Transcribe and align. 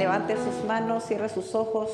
levante 0.00 0.34
sus 0.34 0.64
manos, 0.64 1.04
cierre 1.04 1.28
sus 1.28 1.54
ojos. 1.54 1.90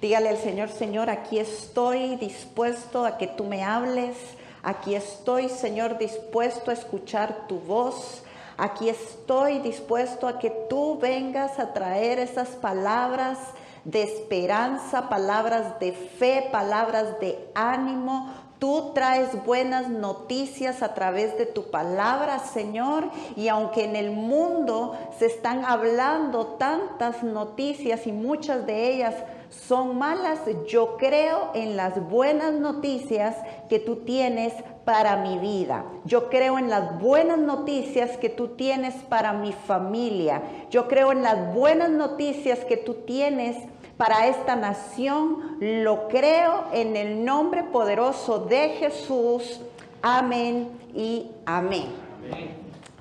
Dígale 0.00 0.28
al 0.28 0.36
Señor, 0.36 0.68
Señor, 0.68 1.10
aquí 1.10 1.40
estoy 1.40 2.14
dispuesto 2.14 3.04
a 3.04 3.18
que 3.18 3.26
tú 3.26 3.42
me 3.42 3.64
hables. 3.64 4.16
Aquí 4.62 4.94
estoy, 4.94 5.48
Señor, 5.48 5.98
dispuesto 5.98 6.70
a 6.70 6.74
escuchar 6.74 7.48
tu 7.48 7.58
voz. 7.58 8.22
Aquí 8.56 8.88
estoy 8.88 9.58
dispuesto 9.58 10.28
a 10.28 10.38
que 10.38 10.50
tú 10.70 11.00
vengas 11.00 11.58
a 11.58 11.72
traer 11.72 12.20
esas 12.20 12.50
palabras 12.50 13.38
de 13.84 14.04
esperanza, 14.04 15.08
palabras 15.08 15.80
de 15.80 15.90
fe, 15.90 16.48
palabras 16.52 17.18
de 17.18 17.44
ánimo, 17.56 18.32
Tú 18.62 18.92
traes 18.94 19.44
buenas 19.44 19.88
noticias 19.88 20.84
a 20.84 20.94
través 20.94 21.36
de 21.36 21.46
tu 21.46 21.64
palabra, 21.72 22.38
Señor. 22.38 23.10
Y 23.34 23.48
aunque 23.48 23.84
en 23.84 23.96
el 23.96 24.12
mundo 24.12 24.96
se 25.18 25.26
están 25.26 25.64
hablando 25.64 26.46
tantas 26.60 27.24
noticias 27.24 28.06
y 28.06 28.12
muchas 28.12 28.64
de 28.64 28.94
ellas 28.94 29.16
son 29.50 29.98
malas, 29.98 30.38
yo 30.68 30.96
creo 30.96 31.50
en 31.54 31.76
las 31.76 32.08
buenas 32.08 32.52
noticias 32.52 33.34
que 33.68 33.80
tú 33.80 33.96
tienes 34.04 34.54
para 34.84 35.16
mi 35.16 35.38
vida. 35.38 35.84
Yo 36.04 36.30
creo 36.30 36.56
en 36.56 36.70
las 36.70 37.00
buenas 37.00 37.38
noticias 37.38 38.16
que 38.16 38.28
tú 38.28 38.50
tienes 38.54 38.94
para 39.08 39.32
mi 39.32 39.52
familia. 39.52 40.40
Yo 40.70 40.86
creo 40.86 41.10
en 41.10 41.24
las 41.24 41.52
buenas 41.52 41.90
noticias 41.90 42.64
que 42.64 42.76
tú 42.76 42.94
tienes 42.94 43.56
para 44.02 44.26
esta 44.26 44.56
nación. 44.56 45.58
Lo 45.60 46.08
creo 46.08 46.64
en 46.72 46.96
el 46.96 47.24
nombre 47.24 47.62
poderoso 47.62 48.40
de 48.40 48.70
Jesús. 48.70 49.60
Amén 50.02 50.70
y 50.92 51.30
amén. 51.46 51.86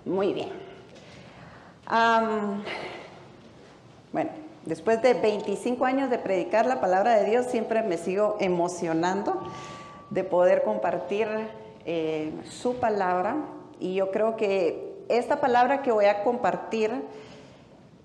Muy 0.05 0.31
bien. 0.31 0.49
bueno, 4.13 4.29
después 4.63 5.01
de 5.01 5.15
25 5.15 5.85
años 5.85 6.11
de 6.11 6.19
predicar 6.19 6.67
la 6.67 6.79
palabra 6.79 7.15
de 7.15 7.27
Dios, 7.31 7.47
siempre 7.47 7.81
me 7.81 7.97
sigo 7.97 8.37
emocionando 8.39 9.41
de 10.11 10.23
poder 10.23 10.61
compartir 10.61 11.27
eh, 11.83 12.31
su 12.47 12.75
palabra. 12.75 13.37
Y 13.79 13.95
yo 13.95 14.11
creo 14.11 14.37
que 14.37 15.03
esta 15.09 15.41
palabra 15.41 15.81
que 15.81 15.91
voy 15.91 16.05
a 16.05 16.23
compartir 16.23 16.91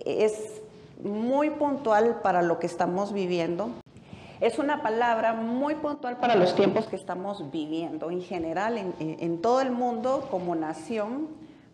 es 0.03 0.56
muy 1.03 1.51
puntual 1.51 2.21
para 2.23 2.43
lo 2.43 2.59
que 2.59 2.67
estamos 2.67 3.13
viviendo. 3.13 3.71
Es 4.41 4.59
una 4.59 4.83
palabra 4.83 5.33
muy 5.33 5.77
puntual 5.77 6.19
para 6.19 6.35
los 6.35 6.55
tiempos 6.55 6.87
que 6.87 6.97
estamos 6.97 7.51
viviendo 7.51 8.11
en 8.11 8.21
general, 8.21 8.77
en, 8.99 9.41
todo 9.41 9.63
el 9.63 9.71
mundo 9.71 10.29
como 10.31 10.55
nación, 10.55 11.29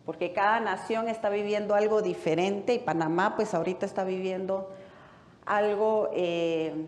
porque 0.06 0.32
cada 0.32 0.60
nación 0.60 1.08
está 1.08 1.28
viviendo 1.28 1.74
algo 1.74 2.02
diferente 2.02 2.74
y 2.74 2.78
Panamá 2.78 3.34
pues 3.34 3.52
ahorita 3.54 3.84
está 3.84 4.04
viviendo 4.04 4.70
algo 5.44 6.10
eh, 6.12 6.86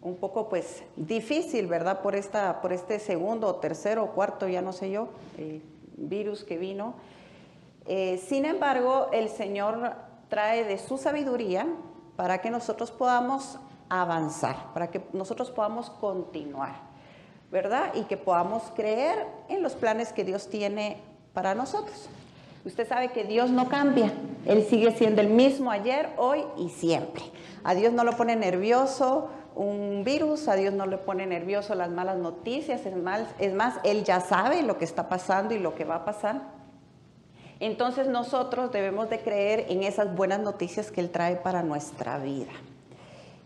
un 0.00 0.16
poco 0.16 0.48
pues 0.48 0.82
difícil, 0.96 1.66
¿verdad? 1.66 2.00
Por, 2.00 2.14
esta, 2.14 2.62
por 2.62 2.72
este 2.72 2.98
segundo, 2.98 3.56
tercero 3.56 4.06
cuarto, 4.14 4.48
ya 4.48 4.62
no 4.62 4.72
sé 4.72 4.90
yo, 4.90 5.08
eh, 5.36 5.60
virus 5.96 6.44
que 6.44 6.56
vino. 6.56 6.94
Eh, 7.86 8.22
sin 8.26 8.46
embargo, 8.46 9.08
el 9.12 9.28
Señor 9.28 10.07
trae 10.28 10.64
de 10.64 10.78
su 10.78 10.98
sabiduría 10.98 11.66
para 12.16 12.38
que 12.38 12.50
nosotros 12.50 12.90
podamos 12.90 13.58
avanzar, 13.88 14.72
para 14.74 14.90
que 14.90 15.02
nosotros 15.12 15.50
podamos 15.50 15.90
continuar, 15.90 16.74
¿verdad? 17.50 17.92
Y 17.94 18.02
que 18.02 18.16
podamos 18.16 18.64
creer 18.74 19.26
en 19.48 19.62
los 19.62 19.74
planes 19.74 20.12
que 20.12 20.24
Dios 20.24 20.48
tiene 20.48 21.00
para 21.32 21.54
nosotros. 21.54 22.08
Usted 22.64 22.86
sabe 22.88 23.08
que 23.12 23.24
Dios 23.24 23.50
no 23.50 23.68
cambia, 23.68 24.12
Él 24.44 24.64
sigue 24.64 24.92
siendo 24.92 25.20
el 25.20 25.28
mismo 25.28 25.70
ayer, 25.70 26.10
hoy 26.16 26.44
y 26.56 26.68
siempre. 26.70 27.22
A 27.64 27.74
Dios 27.74 27.92
no 27.92 28.04
lo 28.04 28.16
pone 28.16 28.36
nervioso 28.36 29.30
un 29.58 30.04
virus, 30.04 30.46
a 30.46 30.54
Dios 30.54 30.72
no 30.72 30.86
le 30.86 30.98
pone 30.98 31.26
nervioso 31.26 31.74
las 31.74 31.90
malas 31.90 32.16
noticias, 32.16 32.86
es 32.86 32.96
más, 32.96 33.22
es 33.40 33.52
más, 33.54 33.74
Él 33.82 34.04
ya 34.04 34.20
sabe 34.20 34.62
lo 34.62 34.78
que 34.78 34.84
está 34.84 35.08
pasando 35.08 35.52
y 35.52 35.58
lo 35.58 35.74
que 35.74 35.84
va 35.84 35.96
a 35.96 36.04
pasar. 36.04 36.57
Entonces 37.60 38.06
nosotros 38.06 38.70
debemos 38.70 39.10
de 39.10 39.20
creer 39.20 39.66
en 39.68 39.82
esas 39.82 40.14
buenas 40.14 40.40
noticias 40.40 40.90
que 40.90 41.00
Él 41.00 41.10
trae 41.10 41.36
para 41.36 41.62
nuestra 41.62 42.18
vida. 42.18 42.52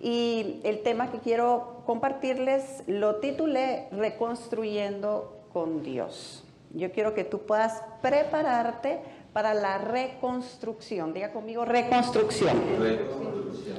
Y 0.01 0.61
el 0.65 0.83
tema 0.83 1.11
que 1.11 1.19
quiero 1.19 1.83
compartirles 1.87 2.83
lo 2.87 3.17
titulé 3.17 3.89
Reconstruyendo 3.93 5.47
con 5.53 5.83
Dios. 5.83 6.45
Yo 6.75 6.91
quiero 6.93 7.15
que 7.15 7.25
tú 7.25 7.41
puedas 7.41 7.83
prepararte 8.03 9.01
para 9.33 9.55
la 9.55 9.79
reconstrucción. 9.79 11.15
Diga 11.15 11.33
conmigo 11.33 11.65
reconstrucción. 11.65 12.61
reconstrucción. 12.79 13.77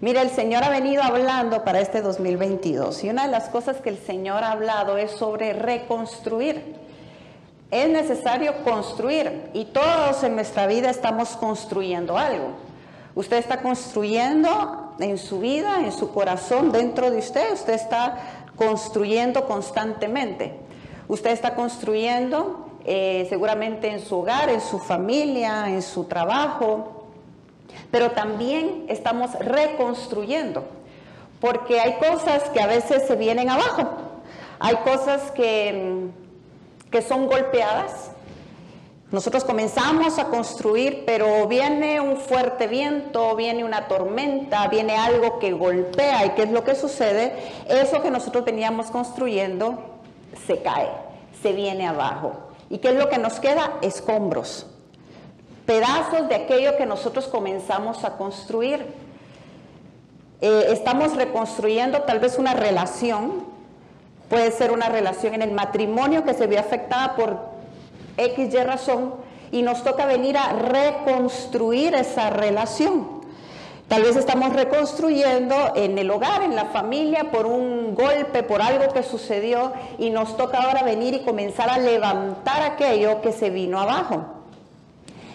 Mira, 0.00 0.22
el 0.22 0.30
Señor 0.30 0.64
ha 0.64 0.70
venido 0.70 1.02
hablando 1.02 1.62
para 1.62 1.80
este 1.80 2.00
2022 2.00 3.04
y 3.04 3.10
una 3.10 3.26
de 3.26 3.30
las 3.30 3.50
cosas 3.50 3.82
que 3.82 3.90
el 3.90 3.98
Señor 3.98 4.42
ha 4.44 4.52
hablado 4.52 4.96
es 4.96 5.10
sobre 5.10 5.52
reconstruir. 5.52 6.74
Es 7.70 7.88
necesario 7.88 8.64
construir 8.64 9.50
y 9.54 9.66
todos 9.66 10.24
en 10.24 10.34
nuestra 10.34 10.66
vida 10.66 10.90
estamos 10.90 11.30
construyendo 11.30 12.18
algo. 12.18 12.48
Usted 13.14 13.36
está 13.36 13.60
construyendo 13.62 14.94
en 14.98 15.18
su 15.18 15.40
vida, 15.40 15.80
en 15.80 15.92
su 15.92 16.12
corazón, 16.12 16.72
dentro 16.72 17.10
de 17.10 17.18
usted, 17.18 17.52
usted 17.52 17.74
está 17.74 18.44
construyendo 18.56 19.46
constantemente. 19.46 20.54
Usted 21.08 21.30
está 21.30 21.54
construyendo 21.54 22.66
eh, 22.84 23.26
seguramente 23.28 23.88
en 23.88 24.00
su 24.00 24.18
hogar, 24.18 24.48
en 24.48 24.60
su 24.60 24.78
familia, 24.78 25.68
en 25.68 25.82
su 25.82 26.04
trabajo, 26.04 27.06
pero 27.90 28.12
también 28.12 28.86
estamos 28.88 29.32
reconstruyendo, 29.38 30.64
porque 31.40 31.80
hay 31.80 31.94
cosas 31.94 32.48
que 32.50 32.60
a 32.60 32.66
veces 32.66 33.06
se 33.06 33.16
vienen 33.16 33.50
abajo, 33.50 33.88
hay 34.58 34.76
cosas 34.76 35.30
que 35.32 36.10
que 36.90 37.02
son 37.02 37.26
golpeadas. 37.26 38.10
Nosotros 39.10 39.42
comenzamos 39.42 40.18
a 40.18 40.26
construir, 40.26 41.02
pero 41.04 41.48
viene 41.48 42.00
un 42.00 42.16
fuerte 42.16 42.68
viento, 42.68 43.34
viene 43.34 43.64
una 43.64 43.88
tormenta, 43.88 44.68
viene 44.68 44.96
algo 44.96 45.40
que 45.40 45.52
golpea. 45.52 46.26
¿Y 46.26 46.30
qué 46.30 46.44
es 46.44 46.50
lo 46.50 46.62
que 46.62 46.76
sucede? 46.76 47.34
Eso 47.68 48.02
que 48.02 48.10
nosotros 48.10 48.44
veníamos 48.44 48.86
construyendo 48.86 49.78
se 50.46 50.62
cae, 50.62 50.88
se 51.42 51.52
viene 51.52 51.88
abajo. 51.88 52.34
¿Y 52.68 52.78
qué 52.78 52.90
es 52.90 52.94
lo 52.94 53.08
que 53.08 53.18
nos 53.18 53.40
queda? 53.40 53.72
Escombros, 53.82 54.66
pedazos 55.66 56.28
de 56.28 56.36
aquello 56.36 56.76
que 56.76 56.86
nosotros 56.86 57.26
comenzamos 57.26 58.04
a 58.04 58.16
construir. 58.16 58.86
Eh, 60.40 60.66
estamos 60.68 61.16
reconstruyendo 61.16 62.02
tal 62.02 62.20
vez 62.20 62.38
una 62.38 62.54
relación, 62.54 63.44
Puede 64.30 64.52
ser 64.52 64.70
una 64.70 64.88
relación 64.88 65.34
en 65.34 65.42
el 65.42 65.50
matrimonio 65.50 66.24
que 66.24 66.34
se 66.34 66.46
ve 66.46 66.56
afectada 66.56 67.16
por 67.16 67.36
X 68.16 68.54
y 68.54 68.56
razón 68.58 69.14
y 69.50 69.62
nos 69.62 69.82
toca 69.82 70.06
venir 70.06 70.38
a 70.38 70.52
reconstruir 70.52 71.96
esa 71.96 72.30
relación. 72.30 73.20
Tal 73.88 74.04
vez 74.04 74.14
estamos 74.14 74.52
reconstruyendo 74.52 75.72
en 75.74 75.98
el 75.98 76.08
hogar, 76.12 76.44
en 76.44 76.54
la 76.54 76.66
familia, 76.66 77.32
por 77.32 77.44
un 77.46 77.96
golpe, 77.96 78.44
por 78.44 78.62
algo 78.62 78.92
que 78.94 79.02
sucedió 79.02 79.72
y 79.98 80.10
nos 80.10 80.36
toca 80.36 80.58
ahora 80.58 80.84
venir 80.84 81.12
y 81.12 81.24
comenzar 81.24 81.68
a 81.68 81.78
levantar 81.78 82.62
aquello 82.62 83.20
que 83.22 83.32
se 83.32 83.50
vino 83.50 83.80
abajo. 83.80 84.26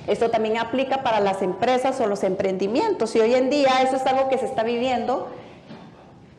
Esto 0.07 0.29
también 0.29 0.57
aplica 0.57 1.03
para 1.03 1.19
las 1.19 1.41
empresas 1.41 1.99
o 1.99 2.07
los 2.07 2.23
emprendimientos 2.23 3.13
y 3.17 3.19
hoy 3.19 3.33
en 3.33 3.49
día 3.49 3.81
eso 3.81 3.97
es 3.97 4.05
algo 4.05 4.29
que 4.29 4.37
se 4.37 4.45
está 4.45 4.63
viviendo 4.63 5.27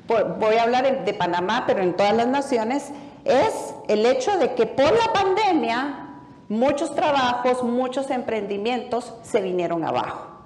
voy 0.07 0.57
a 0.57 0.63
hablar 0.63 1.05
de 1.05 1.15
Panamá, 1.15 1.65
pero 1.67 1.83
en 1.83 1.95
todas 1.95 2.15
las 2.15 2.27
naciones, 2.27 2.91
es 3.25 3.75
el 3.89 4.07
hecho 4.07 4.39
de 4.39 4.55
que 4.55 4.67
por 4.67 4.93
la 4.93 5.13
pandemia 5.13 6.07
muchos 6.49 6.95
trabajos, 6.95 7.63
muchos 7.63 8.11
emprendimientos 8.11 9.15
se 9.23 9.41
vinieron 9.41 9.85
abajo. 9.85 10.37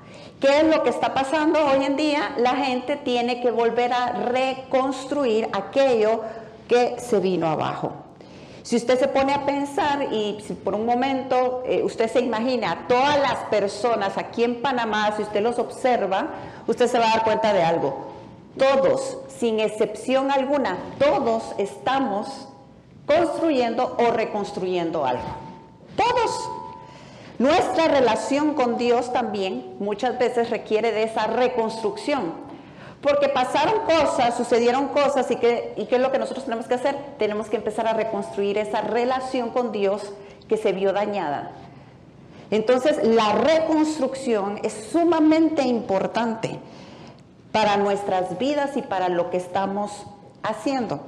¿Qué 0.41 0.61
es 0.61 0.65
lo 0.65 0.83
que 0.83 0.89
está 0.89 1.13
pasando 1.13 1.59
hoy 1.67 1.85
en 1.85 1.97
día? 1.97 2.35
La 2.39 2.57
gente 2.57 2.97
tiene 2.97 3.43
que 3.43 3.51
volver 3.51 3.93
a 3.93 4.13
reconstruir 4.13 5.49
aquello 5.53 6.23
que 6.67 6.99
se 6.99 7.21
vino 7.21 7.47
abajo. 7.47 7.93
Si 8.63 8.77
usted 8.77 8.99
se 8.99 9.09
pone 9.09 9.35
a 9.35 9.45
pensar 9.45 10.13
y 10.13 10.41
si 10.47 10.55
por 10.55 10.75
un 10.75 10.87
momento 10.87 11.63
eh, 11.67 11.83
usted 11.83 12.11
se 12.11 12.21
imagina 12.21 12.73
a 12.73 12.89
todas 12.89 13.19
las 13.21 13.37
personas 13.51 14.17
aquí 14.17 14.45
en 14.45 14.63
Panamá, 14.63 15.13
si 15.17 15.23
usted 15.23 15.43
los 15.43 15.59
observa, 15.59 16.29
usted 16.67 16.87
se 16.87 16.99
va 16.99 17.07
a 17.07 17.17
dar 17.17 17.25
cuenta 17.25 17.53
de 17.53 17.63
algo. 17.63 18.10
Todos, 18.59 19.19
sin 19.39 19.61
excepción 19.61 20.31
alguna, 20.31 20.77
todos 20.99 21.55
estamos 21.59 22.49
construyendo 23.07 23.97
o 23.99 24.11
reconstruyendo 24.11 25.05
algo. 25.05 25.23
Todos. 25.97 26.51
Nuestra 27.39 27.89
relación 27.89 28.55
con 28.55 28.77
Dios 28.77 29.13
también 29.13 29.77
muchas 29.79 30.19
veces 30.19 30.51
requiere 30.51 30.93
de 30.93 31.05
esa 31.05 31.27
reconstrucción. 31.27 32.51
Porque 33.01 33.31
pasaron 33.31 33.81
cosas, 33.87 34.37
sucedieron 34.37 34.89
cosas 34.89 35.31
y, 35.31 35.37
que, 35.37 35.73
y 35.77 35.87
¿qué 35.87 35.97
es 35.97 36.03
lo 36.03 36.13
que 36.13 36.19
nosotros 36.19 36.45
tenemos 36.45 36.67
que 36.67 36.75
hacer? 36.75 36.97
Tenemos 37.19 37.49
que 37.49 37.57
empezar 37.57 37.87
a 37.87 37.95
reconstruir 37.95 38.59
esa 38.59 38.83
relación 38.83 39.51
con 39.51 39.73
Dios 39.73 40.13
que 40.49 40.59
se 40.59 40.73
vio 40.73 40.93
dañada. 40.93 41.53
Entonces, 42.51 43.03
la 43.03 43.33
reconstrucción 43.33 44.61
es 44.63 44.89
sumamente 44.93 45.63
importante 45.63 46.59
para 47.53 47.77
nuestras 47.77 48.39
vidas 48.39 48.77
y 48.77 48.83
para 48.83 49.09
lo 49.09 49.31
que 49.31 49.37
estamos 49.37 50.07
haciendo. 50.43 51.01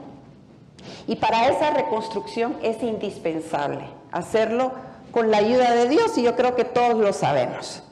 Y 1.06 1.16
para 1.16 1.48
esa 1.48 1.70
reconstrucción 1.70 2.56
es 2.62 2.82
indispensable 2.82 3.84
hacerlo 4.10 4.72
con 5.12 5.30
la 5.30 5.38
ayuda 5.38 5.74
de 5.74 5.88
Dios 5.88 6.16
y 6.18 6.22
yo 6.22 6.34
creo 6.34 6.56
que 6.56 6.64
todos 6.64 6.96
lo 6.96 7.12
sabemos. 7.12 7.82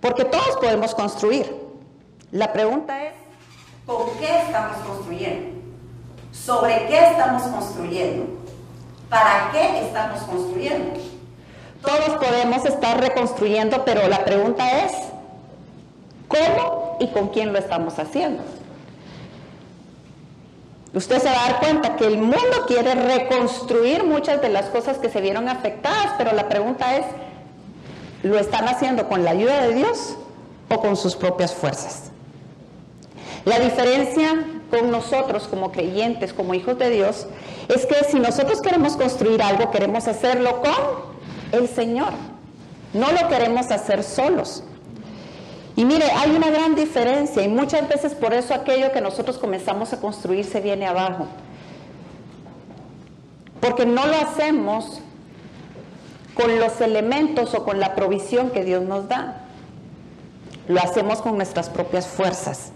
Porque 0.00 0.24
todos 0.24 0.56
podemos 0.60 0.94
construir. 0.94 1.54
La 2.30 2.52
pregunta 2.52 3.04
es, 3.04 3.14
¿con 3.86 4.06
qué 4.18 4.40
estamos 4.40 4.76
construyendo? 4.86 5.60
¿Sobre 6.32 6.86
qué 6.86 6.98
estamos 7.10 7.42
construyendo? 7.42 8.24
¿Para 9.08 9.50
qué 9.52 9.86
estamos 9.86 10.22
construyendo? 10.22 11.00
Todos 11.82 12.24
podemos 12.24 12.64
estar 12.64 13.00
reconstruyendo, 13.00 13.84
pero 13.84 14.08
la 14.08 14.24
pregunta 14.24 14.84
es, 14.84 14.92
¿cómo 16.32 16.96
y 16.98 17.08
con 17.08 17.28
quién 17.28 17.52
lo 17.52 17.58
estamos 17.58 17.98
haciendo? 17.98 18.42
Usted 20.94 21.18
se 21.20 21.26
va 21.26 21.44
a 21.44 21.48
dar 21.50 21.60
cuenta 21.60 21.96
que 21.96 22.06
el 22.06 22.18
mundo 22.18 22.66
quiere 22.66 22.94
reconstruir 22.94 24.04
muchas 24.04 24.42
de 24.42 24.50
las 24.50 24.66
cosas 24.66 24.98
que 24.98 25.08
se 25.08 25.20
vieron 25.20 25.48
afectadas, 25.48 26.14
pero 26.18 26.32
la 26.32 26.48
pregunta 26.48 26.96
es, 26.96 27.06
¿lo 28.22 28.38
están 28.38 28.68
haciendo 28.68 29.08
con 29.08 29.24
la 29.24 29.30
ayuda 29.30 29.62
de 29.62 29.74
Dios 29.74 30.16
o 30.68 30.80
con 30.80 30.96
sus 30.96 31.16
propias 31.16 31.54
fuerzas? 31.54 32.10
La 33.46 33.58
diferencia 33.58 34.44
con 34.70 34.90
nosotros 34.90 35.48
como 35.48 35.72
creyentes, 35.72 36.32
como 36.32 36.54
hijos 36.54 36.78
de 36.78 36.90
Dios, 36.90 37.26
es 37.68 37.86
que 37.86 38.04
si 38.04 38.20
nosotros 38.20 38.60
queremos 38.60 38.96
construir 38.96 39.42
algo, 39.42 39.70
queremos 39.70 40.06
hacerlo 40.08 40.60
con 40.60 41.58
el 41.58 41.68
Señor. 41.68 42.12
No 42.92 43.10
lo 43.12 43.28
queremos 43.28 43.70
hacer 43.70 44.02
solos. 44.02 44.62
Y 45.74 45.84
mire, 45.84 46.04
hay 46.10 46.30
una 46.32 46.50
gran 46.50 46.74
diferencia 46.74 47.42
y 47.42 47.48
muchas 47.48 47.88
veces 47.88 48.14
por 48.14 48.34
eso 48.34 48.52
aquello 48.52 48.92
que 48.92 49.00
nosotros 49.00 49.38
comenzamos 49.38 49.92
a 49.92 50.00
construir 50.00 50.44
se 50.44 50.60
viene 50.60 50.86
abajo. 50.86 51.26
Porque 53.60 53.86
no 53.86 54.06
lo 54.06 54.16
hacemos 54.16 55.00
con 56.34 56.58
los 56.58 56.80
elementos 56.80 57.54
o 57.54 57.64
con 57.64 57.80
la 57.80 57.94
provisión 57.94 58.50
que 58.50 58.64
Dios 58.64 58.82
nos 58.82 59.08
da. 59.08 59.46
Lo 60.68 60.80
hacemos 60.80 61.22
con 61.22 61.36
nuestras 61.36 61.70
propias 61.70 62.06
fuerzas. 62.06 62.72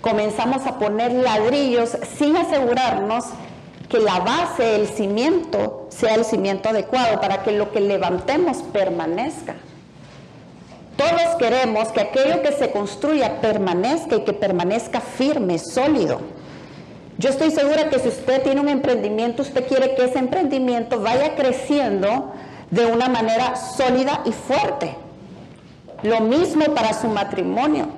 Comenzamos 0.00 0.66
a 0.66 0.78
poner 0.78 1.12
ladrillos 1.12 1.98
sin 2.16 2.36
asegurarnos 2.36 3.24
que 3.88 3.98
la 3.98 4.20
base, 4.20 4.76
el 4.76 4.88
cimiento, 4.88 5.86
sea 5.90 6.14
el 6.14 6.24
cimiento 6.24 6.70
adecuado 6.70 7.20
para 7.20 7.42
que 7.42 7.52
lo 7.52 7.72
que 7.72 7.80
levantemos 7.80 8.58
permanezca. 8.72 9.54
Todos 10.96 11.36
queremos 11.38 11.88
que 11.88 12.00
aquello 12.00 12.42
que 12.42 12.52
se 12.52 12.70
construya 12.70 13.40
permanezca 13.40 14.16
y 14.16 14.24
que 14.24 14.32
permanezca 14.32 15.00
firme, 15.00 15.58
sólido. 15.58 16.20
Yo 17.18 17.30
estoy 17.30 17.50
segura 17.50 17.88
que 17.90 17.98
si 17.98 18.08
usted 18.08 18.42
tiene 18.42 18.60
un 18.60 18.68
emprendimiento, 18.68 19.42
usted 19.42 19.66
quiere 19.66 19.94
que 19.94 20.04
ese 20.04 20.18
emprendimiento 20.18 21.00
vaya 21.00 21.34
creciendo 21.34 22.32
de 22.70 22.86
una 22.86 23.08
manera 23.08 23.56
sólida 23.56 24.22
y 24.24 24.32
fuerte. 24.32 24.96
Lo 26.02 26.20
mismo 26.20 26.64
para 26.74 26.92
su 26.92 27.08
matrimonio, 27.08 27.88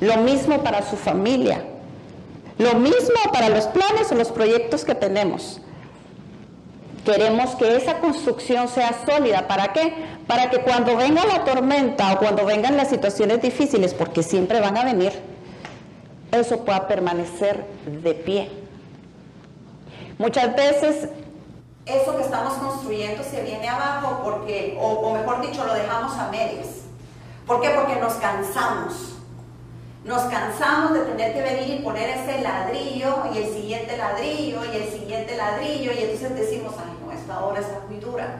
lo 0.00 0.16
mismo 0.18 0.62
para 0.62 0.82
su 0.82 0.96
familia, 0.96 1.64
lo 2.58 2.74
mismo 2.74 3.16
para 3.32 3.48
los 3.48 3.66
planes 3.66 4.10
o 4.12 4.14
los 4.14 4.28
proyectos 4.28 4.84
que 4.84 4.94
tenemos. 4.94 5.60
Queremos 7.04 7.54
que 7.54 7.76
esa 7.76 8.00
construcción 8.00 8.68
sea 8.68 8.92
sólida. 9.06 9.46
¿Para 9.46 9.72
qué? 9.72 9.94
Para 10.26 10.50
que 10.50 10.60
cuando 10.60 10.96
venga 10.96 11.24
la 11.24 11.44
tormenta 11.44 12.12
o 12.12 12.18
cuando 12.18 12.44
vengan 12.44 12.76
las 12.76 12.88
situaciones 12.88 13.40
difíciles, 13.40 13.94
porque 13.94 14.22
siempre 14.22 14.60
van 14.60 14.76
a 14.76 14.84
venir, 14.84 15.12
eso 16.32 16.64
pueda 16.64 16.88
permanecer 16.88 17.64
de 17.86 18.14
pie. 18.14 18.50
Muchas 20.18 20.56
veces 20.56 21.08
eso 21.86 22.16
que 22.16 22.22
estamos 22.22 22.54
construyendo 22.54 23.22
se 23.22 23.42
viene 23.42 23.68
abajo 23.68 24.22
porque, 24.24 24.76
o, 24.80 24.88
o 24.88 25.14
mejor 25.14 25.40
dicho, 25.40 25.64
lo 25.64 25.74
dejamos 25.74 26.16
a 26.18 26.28
medias. 26.30 26.66
¿Por 27.46 27.60
qué? 27.60 27.70
Porque 27.70 27.94
nos 28.00 28.14
cansamos. 28.14 29.12
Nos 30.04 30.22
cansamos 30.22 30.94
de 30.94 31.00
tener 31.00 31.32
que 31.32 31.42
venir 31.42 31.80
y 31.80 31.82
poner 31.82 32.10
ese 32.10 32.40
ladrillo 32.40 33.24
y 33.32 33.38
el 33.38 33.52
siguiente 33.52 33.96
ladrillo 33.96 34.60
y 34.72 34.76
el 34.76 34.88
siguiente 34.88 35.36
ladrillo 35.36 35.92
y 35.92 35.98
entonces 35.98 36.34
decimos, 36.36 36.74
ay 36.78 36.96
no, 37.04 37.12
esta 37.12 37.44
hora 37.44 37.60
está 37.60 37.80
muy 37.88 37.98
dura, 37.98 38.36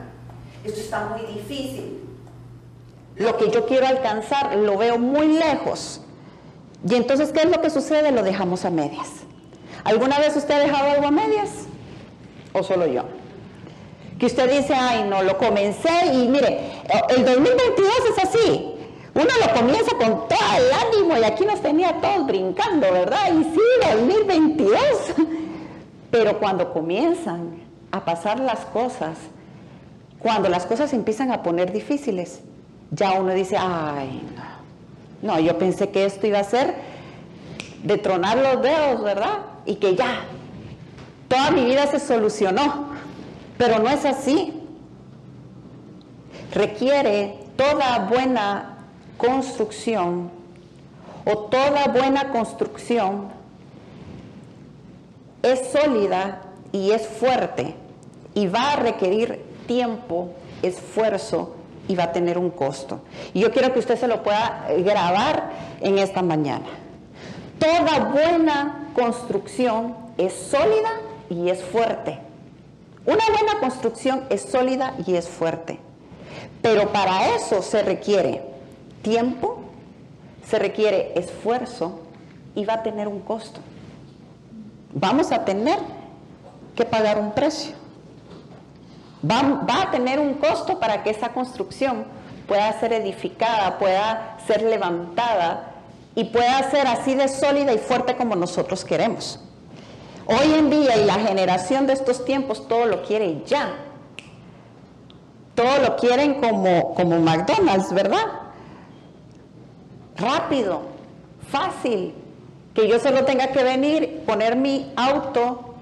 esto 0.67 0.81
está 0.81 1.05
muy 1.07 1.21
difícil. 1.33 1.99
Lo 3.15 3.37
que 3.37 3.49
yo 3.49 3.65
quiero 3.65 3.87
alcanzar 3.87 4.55
lo 4.55 4.77
veo 4.77 4.99
muy 4.99 5.27
lejos. 5.27 6.01
Y 6.87 6.95
entonces, 6.95 7.31
¿qué 7.31 7.41
es 7.41 7.49
lo 7.49 7.61
que 7.61 7.69
sucede? 7.69 8.11
Lo 8.11 8.21
dejamos 8.23 8.65
a 8.65 8.69
medias. 8.69 9.07
¿Alguna 9.83 10.19
vez 10.19 10.35
usted 10.35 10.53
ha 10.53 10.59
dejado 10.59 10.91
algo 10.91 11.07
a 11.07 11.11
medias? 11.11 11.49
¿O 12.53 12.61
solo 12.61 12.85
yo? 12.85 13.03
Que 14.19 14.25
usted 14.25 14.51
dice, 14.51 14.73
ay 14.73 15.07
no, 15.07 15.23
lo 15.23 15.37
comencé 15.37 16.07
y 16.13 16.27
mire, 16.27 16.81
el 17.09 17.25
2022 17.25 17.91
es 18.11 18.23
así. 18.23 18.73
Uno 19.13 19.25
lo 19.25 19.53
comienza 19.53 19.91
con 19.97 20.27
todo 20.27 20.39
el 20.57 20.71
ánimo 20.73 21.17
y 21.17 21.23
aquí 21.23 21.45
nos 21.45 21.61
tenía 21.61 21.99
todos 22.01 22.27
brincando, 22.27 22.91
¿verdad? 22.91 23.31
Y 23.33 23.43
sí, 23.43 23.61
2022. 23.93 24.79
Pero 26.11 26.39
cuando 26.39 26.71
comienzan 26.71 27.61
a 27.91 28.05
pasar 28.05 28.39
las 28.39 28.59
cosas, 28.59 29.17
cuando 30.19 30.49
las 30.49 30.65
cosas 30.65 30.93
empiezan 30.93 31.31
a 31.31 31.43
poner 31.43 31.71
difíciles, 31.71 32.41
ya 32.91 33.19
uno 33.19 33.33
dice, 33.33 33.57
ay, 33.57 34.23
no, 35.21 35.33
no, 35.33 35.39
yo 35.39 35.57
pensé 35.57 35.89
que 35.89 36.05
esto 36.05 36.27
iba 36.27 36.39
a 36.39 36.43
ser 36.43 36.75
de 37.83 37.97
tronar 37.97 38.37
los 38.37 38.61
dedos, 38.61 39.03
¿verdad? 39.03 39.39
Y 39.65 39.75
que 39.75 39.95
ya, 39.95 40.21
toda 41.27 41.51
mi 41.51 41.65
vida 41.65 41.87
se 41.87 41.99
solucionó, 41.99 42.87
pero 43.57 43.79
no 43.79 43.89
es 43.89 44.05
así. 44.05 44.53
Requiere 46.53 47.39
toda 47.55 48.07
buena 48.09 48.77
construcción 49.17 50.31
o 51.25 51.37
toda 51.37 51.87
buena 51.87 52.29
construcción 52.31 53.29
es 55.41 55.71
sólida 55.71 56.41
y 56.71 56.91
es 56.91 57.05
fuerte 57.07 57.75
y 58.33 58.47
va 58.47 58.73
a 58.73 58.75
requerir 58.77 59.41
tiempo, 59.67 60.29
esfuerzo 60.63 61.55
y 61.87 61.95
va 61.95 62.05
a 62.05 62.11
tener 62.11 62.37
un 62.37 62.49
costo. 62.49 63.01
Y 63.33 63.41
yo 63.41 63.51
quiero 63.51 63.73
que 63.73 63.79
usted 63.79 63.97
se 63.97 64.07
lo 64.07 64.23
pueda 64.23 64.67
grabar 64.79 65.51
en 65.81 65.97
esta 65.97 66.21
mañana. 66.21 66.65
Toda 67.59 68.11
buena 68.11 68.89
construcción 68.93 69.95
es 70.17 70.33
sólida 70.33 70.91
y 71.29 71.49
es 71.49 71.63
fuerte. 71.63 72.19
Una 73.05 73.23
buena 73.29 73.59
construcción 73.59 74.25
es 74.29 74.41
sólida 74.41 74.95
y 75.05 75.15
es 75.15 75.27
fuerte. 75.27 75.79
Pero 76.61 76.91
para 76.91 77.35
eso 77.35 77.61
se 77.61 77.83
requiere 77.83 78.43
tiempo, 79.01 79.59
se 80.45 80.59
requiere 80.59 81.13
esfuerzo 81.15 82.01
y 82.55 82.65
va 82.65 82.75
a 82.75 82.83
tener 82.83 83.07
un 83.07 83.21
costo. 83.21 83.61
Vamos 84.93 85.31
a 85.31 85.45
tener 85.45 85.79
que 86.75 86.85
pagar 86.85 87.19
un 87.19 87.31
precio. 87.31 87.86
Va, 89.23 89.65
va, 89.67 89.83
a 89.83 89.91
tener 89.91 90.19
un 90.19 90.35
costo 90.35 90.79
para 90.79 91.03
que 91.03 91.09
esa 91.09 91.29
construcción 91.29 92.05
pueda 92.47 92.79
ser 92.79 92.93
edificada, 92.93 93.77
pueda 93.77 94.37
ser 94.45 94.61
levantada 94.61 95.73
y 96.15 96.25
pueda 96.25 96.69
ser 96.69 96.87
así 96.87 97.15
de 97.15 97.27
sólida 97.27 97.73
y 97.73 97.77
fuerte 97.77 98.15
como 98.15 98.35
nosotros 98.35 98.85
queremos. 98.85 99.39
Hoy 100.25 100.53
en 100.53 100.69
día 100.69 100.97
y 100.97 101.05
la 101.05 101.15
generación 101.15 101.87
de 101.87 101.93
estos 101.93 102.25
tiempos 102.25 102.67
todo 102.67 102.85
lo 102.85 103.03
quiere 103.03 103.43
ya. 103.45 103.69
Todo 105.55 105.79
lo 105.79 105.95
quieren 105.95 106.35
como, 106.41 106.93
como 106.93 107.19
McDonald's, 107.19 107.91
¿verdad? 107.91 108.47
rápido, 110.17 110.81
fácil, 111.49 112.13
que 112.73 112.87
yo 112.87 112.99
solo 112.99 113.23
tenga 113.25 113.47
que 113.47 113.63
venir, 113.63 114.23
poner 114.25 114.55
mi 114.55 114.91
auto 114.95 115.75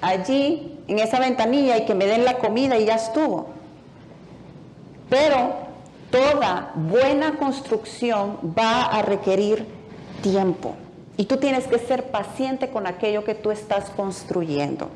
allí 0.00 0.71
en 0.88 0.98
esa 0.98 1.18
ventanilla 1.18 1.78
y 1.78 1.84
que 1.84 1.94
me 1.94 2.06
den 2.06 2.24
la 2.24 2.38
comida 2.38 2.78
y 2.78 2.86
ya 2.86 2.96
estuvo. 2.96 3.46
Pero 5.08 5.54
toda 6.10 6.72
buena 6.74 7.36
construcción 7.36 8.38
va 8.58 8.84
a 8.84 9.02
requerir 9.02 9.66
tiempo. 10.22 10.74
Y 11.16 11.26
tú 11.26 11.36
tienes 11.36 11.66
que 11.66 11.78
ser 11.78 12.10
paciente 12.10 12.70
con 12.70 12.86
aquello 12.86 13.24
que 13.24 13.34
tú 13.34 13.50
estás 13.50 13.90
construyendo. 13.90 14.88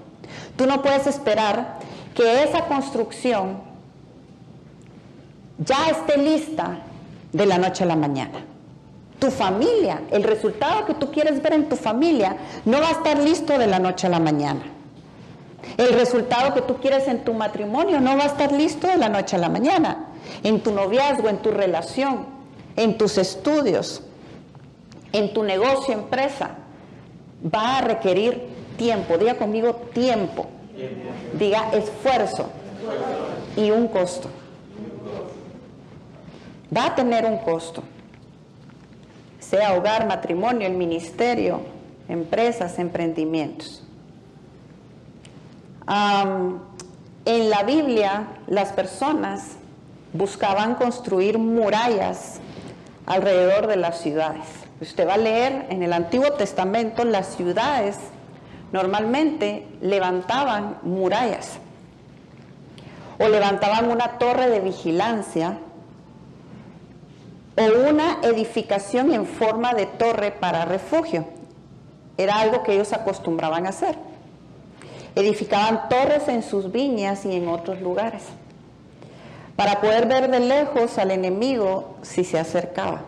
Tú 0.56 0.66
no 0.66 0.82
puedes 0.82 1.06
esperar 1.06 1.78
que 2.14 2.42
esa 2.42 2.64
construcción 2.64 3.58
ya 5.58 5.88
esté 5.90 6.18
lista 6.18 6.78
de 7.32 7.46
la 7.46 7.58
noche 7.58 7.84
a 7.84 7.86
la 7.86 7.96
mañana. 7.96 8.44
Tu 9.18 9.30
familia, 9.30 10.02
el 10.10 10.22
resultado 10.22 10.86
que 10.86 10.94
tú 10.94 11.10
quieres 11.10 11.42
ver 11.42 11.54
en 11.54 11.68
tu 11.68 11.76
familia, 11.76 12.36
no 12.64 12.80
va 12.80 12.88
a 12.88 12.92
estar 12.92 13.18
listo 13.18 13.58
de 13.58 13.66
la 13.66 13.78
noche 13.78 14.06
a 14.06 14.10
la 14.10 14.20
mañana. 14.20 14.75
El 15.76 15.92
resultado 15.94 16.54
que 16.54 16.62
tú 16.62 16.76
quieres 16.76 17.08
en 17.08 17.24
tu 17.24 17.34
matrimonio 17.34 18.00
no 18.00 18.16
va 18.16 18.24
a 18.24 18.26
estar 18.26 18.52
listo 18.52 18.86
de 18.86 18.96
la 18.96 19.08
noche 19.08 19.36
a 19.36 19.38
la 19.38 19.48
mañana. 19.48 20.06
en 20.42 20.60
tu 20.60 20.72
noviazgo, 20.72 21.28
en 21.28 21.38
tu 21.38 21.50
relación, 21.50 22.26
en 22.76 22.98
tus 22.98 23.16
estudios, 23.16 24.02
en 25.12 25.32
tu 25.32 25.42
negocio, 25.44 25.94
empresa, 25.94 26.56
va 27.42 27.78
a 27.78 27.80
requerir 27.80 28.42
tiempo. 28.76 29.16
Diga 29.18 29.34
conmigo 29.36 29.74
tiempo. 29.92 30.48
Diga 31.38 31.70
esfuerzo 31.72 32.50
y 33.56 33.70
un 33.70 33.88
costo. 33.88 34.28
Va 36.76 36.86
a 36.86 36.94
tener 36.94 37.24
un 37.24 37.38
costo. 37.38 37.82
Sea 39.38 39.74
hogar, 39.74 40.06
matrimonio, 40.06 40.66
el 40.66 40.74
ministerio, 40.74 41.60
empresas, 42.08 42.78
emprendimientos. 42.78 43.85
En 45.88 47.50
la 47.50 47.62
Biblia, 47.64 48.26
las 48.46 48.72
personas 48.72 49.56
buscaban 50.12 50.74
construir 50.74 51.38
murallas 51.38 52.40
alrededor 53.06 53.66
de 53.66 53.76
las 53.76 54.00
ciudades. 54.00 54.44
Usted 54.80 55.06
va 55.06 55.14
a 55.14 55.18
leer 55.18 55.66
en 55.70 55.82
el 55.82 55.92
Antiguo 55.92 56.32
Testamento 56.32 57.04
las 57.04 57.34
ciudades 57.34 57.96
normalmente 58.72 59.66
levantaban 59.80 60.78
murallas 60.82 61.58
o 63.18 63.28
levantaban 63.28 63.90
una 63.90 64.18
torre 64.18 64.50
de 64.50 64.60
vigilancia 64.60 65.58
o 67.56 67.88
una 67.88 68.18
edificación 68.22 69.14
en 69.14 69.24
forma 69.24 69.72
de 69.72 69.86
torre 69.86 70.30
para 70.30 70.64
refugio. 70.66 71.26
Era 72.18 72.40
algo 72.40 72.62
que 72.62 72.74
ellos 72.74 72.92
acostumbraban 72.92 73.66
a 73.66 73.70
hacer. 73.70 73.96
Edificaban 75.16 75.88
torres 75.88 76.28
en 76.28 76.44
sus 76.44 76.70
viñas 76.70 77.24
y 77.24 77.34
en 77.34 77.48
otros 77.48 77.80
lugares 77.80 78.22
para 79.56 79.80
poder 79.80 80.06
ver 80.06 80.30
de 80.30 80.40
lejos 80.40 80.98
al 80.98 81.10
enemigo 81.10 81.96
si 82.02 82.24
se 82.24 82.38
acercaba. 82.38 83.00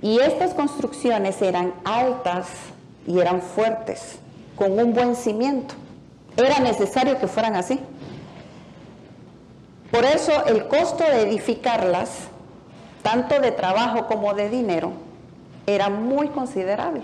Y 0.00 0.18
estas 0.20 0.54
construcciones 0.54 1.42
eran 1.42 1.74
altas 1.84 2.46
y 3.06 3.18
eran 3.18 3.42
fuertes, 3.42 4.18
con 4.56 4.78
un 4.78 4.94
buen 4.94 5.16
cimiento. 5.16 5.74
Era 6.36 6.60
necesario 6.60 7.18
que 7.18 7.26
fueran 7.26 7.56
así. 7.56 7.80
Por 9.90 10.04
eso 10.04 10.46
el 10.46 10.68
costo 10.68 11.04
de 11.04 11.22
edificarlas, 11.22 12.28
tanto 13.02 13.40
de 13.40 13.50
trabajo 13.50 14.06
como 14.06 14.32
de 14.34 14.48
dinero, 14.48 14.92
era 15.66 15.90
muy 15.90 16.28
considerable. 16.28 17.02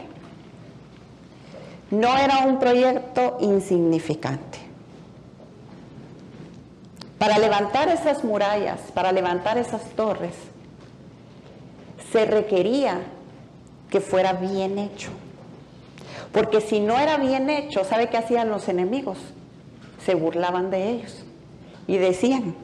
No 1.90 2.16
era 2.16 2.40
un 2.46 2.58
proyecto 2.58 3.38
insignificante. 3.40 4.58
Para 7.18 7.38
levantar 7.38 7.88
esas 7.88 8.24
murallas, 8.24 8.80
para 8.92 9.12
levantar 9.12 9.56
esas 9.56 9.82
torres, 9.90 10.34
se 12.12 12.26
requería 12.26 13.00
que 13.90 14.00
fuera 14.00 14.32
bien 14.34 14.78
hecho. 14.78 15.10
Porque 16.32 16.60
si 16.60 16.80
no 16.80 16.98
era 16.98 17.16
bien 17.16 17.48
hecho, 17.48 17.84
¿sabe 17.84 18.08
qué 18.08 18.18
hacían 18.18 18.50
los 18.50 18.68
enemigos? 18.68 19.18
Se 20.04 20.14
burlaban 20.14 20.70
de 20.70 20.90
ellos 20.90 21.24
y 21.86 21.98
decían, 21.98 22.54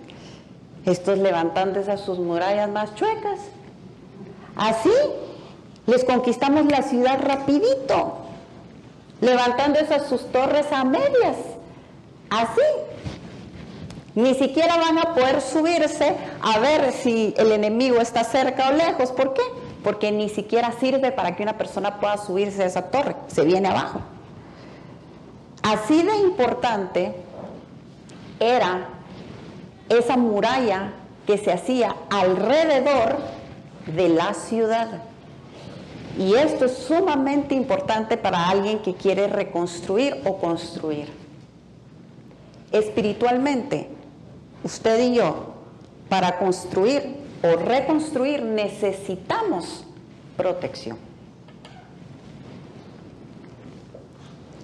estos 0.85 1.19
levantando 1.19 1.81
esas 1.81 2.01
sus 2.01 2.19
murallas 2.19 2.69
más 2.69 2.95
chuecas, 2.95 3.39
así 4.57 4.91
les 5.87 6.05
conquistamos 6.05 6.67
la 6.67 6.83
ciudad 6.83 7.21
rapidito, 7.23 8.22
levantando 9.23 9.79
esas 9.79 10.09
sus 10.09 10.31
torres 10.31 10.67
a 10.73 10.85
medias, 10.85 11.37
así 12.29 12.61
ni 14.15 14.35
siquiera 14.35 14.77
van 14.77 14.99
a 14.99 15.15
poder 15.15 15.41
subirse 15.41 16.15
a 16.43 16.59
ver 16.59 16.93
si 16.93 17.33
el 17.39 17.53
enemigo 17.53 18.01
está 18.01 18.25
cerca 18.25 18.69
o 18.69 18.73
lejos. 18.73 19.11
¿Por 19.13 19.33
qué? 19.33 19.43
Porque 19.83 20.13
ni 20.13 20.29
siquiera 20.29 20.73
sirve 20.79 21.13
para 21.13 21.35
que 21.35 21.43
una 21.43 21.57
persona 21.57 21.99
pueda 21.99 22.19
subirse 22.19 22.63
a 22.63 22.67
esa 22.67 22.91
torre. 22.91 23.17
Se 23.29 23.45
viene 23.45 23.69
abajo. 23.69 24.01
Así 25.63 26.03
de 26.03 26.17
importante 26.19 27.15
era 28.39 28.89
esa 29.89 30.17
muralla 30.17 30.93
que 31.27 31.39
se 31.39 31.53
hacía 31.53 31.95
alrededor 32.11 33.19
de 33.87 34.09
la 34.09 34.35
ciudad. 34.35 35.03
Y 36.19 36.35
esto 36.35 36.67
es 36.67 36.73
sumamente 36.73 37.55
importante 37.55 38.17
para 38.17 38.49
alguien 38.49 38.81
que 38.81 38.95
quiere 38.95 39.29
reconstruir 39.29 40.21
o 40.25 40.37
construir. 40.37 41.09
Espiritualmente, 42.71 43.89
usted 44.63 45.01
y 45.01 45.15
yo, 45.15 45.55
para 46.09 46.39
construir 46.39 47.17
o 47.43 47.57
reconstruir 47.57 48.43
necesitamos 48.43 49.85
protección. 50.37 50.99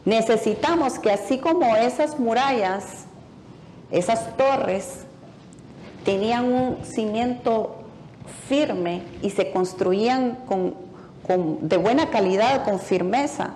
Necesitamos 0.04 0.98
que 0.98 1.10
así 1.10 1.38
como 1.38 1.76
esas 1.76 2.18
murallas, 2.18 3.04
esas 3.90 4.36
torres, 4.36 5.04
tenían 6.04 6.50
un 6.50 6.84
cimiento 6.84 7.76
firme 8.48 9.02
y 9.20 9.30
se 9.30 9.50
construían 9.50 10.36
con, 10.46 10.87
de 11.36 11.76
buena 11.76 12.10
calidad, 12.10 12.64
con 12.64 12.80
firmeza, 12.80 13.54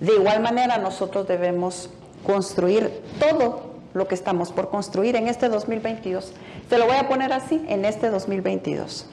de 0.00 0.14
igual 0.14 0.40
manera 0.40 0.78
nosotros 0.78 1.26
debemos 1.26 1.90
construir 2.26 3.02
todo 3.18 3.70
lo 3.94 4.06
que 4.06 4.14
estamos 4.14 4.52
por 4.52 4.70
construir 4.70 5.16
en 5.16 5.28
este 5.28 5.48
2022. 5.48 6.32
Se 6.68 6.78
lo 6.78 6.86
voy 6.86 6.96
a 6.96 7.08
poner 7.08 7.32
así, 7.32 7.64
en 7.68 7.84
este 7.84 8.10
2022. 8.10 9.06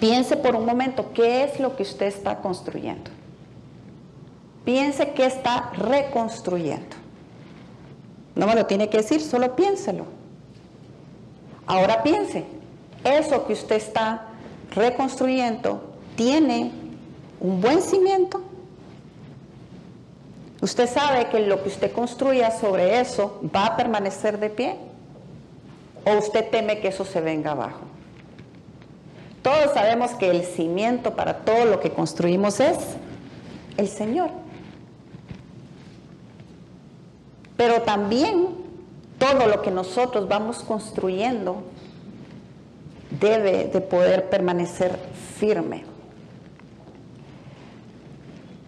Piense 0.00 0.36
por 0.36 0.54
un 0.54 0.66
momento 0.66 1.12
qué 1.14 1.44
es 1.44 1.58
lo 1.58 1.74
que 1.76 1.82
usted 1.82 2.06
está 2.06 2.38
construyendo. 2.38 3.10
Piense 4.64 5.10
qué 5.10 5.26
está 5.26 5.70
reconstruyendo. 5.76 6.96
No 8.34 8.46
me 8.46 8.54
lo 8.54 8.66
tiene 8.66 8.90
que 8.90 8.98
decir, 8.98 9.22
solo 9.22 9.56
piénselo. 9.56 10.04
Ahora 11.66 12.02
piense, 12.02 12.44
eso 13.04 13.46
que 13.46 13.54
usted 13.54 13.76
está 13.76 14.26
reconstruyendo 14.74 15.95
tiene 16.16 16.72
un 17.40 17.60
buen 17.60 17.80
cimiento, 17.82 18.42
Usted 20.60 20.88
sabe 20.88 21.26
que 21.26 21.40
lo 21.40 21.62
que 21.62 21.68
usted 21.68 21.92
construya 21.92 22.50
sobre 22.50 22.98
eso 23.00 23.40
va 23.54 23.66
a 23.66 23.76
permanecer 23.76 24.38
de 24.38 24.50
pie. 24.50 24.76
¿O 26.04 26.18
usted 26.18 26.48
teme 26.50 26.80
que 26.80 26.88
eso 26.88 27.04
se 27.04 27.20
venga 27.20 27.52
abajo? 27.52 27.82
Todos 29.42 29.74
sabemos 29.74 30.12
que 30.12 30.30
el 30.30 30.42
cimiento 30.42 31.14
para 31.14 31.38
todo 31.44 31.66
lo 31.66 31.80
que 31.80 31.90
construimos 31.90 32.58
es 32.60 32.78
el 33.76 33.88
Señor. 33.88 34.30
Pero 37.56 37.82
también 37.82 38.48
todo 39.18 39.46
lo 39.46 39.62
que 39.62 39.70
nosotros 39.70 40.26
vamos 40.26 40.64
construyendo 40.64 41.62
debe 43.20 43.68
de 43.68 43.80
poder 43.80 44.28
permanecer 44.28 44.98
firme. 45.38 45.95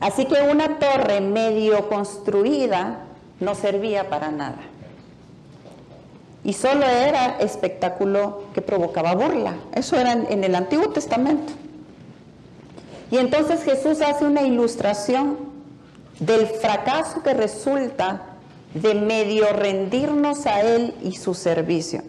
Así 0.00 0.26
que 0.26 0.40
una 0.43 0.78
torre 0.78 1.21
medio 1.21 1.88
construida 1.88 3.00
no 3.40 3.55
servía 3.55 4.09
para 4.09 4.31
nada. 4.31 4.61
Y 6.45 6.52
solo 6.52 6.87
era 6.87 7.38
espectáculo 7.40 8.45
que 8.55 8.62
provocaba 8.62 9.14
burla. 9.14 9.55
Eso 9.75 9.97
era 9.97 10.12
en 10.12 10.45
el 10.45 10.55
Antiguo 10.55 10.90
Testamento. 10.90 11.52
Y 13.11 13.17
entonces 13.17 13.64
Jesús 13.64 14.00
hace 14.00 14.25
una 14.25 14.43
ilustración 14.43 15.37
del 16.21 16.47
fracaso 16.47 17.23
que 17.23 17.35
resulta 17.35 18.23
de 18.75 18.95
medio 18.95 19.52
rendirnos 19.52 20.47
a 20.47 20.61
Él 20.61 20.95
y 21.02 21.17
su 21.17 21.35
servicio. 21.35 22.02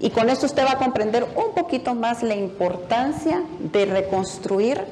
Y 0.00 0.10
con 0.10 0.28
esto 0.30 0.46
usted 0.46 0.64
va 0.64 0.72
a 0.72 0.78
comprender 0.78 1.24
un 1.24 1.54
poquito 1.54 1.94
más 1.94 2.22
la 2.22 2.36
importancia 2.36 3.42
de 3.58 3.84
reconstruir 3.86 4.84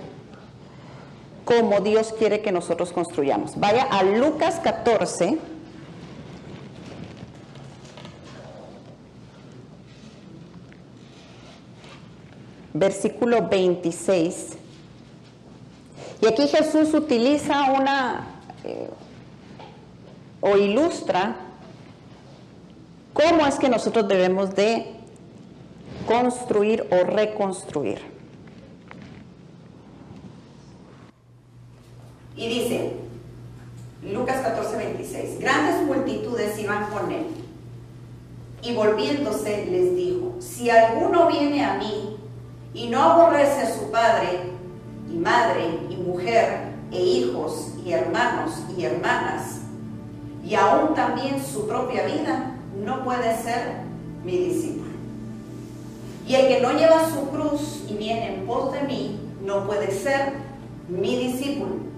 como 1.47 1.81
Dios 1.81 2.13
quiere 2.13 2.43
que 2.43 2.51
nosotros 2.51 2.93
construyamos. 2.93 3.53
Vaya 3.55 3.85
a 3.85 4.03
Lucas 4.03 4.59
14. 4.59 5.39
Versículo 12.75 13.49
26. 13.49 14.59
Y 16.21 16.27
aquí 16.27 16.49
Jesús 16.49 16.93
utiliza 16.93 17.71
una 17.71 18.27
eh, 18.65 18.91
o 20.41 20.57
ilustra 20.57 21.37
cómo 23.13 23.47
es 23.47 23.55
que 23.55 23.69
nosotros 23.69 24.09
debemos 24.09 24.53
de 24.57 24.97
construir 26.09 26.89
o 26.91 27.05
reconstruir. 27.05 28.16
Y 32.37 32.49
dice, 32.49 32.93
Lucas 34.03 34.41
14, 34.43 34.77
26, 34.77 35.41
grandes 35.41 35.83
multitudes 35.87 36.59
iban 36.59 36.91
con 36.91 37.11
él. 37.11 37.27
Y 38.63 38.75
volviéndose 38.75 39.67
les 39.67 39.97
dijo, 39.97 40.35
si 40.41 40.71
alguno 40.71 41.29
viene 41.29 41.65
a 41.65 41.75
mí 41.75 42.17
y 42.75 42.89
no 42.89 43.01
aborrece 43.01 43.63
a 43.63 43.75
su 43.75 43.91
padre 43.91 44.41
y 45.11 45.17
madre 45.17 45.79
y 45.89 45.97
mujer 45.97 46.73
e 46.93 47.01
hijos 47.01 47.73
y 47.85 47.93
hermanos 47.93 48.53
y 48.77 48.85
hermanas, 48.85 49.61
y 50.45 50.55
aún 50.55 50.95
también 50.95 51.45
su 51.45 51.67
propia 51.67 52.05
vida, 52.07 52.53
no 52.85 53.03
puede 53.03 53.37
ser 53.43 53.79
mi 54.25 54.37
discípulo. 54.37 54.91
Y 56.27 56.35
el 56.35 56.49
que 56.49 56.61
no 56.61 56.73
lleva 56.73 57.09
su 57.11 57.29
cruz 57.31 57.85
y 57.89 57.95
viene 57.95 58.35
en 58.35 58.47
pos 58.47 58.73
de 58.73 58.83
mí, 58.83 59.21
no 59.45 59.67
puede 59.67 59.91
ser 59.91 60.35
mi 60.89 61.17
discípulo. 61.17 61.96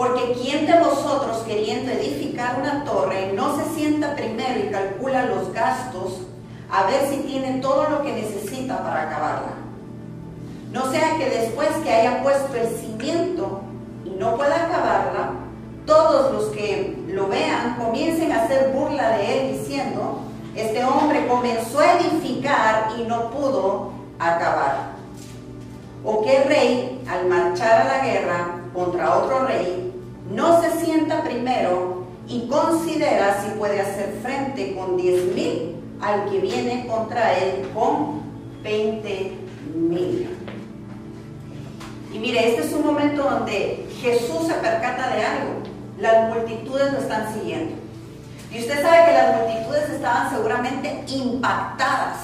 Porque 0.00 0.32
¿quién 0.32 0.66
de 0.66 0.78
vosotros 0.78 1.42
queriendo 1.46 1.92
edificar 1.92 2.58
una 2.58 2.84
torre 2.86 3.34
no 3.34 3.54
se 3.54 3.74
sienta 3.74 4.16
primero 4.16 4.58
y 4.58 4.70
calcula 4.70 5.26
los 5.26 5.52
gastos 5.52 6.22
a 6.70 6.86
ver 6.86 7.06
si 7.10 7.18
tiene 7.18 7.60
todo 7.60 7.86
lo 7.90 8.02
que 8.02 8.14
necesita 8.14 8.82
para 8.82 9.02
acabarla? 9.02 9.52
No 10.72 10.90
sea 10.90 11.18
que 11.18 11.28
después 11.28 11.68
que 11.84 11.92
haya 11.92 12.22
puesto 12.22 12.56
el 12.56 12.68
cimiento 12.68 13.60
y 14.06 14.10
no 14.18 14.36
pueda 14.36 14.68
acabarla, 14.68 15.32
todos 15.84 16.32
los 16.32 16.44
que 16.46 16.96
lo 17.08 17.28
vean 17.28 17.76
comiencen 17.76 18.32
a 18.32 18.44
hacer 18.44 18.70
burla 18.72 19.18
de 19.18 19.50
él 19.50 19.58
diciendo, 19.58 20.20
este 20.56 20.82
hombre 20.82 21.26
comenzó 21.26 21.78
a 21.78 21.98
edificar 21.98 22.92
y 22.98 23.02
no 23.02 23.30
pudo 23.30 23.90
acabar. 24.18 24.92
¿O 26.02 26.22
qué 26.22 26.42
rey, 26.44 27.04
al 27.06 27.26
marchar 27.26 27.82
a 27.82 27.98
la 27.98 28.06
guerra 28.06 28.60
contra 28.72 29.18
otro 29.18 29.44
rey, 29.44 29.89
no 30.30 30.62
se 30.62 30.84
sienta 30.84 31.22
primero 31.24 32.04
y 32.28 32.46
considera 32.46 33.42
si 33.42 33.50
puede 33.58 33.80
hacer 33.80 34.18
frente 34.22 34.74
con 34.74 34.96
10 34.96 35.34
mil 35.34 35.76
al 36.00 36.30
que 36.30 36.38
viene 36.38 36.86
contra 36.86 37.36
él 37.38 37.68
con 37.74 38.22
20 38.62 39.32
mil? 39.74 40.28
Y 42.12 42.18
mire, 42.18 42.50
este 42.50 42.66
es 42.66 42.72
un 42.72 42.86
momento 42.86 43.22
donde 43.22 43.88
Jesús 44.00 44.46
se 44.46 44.54
percata 44.54 45.14
de 45.14 45.24
algo. 45.24 45.62
Las 45.98 46.34
multitudes 46.34 46.92
lo 46.92 46.98
están 46.98 47.32
siguiendo. 47.34 47.76
Y 48.50 48.58
usted 48.58 48.82
sabe 48.82 49.06
que 49.06 49.12
las 49.12 49.36
multitudes 49.36 49.90
estaban 49.90 50.30
seguramente 50.30 51.04
impactadas 51.06 52.16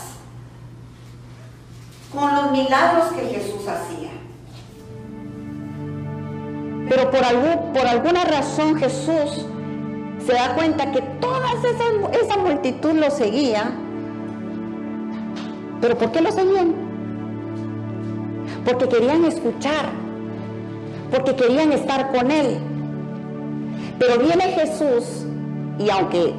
con 2.12 2.34
los 2.34 2.50
milagros 2.50 3.12
que 3.12 3.26
Jesús 3.26 3.68
hacía. 3.68 4.15
Pero 6.88 7.10
por, 7.10 7.20
por 7.72 7.86
alguna 7.86 8.24
razón 8.24 8.76
Jesús 8.76 9.46
se 10.24 10.32
da 10.32 10.54
cuenta 10.54 10.90
que 10.92 11.02
toda 11.20 11.46
esa, 11.52 12.18
esa 12.20 12.36
multitud 12.38 12.92
lo 12.92 13.10
seguía. 13.10 13.72
¿Pero 15.80 15.98
por 15.98 16.12
qué 16.12 16.20
lo 16.20 16.32
seguían? 16.32 16.74
Porque 18.64 18.88
querían 18.88 19.24
escuchar, 19.24 19.86
porque 21.10 21.36
querían 21.36 21.72
estar 21.72 22.12
con 22.12 22.30
Él. 22.30 22.58
Pero 23.98 24.18
viene 24.18 24.44
Jesús 24.44 25.26
y 25.78 25.90
aunque 25.90 26.34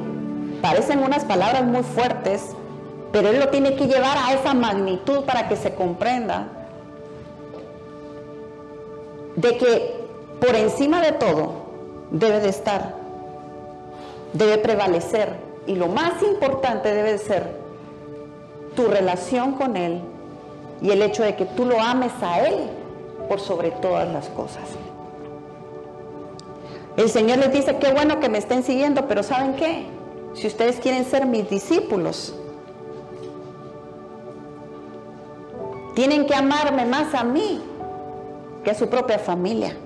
parecen 0.60 1.02
unas 1.02 1.24
palabras 1.24 1.64
muy 1.64 1.82
fuertes, 1.82 2.54
pero 3.12 3.28
Él 3.28 3.40
lo 3.40 3.48
tiene 3.48 3.74
que 3.74 3.86
llevar 3.86 4.16
a 4.18 4.34
esa 4.34 4.54
magnitud 4.54 5.24
para 5.24 5.48
que 5.48 5.56
se 5.56 5.74
comprenda 5.74 6.48
de 9.36 9.56
que 9.56 9.97
por 10.40 10.54
encima 10.54 11.00
de 11.00 11.12
todo 11.12 11.52
debe 12.10 12.40
de 12.40 12.48
estar, 12.48 12.94
debe 14.32 14.58
prevalecer 14.58 15.36
y 15.66 15.74
lo 15.74 15.88
más 15.88 16.22
importante 16.22 16.94
debe 16.94 17.12
de 17.12 17.18
ser 17.18 17.56
tu 18.74 18.86
relación 18.86 19.52
con 19.52 19.76
Él 19.76 20.00
y 20.80 20.90
el 20.90 21.02
hecho 21.02 21.22
de 21.22 21.34
que 21.34 21.44
tú 21.44 21.64
lo 21.64 21.80
ames 21.80 22.12
a 22.22 22.46
Él 22.46 22.54
por 23.28 23.40
sobre 23.40 23.70
todas 23.70 24.08
las 24.12 24.28
cosas. 24.28 24.62
El 26.96 27.08
Señor 27.08 27.38
les 27.38 27.52
dice, 27.52 27.76
qué 27.78 27.92
bueno 27.92 28.18
que 28.18 28.28
me 28.28 28.38
estén 28.38 28.62
siguiendo, 28.62 29.06
pero 29.06 29.22
¿saben 29.22 29.54
qué? 29.54 29.86
Si 30.34 30.46
ustedes 30.46 30.80
quieren 30.80 31.04
ser 31.04 31.26
mis 31.26 31.48
discípulos, 31.48 32.34
tienen 35.94 36.26
que 36.26 36.34
amarme 36.34 36.84
más 36.84 37.14
a 37.14 37.24
mí 37.24 37.60
que 38.64 38.70
a 38.70 38.74
su 38.74 38.88
propia 38.88 39.18
familia. 39.18 39.76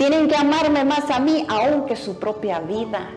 Tienen 0.00 0.28
que 0.28 0.34
amarme 0.34 0.82
más 0.82 1.10
a 1.10 1.18
mí 1.18 1.44
aún 1.46 1.84
que 1.84 1.94
su 1.94 2.18
propia 2.18 2.58
vida. 2.60 3.10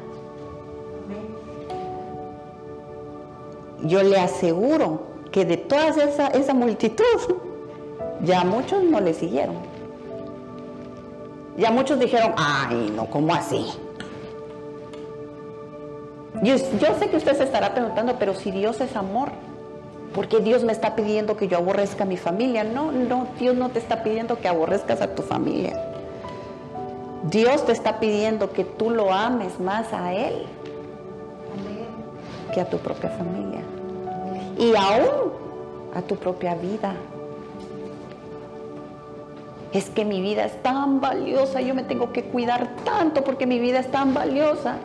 Yo 3.83 4.03
le 4.03 4.19
aseguro 4.19 5.03
que 5.31 5.45
de 5.45 5.55
toda 5.55 5.87
esa, 5.87 6.53
multitud, 6.53 7.05
ya 8.21 8.43
muchos 8.43 8.83
no 8.83 8.99
le 8.99 9.13
siguieron. 9.13 9.55
Ya 11.55 11.71
muchos 11.71 11.99
dijeron, 11.99 12.33
ay, 12.35 12.91
no, 12.93 13.05
¿cómo 13.05 13.33
así? 13.33 13.65
Yo, 16.41 16.55
yo, 16.57 16.99
sé 16.99 17.09
que 17.09 17.15
usted 17.15 17.37
se 17.37 17.45
estará 17.45 17.73
preguntando, 17.73 18.17
pero 18.19 18.33
si 18.33 18.51
Dios 18.51 18.81
es 18.81 18.97
amor, 18.97 19.29
¿por 20.13 20.27
qué 20.27 20.41
Dios 20.41 20.65
me 20.65 20.73
está 20.73 20.97
pidiendo 20.97 21.37
que 21.37 21.47
yo 21.47 21.59
aborrezca 21.59 22.03
a 22.03 22.07
mi 22.07 22.17
familia? 22.17 22.65
No, 22.65 22.91
no, 22.91 23.27
Dios 23.39 23.55
no 23.55 23.69
te 23.69 23.79
está 23.79 24.03
pidiendo 24.03 24.37
que 24.39 24.49
aborrezcas 24.49 24.99
a 24.99 25.15
tu 25.15 25.21
familia. 25.21 25.92
Dios 27.29 27.65
te 27.65 27.71
está 27.71 27.99
pidiendo 27.99 28.51
que 28.51 28.63
tú 28.63 28.89
lo 28.89 29.13
ames 29.13 29.59
más 29.59 29.93
a 29.93 30.13
Él 30.13 30.45
que 32.53 32.61
a 32.61 32.65
tu 32.69 32.77
propia 32.77 33.09
familia. 33.09 33.61
Y 34.57 34.75
aún 34.75 35.31
a 35.95 36.01
tu 36.01 36.15
propia 36.15 36.55
vida 36.55 36.93
es 39.71 39.89
que 39.89 40.05
mi 40.05 40.21
vida 40.21 40.45
es 40.45 40.61
tan 40.61 41.01
valiosa, 41.01 41.59
yo 41.61 41.73
me 41.73 41.83
tengo 41.83 42.13
que 42.13 42.23
cuidar 42.25 42.75
tanto 42.85 43.23
porque 43.23 43.47
mi 43.47 43.59
vida 43.59 43.79
es 43.79 43.89
tan 43.89 44.13
valiosa. 44.13 44.75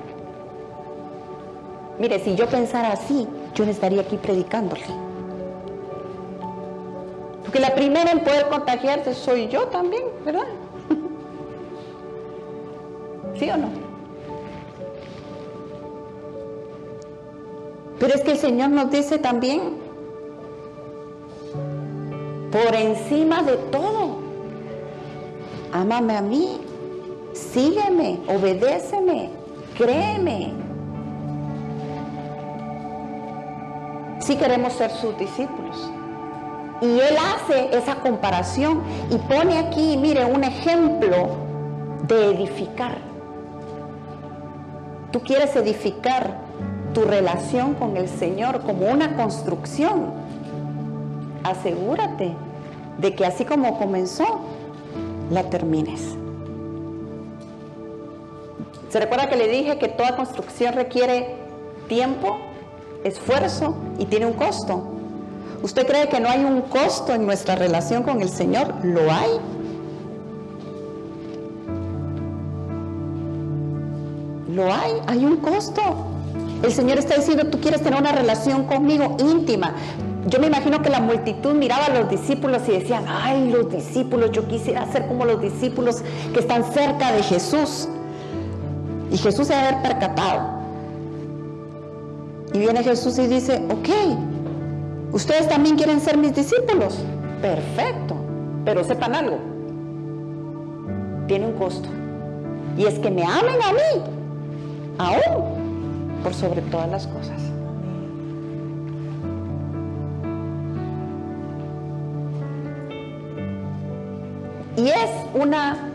Mire, 1.99 2.21
si 2.21 2.35
yo 2.37 2.47
pensara 2.47 2.93
así, 2.93 3.29
yo 3.55 3.65
no 3.65 3.71
estaría 3.71 4.01
aquí 4.01 4.17
predicándole. 4.17 4.87
Porque 7.43 7.61
la 7.61 7.75
primera 7.75 8.11
en 8.13 8.21
poder 8.21 8.49
contagiarse 8.49 9.15
soy 9.15 9.49
yo 9.49 9.67
también, 9.67 10.05
¿verdad? 10.25 10.47
¿Sí 13.39 13.51
o 13.51 13.57
no? 13.57 13.69
Pero 17.99 18.15
es 18.15 18.21
que 18.23 18.33
el 18.33 18.39
Señor 18.39 18.71
nos 18.71 18.91
dice 18.91 19.19
también, 19.19 19.61
por 22.51 22.75
encima 22.75 23.43
de 23.43 23.57
todo, 23.73 24.29
Ámame 25.73 26.17
a 26.17 26.23
mí, 26.23 26.61
sígueme, 27.35 28.19
obedéceme, 28.27 29.29
créeme. 29.77 30.55
Si 34.21 34.35
queremos 34.37 34.73
ser 34.73 34.91
sus 34.91 35.17
discípulos. 35.19 35.91
Y 36.81 36.87
él 36.87 37.17
hace 37.17 37.77
esa 37.77 37.97
comparación 37.97 38.83
y 39.11 39.17
pone 39.17 39.59
aquí, 39.59 39.97
mire, 39.97 40.25
un 40.25 40.45
ejemplo 40.45 41.29
de 42.07 42.31
edificar. 42.31 42.97
Tú 45.13 45.21
quieres 45.21 45.57
edificar 45.57 46.39
tu 46.93 47.03
relación 47.03 47.75
con 47.75 47.97
el 47.97 48.09
Señor 48.09 48.63
como 48.63 48.91
una 48.91 49.17
construcción. 49.17 50.13
Asegúrate 51.45 52.35
de 52.99 53.15
que 53.15 53.25
así 53.25 53.45
como 53.45 53.79
comenzó, 53.79 54.41
la 55.31 55.45
termines. 55.45 56.15
¿Se 58.91 59.01
recuerda 59.01 59.29
que 59.29 59.37
le 59.37 59.49
dije 59.49 59.79
que 59.79 59.89
toda 59.89 60.17
construcción 60.17 60.75
requiere 60.75 61.37
tiempo, 61.89 62.39
esfuerzo 63.05 63.77
y 63.99 64.07
tiene 64.07 64.27
un 64.27 64.33
costo? 64.33 64.83
¿Usted 65.63 65.87
cree 65.87 66.09
que 66.09 66.21
no 66.21 66.29
hay 66.29 66.45
un 66.45 66.63
costo 66.63 67.15
en 67.15 67.27
nuestra 67.27 67.55
relación 67.57 68.03
con 68.03 68.23
el 68.23 68.29
Señor? 68.29 68.75
Lo 68.85 69.11
hay. 69.13 69.31
Lo 74.59 74.75
hay, 74.75 74.91
hay 75.07 75.25
un 75.25 75.37
costo. 75.37 75.81
El 76.65 76.73
Señor 76.73 76.99
está 76.99 77.15
diciendo, 77.15 77.47
tú 77.47 77.61
quieres 77.61 77.81
tener 77.81 78.01
una 78.01 78.11
relación 78.11 78.65
conmigo 78.65 79.17
íntima, 79.21 79.73
yo 80.27 80.41
me 80.41 80.49
imagino 80.49 80.83
que 80.83 80.91
la 80.91 80.99
multitud 81.01 81.55
miraba 81.55 81.85
a 81.85 81.91
los 81.91 82.11
discípulos 82.11 82.63
y 82.67 82.73
decían, 82.73 83.05
ay, 83.07 83.51
los 83.51 83.71
discípulos, 83.71 84.33
yo 84.33 84.49
quisiera 84.49 84.85
ser 84.91 85.07
como 85.07 85.25
los 85.25 85.41
discípulos 85.41 86.03
que 86.35 86.41
están 86.41 86.65
cerca 86.73 87.13
de 87.13 87.23
Jesús. 87.23 87.89
Y 89.13 89.17
Jesús 89.17 89.47
se 89.47 89.55
ha 89.55 89.81
percatado. 89.81 90.59
Y 92.53 92.59
viene 92.59 92.83
Jesús 92.83 93.17
y 93.21 93.29
dice, 93.29 93.63
ok, 93.71 95.13
ustedes 95.13 95.49
también 95.49 95.77
quieren 95.77 96.01
ser 96.01 96.19
mis 96.19 96.35
discípulos. 96.35 96.99
Perfecto, 97.41 98.17
pero 98.65 98.83
sepan 98.83 99.15
algo, 99.15 99.39
tiene 101.29 101.47
un 101.47 101.53
costo. 101.53 101.89
Y 102.77 102.87
es 102.87 102.99
que 102.99 103.09
me 103.09 103.23
amen 103.23 103.63
a 103.63 103.73
mí, 103.73 104.18
aún 104.99 106.21
por 106.23 106.35
sobre 106.35 106.63
todas 106.63 106.91
las 106.91 107.07
cosas. 107.07 107.41
Y 114.77 114.89
es 114.89 115.11
una 115.35 115.89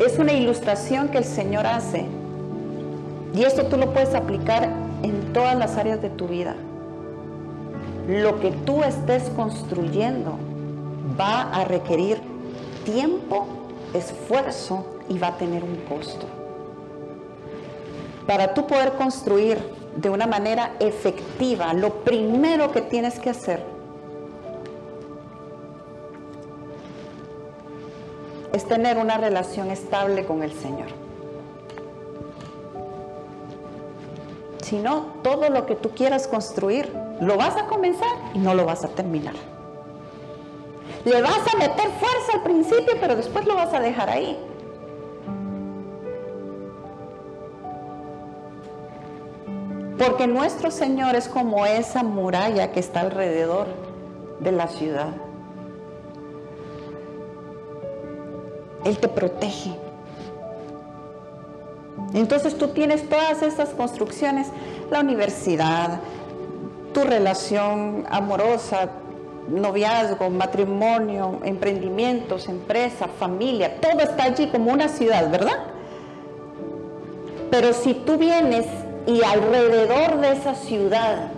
es 0.00 0.18
una 0.18 0.32
ilustración 0.32 1.08
que 1.08 1.18
el 1.18 1.24
Señor 1.24 1.66
hace. 1.66 2.06
Y 3.34 3.42
esto 3.42 3.66
tú 3.66 3.76
lo 3.76 3.92
puedes 3.92 4.14
aplicar 4.14 4.68
en 5.02 5.32
todas 5.32 5.56
las 5.56 5.76
áreas 5.76 6.00
de 6.00 6.08
tu 6.08 6.28
vida. 6.28 6.54
Lo 8.08 8.40
que 8.40 8.52
tú 8.64 8.82
estés 8.82 9.24
construyendo 9.30 10.38
va 11.20 11.42
a 11.52 11.64
requerir 11.64 12.20
tiempo, 12.84 13.46
esfuerzo 13.92 14.86
y 15.08 15.18
va 15.18 15.28
a 15.28 15.36
tener 15.36 15.62
un 15.62 15.76
costo. 15.88 16.37
Para 18.28 18.52
tú 18.52 18.66
poder 18.66 18.92
construir 18.92 19.58
de 19.96 20.10
una 20.10 20.26
manera 20.26 20.72
efectiva, 20.80 21.72
lo 21.72 22.04
primero 22.04 22.70
que 22.72 22.82
tienes 22.82 23.18
que 23.18 23.30
hacer 23.30 23.64
es 28.52 28.66
tener 28.66 28.98
una 28.98 29.16
relación 29.16 29.70
estable 29.70 30.26
con 30.26 30.42
el 30.42 30.52
Señor. 30.52 30.88
Si 34.60 34.76
no, 34.76 35.06
todo 35.22 35.48
lo 35.48 35.64
que 35.64 35.74
tú 35.74 35.92
quieras 35.92 36.28
construir, 36.28 36.92
lo 37.22 37.38
vas 37.38 37.56
a 37.56 37.64
comenzar 37.64 38.14
y 38.34 38.40
no 38.40 38.52
lo 38.52 38.66
vas 38.66 38.84
a 38.84 38.88
terminar. 38.88 39.36
Le 41.06 41.22
vas 41.22 41.40
a 41.50 41.56
meter 41.56 41.88
fuerza 41.98 42.32
al 42.34 42.42
principio, 42.42 42.92
pero 43.00 43.16
después 43.16 43.46
lo 43.46 43.54
vas 43.54 43.72
a 43.72 43.80
dejar 43.80 44.10
ahí. 44.10 44.38
Porque 49.98 50.28
nuestro 50.28 50.70
Señor 50.70 51.16
es 51.16 51.28
como 51.28 51.66
esa 51.66 52.04
muralla 52.04 52.70
que 52.70 52.78
está 52.80 53.00
alrededor 53.00 53.66
de 54.38 54.52
la 54.52 54.68
ciudad. 54.68 55.08
Él 58.84 58.96
te 58.98 59.08
protege. 59.08 59.74
Entonces 62.14 62.56
tú 62.56 62.68
tienes 62.68 63.08
todas 63.08 63.42
estas 63.42 63.70
construcciones, 63.70 64.48
la 64.90 65.00
universidad, 65.00 65.98
tu 66.94 67.02
relación 67.02 68.06
amorosa, 68.08 68.90
noviazgo, 69.48 70.30
matrimonio, 70.30 71.40
emprendimientos, 71.42 72.48
empresa, 72.48 73.08
familia, 73.08 73.80
todo 73.80 74.00
está 74.00 74.24
allí 74.24 74.46
como 74.48 74.72
una 74.72 74.88
ciudad, 74.88 75.28
¿verdad? 75.30 75.58
Pero 77.50 77.72
si 77.72 77.94
tú 77.94 78.16
vienes 78.16 78.66
y 79.08 79.24
alrededor 79.24 80.20
de 80.20 80.32
esa 80.32 80.54
ciudad 80.54 81.30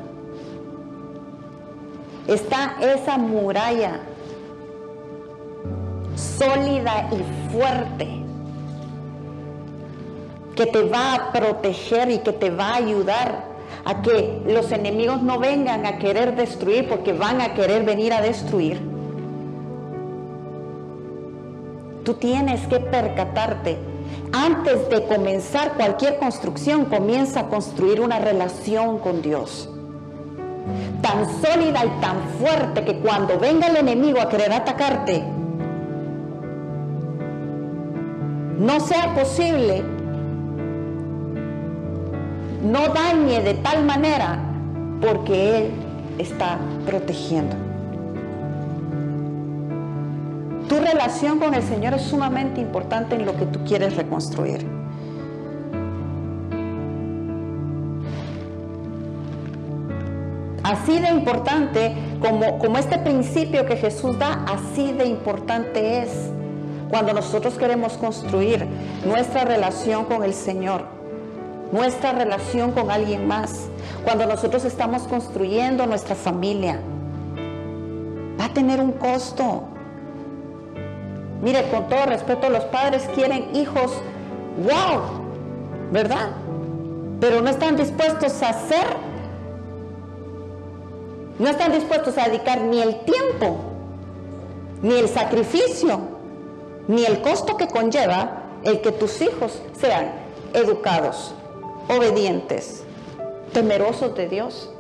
está 2.27 2.75
esa 2.81 3.17
muralla 3.17 4.01
sólida 6.17 7.09
y 7.13 7.53
fuerte 7.53 8.09
que 10.57 10.67
te 10.67 10.83
va 10.83 11.15
a 11.15 11.33
proteger 11.33 12.11
y 12.11 12.19
que 12.19 12.33
te 12.33 12.51
va 12.51 12.71
a 12.71 12.77
ayudar 12.77 13.45
a 13.85 14.03
que 14.03 14.43
los 14.47 14.73
enemigos 14.73 15.23
no 15.23 15.39
vengan 15.39 15.87
a 15.87 15.99
querer 15.99 16.35
destruir 16.35 16.89
porque 16.89 17.13
van 17.13 17.41
a 17.41 17.55
querer 17.55 17.85
venir 17.85 18.13
a 18.13 18.21
destruir. 18.21 18.81
Tú 22.05 22.15
tienes 22.15 22.67
que 22.67 22.81
percatarte. 22.81 23.90
Antes 24.33 24.89
de 24.91 25.05
comenzar 25.07 25.75
cualquier 25.75 26.19
construcción, 26.19 26.85
comienza 26.85 27.41
a 27.41 27.49
construir 27.49 28.01
una 28.01 28.19
relación 28.19 28.99
con 28.99 29.23
Dios. 29.23 29.69
Tan 31.03 31.27
sólida 31.43 31.85
y 31.85 32.01
tan 32.01 32.23
fuerte 32.39 32.85
que 32.85 32.99
cuando 33.01 33.39
venga 33.39 33.67
el 33.67 33.77
enemigo 33.77 34.21
a 34.21 34.29
querer 34.29 34.53
atacarte, 34.53 35.25
no 38.59 38.79
sea 38.79 39.15
posible, 39.15 39.83
no 42.63 42.89
dañe 42.89 43.41
de 43.43 43.55
tal 43.55 43.85
manera 43.85 44.39
porque 45.01 45.59
Él 45.59 45.71
está 46.19 46.59
protegiendo. 46.87 47.70
Tu 50.71 50.77
relación 50.77 51.41
con 51.41 51.53
el 51.55 51.65
Señor 51.65 51.95
es 51.95 52.03
sumamente 52.03 52.61
importante 52.61 53.17
en 53.17 53.27
lo 53.27 53.37
que 53.37 53.45
tú 53.45 53.65
quieres 53.65 53.97
reconstruir. 53.97 54.65
Así 60.63 61.01
de 61.01 61.09
importante 61.09 61.93
como, 62.21 62.61
como 62.61 62.79
este 62.79 62.99
principio 62.99 63.67
que 63.67 63.79
Jesús 63.79 64.17
da, 64.17 64.45
así 64.45 64.93
de 64.93 65.07
importante 65.07 66.03
es 66.03 66.31
cuando 66.89 67.15
nosotros 67.15 67.55
queremos 67.55 67.95
construir 67.95 68.65
nuestra 69.05 69.45
relación 69.45 70.05
con 70.05 70.23
el 70.23 70.35
Señor, 70.35 70.85
nuestra 71.73 72.13
relación 72.13 72.71
con 72.71 72.93
alguien 72.93 73.27
más, 73.27 73.67
cuando 74.05 74.25
nosotros 74.25 74.65
estamos 74.65 75.03
construyendo 75.03 75.85
nuestra 75.87 76.15
familia, 76.15 76.79
va 78.39 78.45
a 78.45 78.53
tener 78.53 78.81
un 78.81 78.93
costo. 78.93 79.65
Mire, 81.43 81.69
con 81.71 81.89
todo 81.89 82.07
respeto, 82.07 82.51
los 82.51 82.65
padres 82.65 83.09
quieren 83.15 83.55
hijos, 83.55 83.93
wow, 84.59 85.01
¿verdad? 85.91 86.31
Pero 87.21 87.41
no 87.41 87.51
están 87.51 87.77
dispuestos 87.77 88.43
a 88.43 88.51
hacer, 88.51 88.87
no 91.39 91.49
están 91.49 91.73
dispuestos 91.73 92.19
a 92.19 92.25
dedicar 92.29 92.61
ni 92.63 92.81
el 92.81 93.01
tiempo, 93.01 93.57
ni 94.83 94.95
el 94.95 95.09
sacrificio 95.09 96.21
ni 96.91 97.05
el 97.05 97.21
costo 97.21 97.57
que 97.57 97.69
conlleva 97.69 98.43
el 98.65 98.81
que 98.81 98.91
tus 98.91 99.21
hijos 99.21 99.63
sean 99.79 100.11
educados, 100.53 101.33
obedientes, 101.89 102.83
temerosos 103.53 104.17
de 104.17 104.29
Dios. 104.29 104.71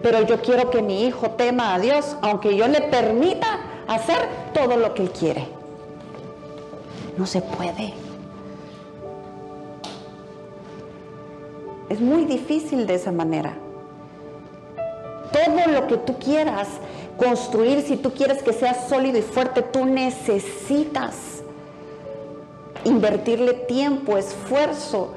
Pero 0.00 0.22
yo 0.22 0.40
quiero 0.40 0.70
que 0.70 0.80
mi 0.80 1.06
hijo 1.06 1.30
tema 1.32 1.74
a 1.74 1.80
Dios, 1.80 2.16
aunque 2.22 2.54
yo 2.54 2.68
le 2.68 2.82
permita 2.82 3.60
hacer 3.96 4.28
todo 4.52 4.76
lo 4.76 4.94
que 4.94 5.02
él 5.02 5.10
quiere. 5.10 5.46
No 7.16 7.26
se 7.26 7.40
puede. 7.40 7.94
Es 11.88 12.00
muy 12.00 12.24
difícil 12.24 12.86
de 12.86 12.94
esa 12.94 13.12
manera. 13.12 13.54
Todo 15.32 15.72
lo 15.72 15.86
que 15.86 15.98
tú 15.98 16.18
quieras 16.18 16.68
construir, 17.18 17.82
si 17.82 17.96
tú 17.96 18.12
quieres 18.12 18.42
que 18.42 18.52
sea 18.52 18.74
sólido 18.88 19.18
y 19.18 19.22
fuerte, 19.22 19.62
tú 19.62 19.84
necesitas 19.84 21.42
invertirle 22.84 23.52
tiempo, 23.52 24.16
esfuerzo 24.16 25.12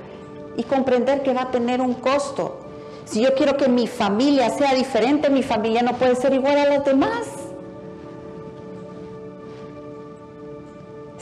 y 0.57 0.63
comprender 0.63 1.23
que 1.23 1.33
va 1.33 1.43
a 1.43 1.51
tener 1.51 1.81
un 1.81 1.93
costo. 1.93 2.59
Si 3.05 3.21
yo 3.21 3.35
quiero 3.35 3.57
que 3.57 3.67
mi 3.67 3.87
familia 3.87 4.49
sea 4.49 4.73
diferente, 4.73 5.29
mi 5.29 5.43
familia 5.43 5.81
no 5.81 5.93
puede 5.93 6.15
ser 6.15 6.33
igual 6.33 6.57
a 6.57 6.65
las 6.65 6.85
demás. 6.85 7.44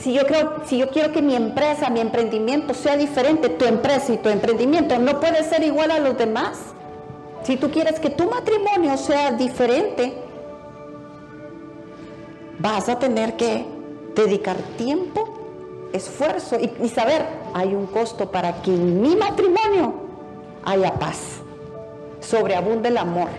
Si 0.04 0.12
yo, 0.12 0.26
creo, 0.26 0.60
si 0.66 0.76
yo 0.76 0.90
quiero 0.90 1.12
que 1.12 1.22
mi 1.22 1.34
empresa, 1.34 1.88
mi 1.88 1.98
emprendimiento 1.98 2.74
sea 2.74 2.94
diferente, 2.94 3.48
tu 3.48 3.64
empresa 3.64 4.12
y 4.12 4.18
tu 4.18 4.28
emprendimiento 4.28 4.98
no 4.98 5.18
puede 5.18 5.42
ser 5.44 5.62
igual 5.62 5.90
a 5.90 5.98
los 5.98 6.18
demás. 6.18 6.58
Si 7.42 7.56
tú 7.56 7.70
quieres 7.70 7.98
que 8.00 8.10
tu 8.10 8.28
matrimonio 8.28 8.98
sea 8.98 9.32
diferente, 9.32 10.14
vas 12.58 12.90
a 12.90 12.98
tener 12.98 13.34
que 13.36 13.64
dedicar 14.14 14.58
tiempo, 14.76 15.88
esfuerzo 15.94 16.58
y, 16.60 16.88
saber, 16.90 17.24
hay 17.54 17.74
un 17.74 17.86
costo 17.86 18.30
para 18.30 18.60
que 18.60 18.74
en 18.74 19.00
mi 19.00 19.16
matrimonio 19.16 19.94
haya 20.66 20.92
paz, 20.92 21.40
sobreabunde 22.20 22.90
el 22.90 22.98
amor. 22.98 23.30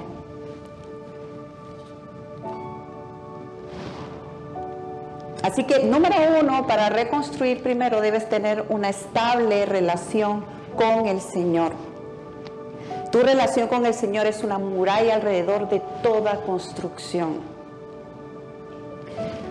Así 5.46 5.64
que 5.64 5.84
número 5.84 6.16
uno, 6.42 6.66
para 6.66 6.90
reconstruir 6.90 7.62
primero 7.62 8.02
debes 8.02 8.28
tener 8.28 8.66
una 8.70 8.90
estable 8.90 9.68
relación 9.68 10.44
con 10.76 11.06
el 11.06 11.22
Señor. 11.22 11.72
Tu 13.12 13.20
relación 13.20 13.68
con 13.68 13.86
el 13.86 13.94
Señor 13.94 14.26
es 14.26 14.44
una 14.44 14.58
muralla 14.58 15.14
alrededor 15.14 15.70
de 15.70 15.84
toda 16.02 16.42
construcción. 16.42 17.42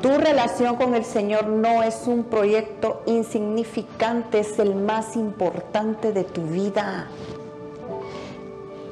Tu 0.03 0.09
relación 0.19 0.75
con 0.75 0.97
el 0.97 1.05
Señor 1.05 1.47
no 1.47 1.85
es 1.85 2.09
un 2.09 2.25
proyecto 2.25 3.03
insignificante, 3.07 4.41
es 4.41 4.59
el 4.59 4.75
más 4.75 5.15
importante 5.15 6.11
de 6.11 6.25
tu 6.25 6.43
vida. 6.43 7.07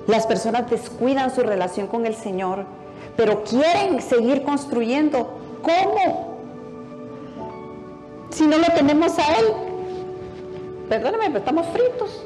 Las 0.06 0.28
personas 0.28 0.70
descuidan 0.70 1.34
su 1.34 1.42
relación 1.42 1.88
con 1.88 2.06
el 2.06 2.14
Señor, 2.14 2.64
pero 3.16 3.42
quieren 3.42 4.00
seguir 4.00 4.44
construyendo. 4.44 5.36
¿Cómo? 5.62 6.31
Si 8.32 8.46
no 8.46 8.56
lo 8.56 8.66
tenemos 8.74 9.18
a 9.18 9.38
Él. 9.38 9.46
Perdóname, 10.88 11.26
pero 11.26 11.38
estamos 11.38 11.66
fritos. 11.66 12.24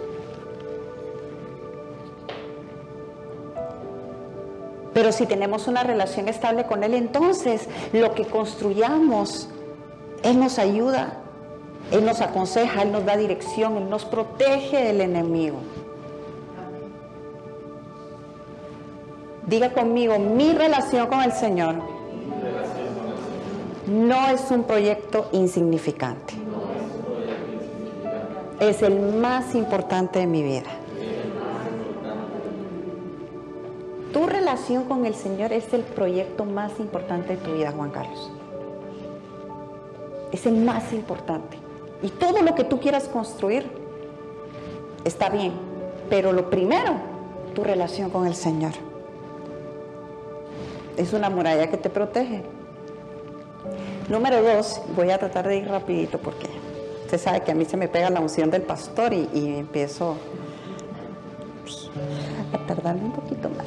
Pero 4.95 5.13
si 5.13 5.27
tenemos 5.27 5.67
una 5.67 5.83
relación 5.83 6.29
estable 6.29 6.65
con 6.65 6.85
Él, 6.85 6.95
entonces 6.95 7.69
lo 7.93 8.15
que 8.15 8.25
construyamos, 8.25 9.49
Él 10.23 10.39
nos 10.39 10.59
ayuda, 10.59 11.19
Él 11.91 12.07
nos 12.07 12.21
aconseja, 12.21 12.83
Él 12.83 12.93
nos 12.93 13.05
da 13.05 13.17
dirección, 13.17 13.77
Él 13.77 13.91
nos 13.91 14.05
protege 14.05 14.85
del 14.85 15.01
enemigo. 15.01 15.59
Diga 19.47 19.73
conmigo, 19.73 20.19
mi 20.19 20.53
relación 20.53 21.09
con 21.09 21.21
el 21.23 21.33
Señor 21.33 21.96
no 23.87 24.29
es 24.29 24.51
un 24.51 24.65
proyecto 24.65 25.29
insignificante. 25.33 26.35
Es 28.59 28.83
el 28.83 28.99
más 28.99 29.55
importante 29.55 30.19
de 30.19 30.27
mi 30.27 30.43
vida. 30.43 30.71
Tu 34.13 34.27
relación 34.27 34.85
con 34.85 35.05
el 35.05 35.15
Señor 35.15 35.53
es 35.53 35.73
el 35.75 35.83
proyecto 35.83 36.45
más 36.45 36.81
importante 36.81 37.37
de 37.37 37.43
tu 37.43 37.53
vida, 37.53 37.71
Juan 37.73 37.91
Carlos. 37.91 38.31
Es 40.33 40.47
el 40.47 40.57
más 40.57 40.93
importante. 40.93 41.59
Y 42.03 42.09
todo 42.09 42.43
lo 42.43 42.55
que 42.55 42.65
tú 42.65 42.81
quieras 42.81 43.09
construir 43.09 43.67
está 45.05 45.29
bien. 45.29 45.53
Pero 46.09 46.33
lo 46.33 46.49
primero, 46.49 46.95
tu 47.55 47.63
relación 47.63 48.11
con 48.11 48.27
el 48.27 48.35
Señor. 48.35 48.73
Es 50.97 51.13
una 51.13 51.29
muralla 51.29 51.69
que 51.71 51.77
te 51.77 51.91
protege. 51.91 52.56
Número 54.09 54.41
dos, 54.41 54.81
voy 54.95 55.11
a 55.11 55.19
tratar 55.19 55.49
de 55.49 55.57
ir 55.57 55.69
rapidito 55.69 56.19
porque 56.19 56.47
usted 57.05 57.19
sabe 57.19 57.41
que 57.41 57.51
a 57.51 57.55
mí 57.57 57.65
se 57.65 57.77
me 57.77 57.89
pega 57.89 58.09
la 58.09 58.21
unción 58.21 58.51
del 58.53 58.63
pastor 58.63 59.13
y, 59.13 59.29
empiezo 59.59 60.17
a 62.53 62.59
tardar 62.69 62.95
un 62.95 63.11
poquito 63.11 63.49
más. 63.49 63.67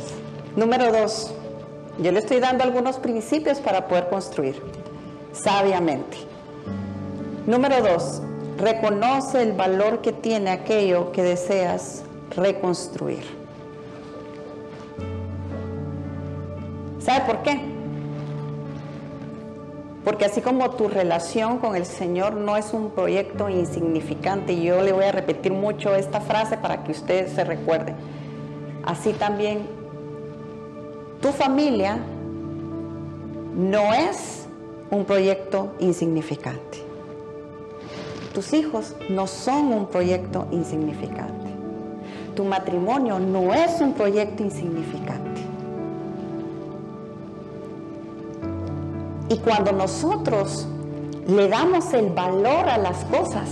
Número 0.55 0.93
dos, 0.93 1.33
yo 1.97 2.13
le 2.13 2.19
estoy 2.19 2.39
dando 2.39 2.63
algunos 2.63 2.99
principios 2.99 3.59
para 3.59 3.89
poder 3.89 4.07
construir 4.07 4.61
sabiamente. 5.33 6.17
Número 7.45 7.81
dos, 7.81 8.21
reconoce 8.57 9.41
el 9.41 9.51
valor 9.51 9.99
que 10.01 10.13
tiene 10.13 10.51
aquello 10.51 11.11
que 11.11 11.21
deseas 11.21 12.03
reconstruir. 12.33 13.25
¿Sabe 16.99 17.25
por 17.25 17.43
qué? 17.43 17.68
Porque 20.03 20.25
así 20.25 20.41
como 20.41 20.71
tu 20.71 20.87
relación 20.87 21.59
con 21.59 21.75
el 21.75 21.85
Señor 21.85 22.35
no 22.35 22.55
es 22.55 22.73
un 22.73 22.91
proyecto 22.91 23.49
insignificante, 23.49 24.53
y 24.53 24.63
yo 24.63 24.81
le 24.81 24.93
voy 24.93 25.03
a 25.03 25.11
repetir 25.11 25.51
mucho 25.51 25.93
esta 25.95 26.21
frase 26.21 26.57
para 26.57 26.83
que 26.83 26.91
usted 26.91 27.27
se 27.27 27.43
recuerde, 27.43 27.93
así 28.85 29.13
también 29.13 29.67
tu 31.21 31.29
familia 31.29 31.99
no 33.55 33.93
es 33.93 34.47
un 34.89 35.03
proyecto 35.03 35.73
insignificante. 35.79 36.79
Tus 38.33 38.53
hijos 38.53 38.95
no 39.09 39.27
son 39.27 39.73
un 39.73 39.87
proyecto 39.87 40.47
insignificante. 40.51 41.49
Tu 42.35 42.45
matrimonio 42.45 43.19
no 43.19 43.53
es 43.53 43.81
un 43.81 43.93
proyecto 43.93 44.43
insignificante. 44.43 45.28
Y 49.29 49.37
cuando 49.37 49.71
nosotros 49.71 50.67
le 51.27 51.47
damos 51.47 51.93
el 51.93 52.09
valor 52.09 52.67
a 52.67 52.77
las 52.77 53.05
cosas, 53.05 53.47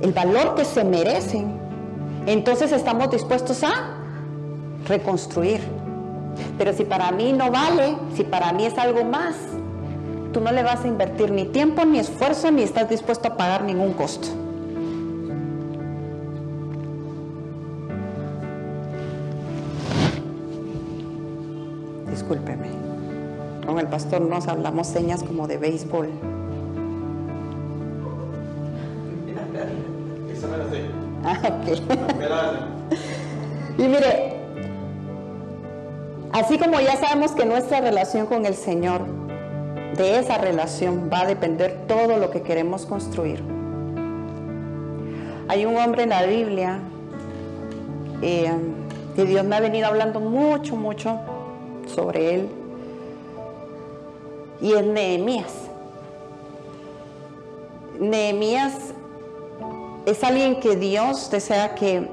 el 0.00 0.12
valor 0.12 0.54
que 0.54 0.64
se 0.64 0.84
merecen, 0.84 1.58
entonces 2.26 2.70
estamos 2.72 3.10
dispuestos 3.10 3.64
a 3.64 3.96
reconstruir. 4.86 5.60
Pero 6.56 6.72
si 6.72 6.84
para 6.84 7.10
mí 7.10 7.32
no 7.32 7.50
vale, 7.50 7.96
si 8.14 8.22
para 8.22 8.52
mí 8.52 8.64
es 8.66 8.78
algo 8.78 9.04
más, 9.04 9.34
tú 10.32 10.40
no 10.40 10.52
le 10.52 10.62
vas 10.62 10.84
a 10.84 10.88
invertir 10.88 11.30
ni 11.30 11.44
tiempo, 11.46 11.84
ni 11.84 11.98
esfuerzo, 11.98 12.50
ni 12.50 12.62
estás 12.62 12.88
dispuesto 12.88 13.28
a 13.28 13.36
pagar 13.36 13.64
ningún 13.64 13.92
costo. 13.92 14.28
Pastor 23.94 24.22
nos 24.22 24.48
hablamos 24.48 24.88
señas 24.88 25.22
como 25.22 25.46
de 25.46 25.56
béisbol. 25.56 26.08
Ah, 31.24 31.38
ok. 31.44 31.64
Me 32.18 32.28
la 32.28 32.50
sé. 32.50 33.78
Y 33.78 33.82
mire, 33.82 34.36
así 36.32 36.58
como 36.58 36.80
ya 36.80 36.96
sabemos 36.96 37.32
que 37.32 37.44
nuestra 37.44 37.80
relación 37.80 38.26
con 38.26 38.46
el 38.46 38.56
Señor, 38.56 39.02
de 39.96 40.18
esa 40.18 40.38
relación 40.38 41.08
va 41.12 41.20
a 41.20 41.26
depender 41.26 41.84
todo 41.86 42.18
lo 42.18 42.32
que 42.32 42.42
queremos 42.42 42.86
construir. 42.86 43.44
Hay 45.46 45.66
un 45.66 45.76
hombre 45.76 46.02
en 46.02 46.08
la 46.08 46.24
Biblia 46.24 46.80
eh, 48.22 48.52
que 49.14 49.24
Dios 49.24 49.44
me 49.44 49.54
ha 49.54 49.60
venido 49.60 49.86
hablando 49.86 50.18
mucho, 50.18 50.74
mucho 50.74 51.20
sobre 51.86 52.34
él. 52.34 52.63
Y 54.64 54.72
es 54.72 54.86
Nehemías. 54.86 55.52
Nehemías 58.00 58.94
es 60.06 60.24
alguien 60.24 60.58
que 60.58 60.74
Dios 60.74 61.30
desea 61.30 61.74
que, 61.74 62.08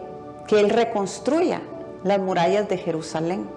que 0.48 0.60
él 0.60 0.70
reconstruya 0.70 1.62
las 2.04 2.20
murallas 2.20 2.68
de 2.68 2.78
Jerusalén. 2.78 3.50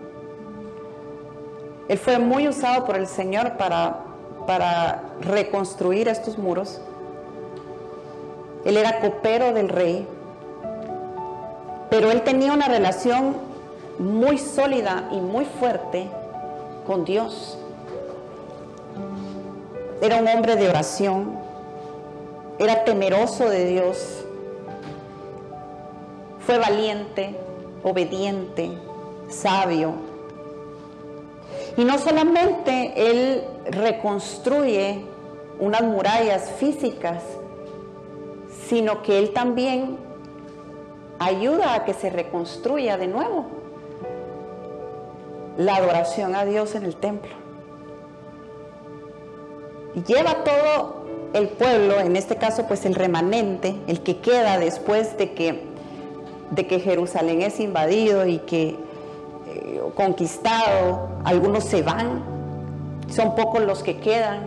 Él 1.88 1.98
fue 1.98 2.20
muy 2.20 2.46
usado 2.46 2.84
por 2.84 2.94
el 2.94 3.08
Señor 3.08 3.56
para, 3.56 4.04
para 4.46 5.02
reconstruir 5.22 6.06
estos 6.06 6.38
muros. 6.38 6.80
Él 8.64 8.76
era 8.76 9.00
copero 9.00 9.52
del 9.52 9.70
rey, 9.70 10.06
pero 11.90 12.12
él 12.12 12.22
tenía 12.22 12.52
una 12.52 12.68
relación 12.68 13.34
muy 13.98 14.38
sólida 14.38 15.08
y 15.10 15.16
muy 15.20 15.46
fuerte 15.46 16.08
con 16.86 17.04
Dios. 17.04 17.58
Era 20.04 20.18
un 20.18 20.28
hombre 20.28 20.56
de 20.56 20.68
oración, 20.68 21.34
era 22.58 22.84
temeroso 22.84 23.48
de 23.48 23.64
Dios, 23.64 24.22
fue 26.40 26.58
valiente, 26.58 27.34
obediente, 27.82 28.70
sabio. 29.30 29.94
Y 31.78 31.84
no 31.86 31.96
solamente 31.96 32.92
él 32.96 33.44
reconstruye 33.70 35.06
unas 35.58 35.80
murallas 35.80 36.50
físicas, 36.50 37.22
sino 38.68 39.00
que 39.00 39.18
él 39.18 39.32
también 39.32 39.96
ayuda 41.18 41.76
a 41.76 41.84
que 41.86 41.94
se 41.94 42.10
reconstruya 42.10 42.98
de 42.98 43.06
nuevo 43.06 43.46
la 45.56 45.76
adoración 45.76 46.34
a 46.34 46.44
Dios 46.44 46.74
en 46.74 46.84
el 46.84 46.94
templo. 46.94 47.43
Lleva 50.06 50.44
todo 50.44 51.04
el 51.34 51.48
pueblo, 51.48 52.00
en 52.00 52.16
este 52.16 52.36
caso 52.36 52.66
pues 52.66 52.84
el 52.84 52.94
remanente, 52.94 53.76
el 53.86 54.00
que 54.00 54.18
queda 54.18 54.58
después 54.58 55.16
de 55.16 55.34
que, 55.34 55.62
de 56.50 56.66
que 56.66 56.80
Jerusalén 56.80 57.42
es 57.42 57.60
invadido 57.60 58.26
y 58.26 58.38
que 58.38 58.76
eh, 59.48 59.80
conquistado, 59.94 61.08
algunos 61.24 61.64
se 61.64 61.82
van, 61.82 62.24
son 63.08 63.36
pocos 63.36 63.62
los 63.62 63.82
que 63.82 63.98
quedan, 63.98 64.46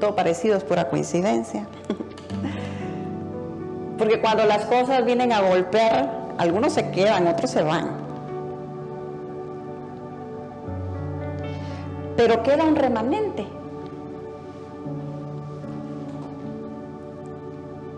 todo 0.00 0.16
parecido 0.16 0.56
es 0.56 0.64
pura 0.64 0.88
coincidencia. 0.88 1.66
Porque 3.98 4.20
cuando 4.20 4.44
las 4.46 4.64
cosas 4.64 5.04
vienen 5.04 5.32
a 5.32 5.42
golpear, 5.42 6.32
algunos 6.38 6.72
se 6.72 6.90
quedan, 6.90 7.28
otros 7.28 7.52
se 7.52 7.62
van. 7.62 8.01
Pero 12.16 12.42
queda 12.42 12.64
un 12.64 12.76
remanente. 12.76 13.46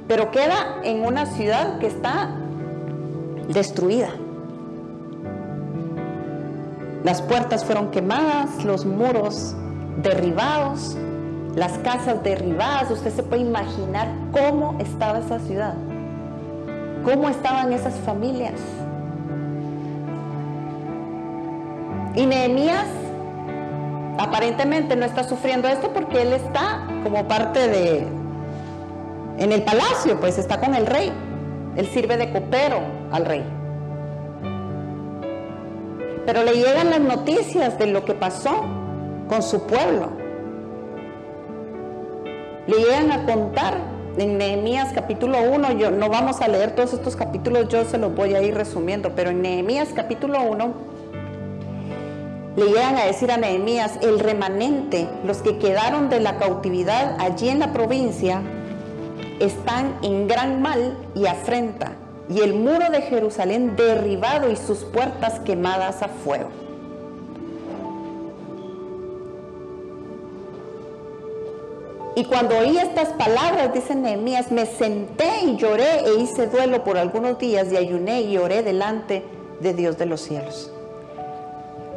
Pero 0.06 0.30
queda 0.30 0.80
en 0.82 1.04
una 1.04 1.26
ciudad 1.26 1.78
que 1.78 1.86
está 1.86 2.30
destruida. 3.48 4.10
Las 7.02 7.20
puertas 7.20 7.64
fueron 7.64 7.90
quemadas, 7.90 8.64
los 8.64 8.86
muros 8.86 9.54
derribados, 10.02 10.96
las 11.54 11.72
casas 11.78 12.22
derribadas. 12.22 12.90
Usted 12.90 13.12
se 13.12 13.22
puede 13.22 13.42
imaginar 13.42 14.08
cómo 14.32 14.76
estaba 14.78 15.18
esa 15.18 15.38
ciudad, 15.40 15.74
cómo 17.04 17.28
estaban 17.28 17.72
esas 17.72 17.94
familias. 18.00 18.60
Y 22.14 22.26
Nehemías 22.26 22.86
aparentemente 24.18 24.96
no 24.96 25.04
está 25.04 25.24
sufriendo 25.24 25.68
esto 25.68 25.92
porque 25.92 26.22
él 26.22 26.32
está 26.32 26.86
como 27.02 27.26
parte 27.26 27.68
de, 27.68 28.06
en 29.38 29.52
el 29.52 29.62
palacio, 29.62 30.18
pues 30.20 30.38
está 30.38 30.60
con 30.60 30.74
el 30.74 30.86
rey. 30.86 31.12
Él 31.76 31.86
sirve 31.88 32.16
de 32.16 32.32
copero 32.32 32.80
al 33.10 33.24
rey. 33.24 33.44
pero 36.26 36.42
le 36.42 36.54
llegan 36.54 36.90
las 36.90 37.00
noticias 37.00 37.78
de 37.78 37.86
lo 37.86 38.04
que 38.04 38.14
pasó 38.14 38.64
con 39.28 39.42
su 39.42 39.66
pueblo. 39.66 40.08
Le 42.66 42.76
llegan 42.78 43.12
a 43.12 43.26
contar 43.26 43.76
en 44.16 44.38
Nehemías 44.38 44.92
capítulo 44.94 45.38
1, 45.42 45.72
yo 45.72 45.90
no 45.90 46.08
vamos 46.08 46.40
a 46.40 46.48
leer 46.48 46.74
todos 46.74 46.94
estos 46.94 47.16
capítulos, 47.16 47.68
yo 47.68 47.84
se 47.84 47.98
los 47.98 48.14
voy 48.14 48.34
a 48.34 48.42
ir 48.42 48.54
resumiendo, 48.54 49.12
pero 49.14 49.30
en 49.30 49.42
Nehemías 49.42 49.90
capítulo 49.94 50.42
1 50.42 50.93
le 52.56 52.66
llegan 52.66 52.96
a 52.96 53.04
decir 53.04 53.32
a 53.32 53.36
Nehemías, 53.36 53.98
el 54.00 54.20
remanente, 54.20 55.08
los 55.24 55.38
que 55.38 55.58
quedaron 55.58 56.08
de 56.08 56.20
la 56.20 56.38
cautividad 56.38 57.16
allí 57.18 57.48
en 57.48 57.58
la 57.58 57.72
provincia, 57.72 58.42
están 59.40 59.98
en 60.02 60.28
gran 60.28 60.62
mal 60.62 60.96
y 61.14 61.26
afrenta, 61.26 61.92
y 62.28 62.40
el 62.40 62.54
muro 62.54 62.90
de 62.90 63.02
Jerusalén 63.02 63.74
derribado 63.76 64.50
y 64.50 64.56
sus 64.56 64.78
puertas 64.84 65.40
quemadas 65.40 66.02
a 66.02 66.08
fuego. 66.08 66.50
Y 72.16 72.24
cuando 72.26 72.56
oí 72.56 72.78
estas 72.78 73.08
palabras, 73.08 73.74
dice 73.74 73.96
Nehemías, 73.96 74.52
me 74.52 74.66
senté 74.66 75.40
y 75.44 75.56
lloré 75.56 76.04
e 76.06 76.20
hice 76.20 76.46
duelo 76.46 76.84
por 76.84 76.96
algunos 76.96 77.38
días 77.40 77.72
y 77.72 77.76
ayuné 77.76 78.22
y 78.22 78.38
oré 78.38 78.62
delante 78.62 79.24
de 79.60 79.74
Dios 79.74 79.98
de 79.98 80.06
los 80.06 80.20
cielos. 80.20 80.73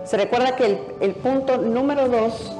Se 0.07 0.15
recuerda 0.15 0.55
que 0.55 0.79
el, 1.01 1.15
punto 1.15 1.57
número 1.57 2.07
dos 2.07 2.53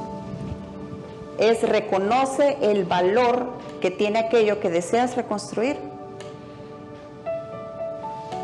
es 1.38 1.64
reconoce 1.64 2.58
el 2.62 2.84
valor 2.84 3.48
que 3.80 3.90
tiene 3.90 4.20
aquello 4.20 4.60
que 4.60 4.70
deseas 4.70 5.16
reconstruir. 5.16 5.78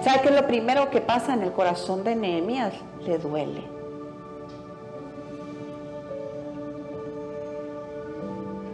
¿Sabe 0.06 0.22
qué 0.22 0.30
es 0.30 0.36
lo 0.36 0.48
primero 0.48 0.90
que 0.90 1.02
pasa 1.02 1.34
en 1.34 1.42
el 1.42 1.52
corazón 1.52 2.06
de 2.06 2.16
Nehemías? 2.16 2.76
Le 3.06 3.18
duele. 3.18 3.64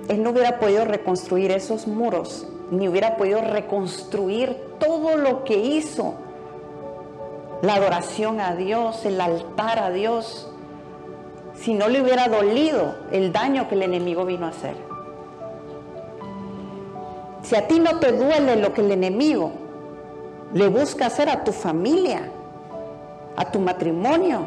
Él 0.10 0.22
no 0.22 0.30
hubiera 0.30 0.60
podido 0.60 0.86
reconstruir 0.86 1.50
esos 1.50 1.88
muros, 1.88 2.46
ni 2.70 2.88
hubiera 2.88 3.18
podido 3.18 3.42
reconstruir 3.42 4.56
todo 4.80 5.18
lo 5.18 5.44
que 5.44 5.58
hizo. 5.58 6.14
La 7.62 7.76
adoración 7.76 8.40
a 8.40 8.56
Dios, 8.56 9.06
el 9.06 9.20
altar 9.20 9.80
a 9.80 9.90
Dios, 9.90 10.50
si 11.56 11.74
no 11.74 11.90
le 11.90 12.02
hubiera 12.02 12.28
dolido 12.28 12.96
el 13.12 13.34
daño 13.34 13.68
que 13.68 13.76
el 13.76 13.84
enemigo 13.84 14.26
vino 14.26 14.46
a 14.46 14.50
hacer. 14.50 14.76
Si 17.44 17.56
a 17.56 17.68
ti 17.68 17.80
no 17.80 18.00
te 18.00 18.12
duele 18.14 18.56
lo 18.56 18.74
que 18.74 18.82
el 18.82 18.92
enemigo 18.92 19.52
le 20.54 20.68
busca 20.68 21.08
hacer 21.08 21.30
a 21.30 21.44
tu 21.44 21.52
familia, 21.52 22.32
a 23.36 23.52
tu 23.52 23.60
matrimonio, 23.60 24.42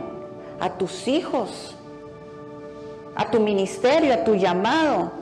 a 0.60 0.70
tus 0.70 1.06
hijos, 1.06 1.76
a 3.14 3.30
tu 3.30 3.40
ministerio, 3.40 4.14
a 4.14 4.24
tu 4.24 4.34
llamado, 4.34 5.12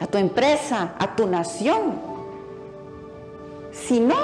a 0.00 0.06
tu 0.06 0.18
empresa, 0.18 0.94
a 0.98 1.14
tu 1.16 1.26
nación. 1.26 1.98
Si 3.72 4.00
no, 4.00 4.16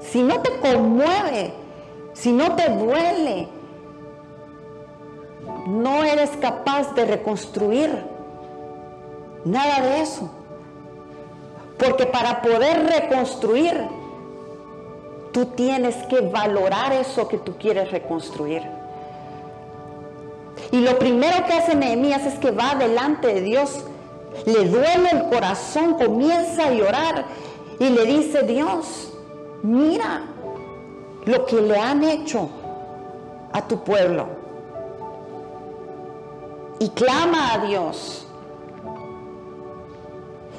si 0.00 0.22
no 0.22 0.40
te 0.40 0.50
conmueve, 0.60 1.61
si 2.12 2.32
no 2.32 2.54
te 2.54 2.68
duele, 2.68 3.48
no 5.66 6.04
eres 6.04 6.30
capaz 6.40 6.94
de 6.94 7.04
reconstruir 7.04 7.90
nada 9.44 9.80
de 9.80 10.00
eso. 10.02 10.30
Porque 11.78 12.06
para 12.06 12.42
poder 12.42 12.86
reconstruir, 12.86 13.88
tú 15.32 15.46
tienes 15.46 15.96
que 16.06 16.20
valorar 16.20 16.92
eso 16.92 17.26
que 17.28 17.38
tú 17.38 17.56
quieres 17.58 17.90
reconstruir. 17.90 18.62
Y 20.70 20.80
lo 20.80 20.98
primero 20.98 21.44
que 21.46 21.54
hace 21.54 21.74
Nehemías 21.74 22.24
es 22.24 22.38
que 22.38 22.50
va 22.50 22.74
delante 22.74 23.28
de 23.28 23.40
Dios, 23.40 23.84
le 24.46 24.68
duele 24.68 25.10
el 25.12 25.28
corazón, 25.28 25.94
comienza 25.94 26.68
a 26.68 26.70
llorar 26.70 27.24
y 27.78 27.88
le 27.88 28.04
dice, 28.04 28.42
Dios, 28.42 29.12
mira 29.62 30.31
lo 31.24 31.46
que 31.46 31.60
le 31.60 31.78
han 31.78 32.02
hecho 32.04 32.48
a 33.52 33.62
tu 33.62 33.82
pueblo. 33.82 34.26
Y 36.78 36.88
clama 36.90 37.54
a 37.54 37.58
Dios. 37.66 38.26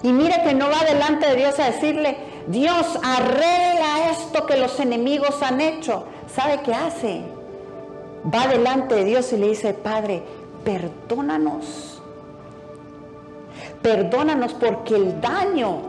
Y 0.03 0.11
mire 0.11 0.41
que 0.43 0.53
no 0.53 0.69
va 0.69 0.83
delante 0.85 1.27
de 1.29 1.35
Dios 1.35 1.59
a 1.59 1.65
decirle, 1.65 2.17
Dios, 2.47 2.99
arregla 3.03 4.11
esto 4.11 4.45
que 4.45 4.57
los 4.57 4.79
enemigos 4.79 5.41
han 5.41 5.61
hecho. 5.61 6.05
¿Sabe 6.33 6.61
qué 6.63 6.73
hace? 6.73 7.23
Va 8.33 8.47
delante 8.47 8.95
de 8.95 9.05
Dios 9.05 9.31
y 9.33 9.37
le 9.37 9.49
dice, 9.49 9.73
Padre, 9.73 10.23
perdónanos. 10.63 12.01
Perdónanos 13.81 14.53
porque 14.53 14.95
el 14.95 15.19
daño, 15.19 15.81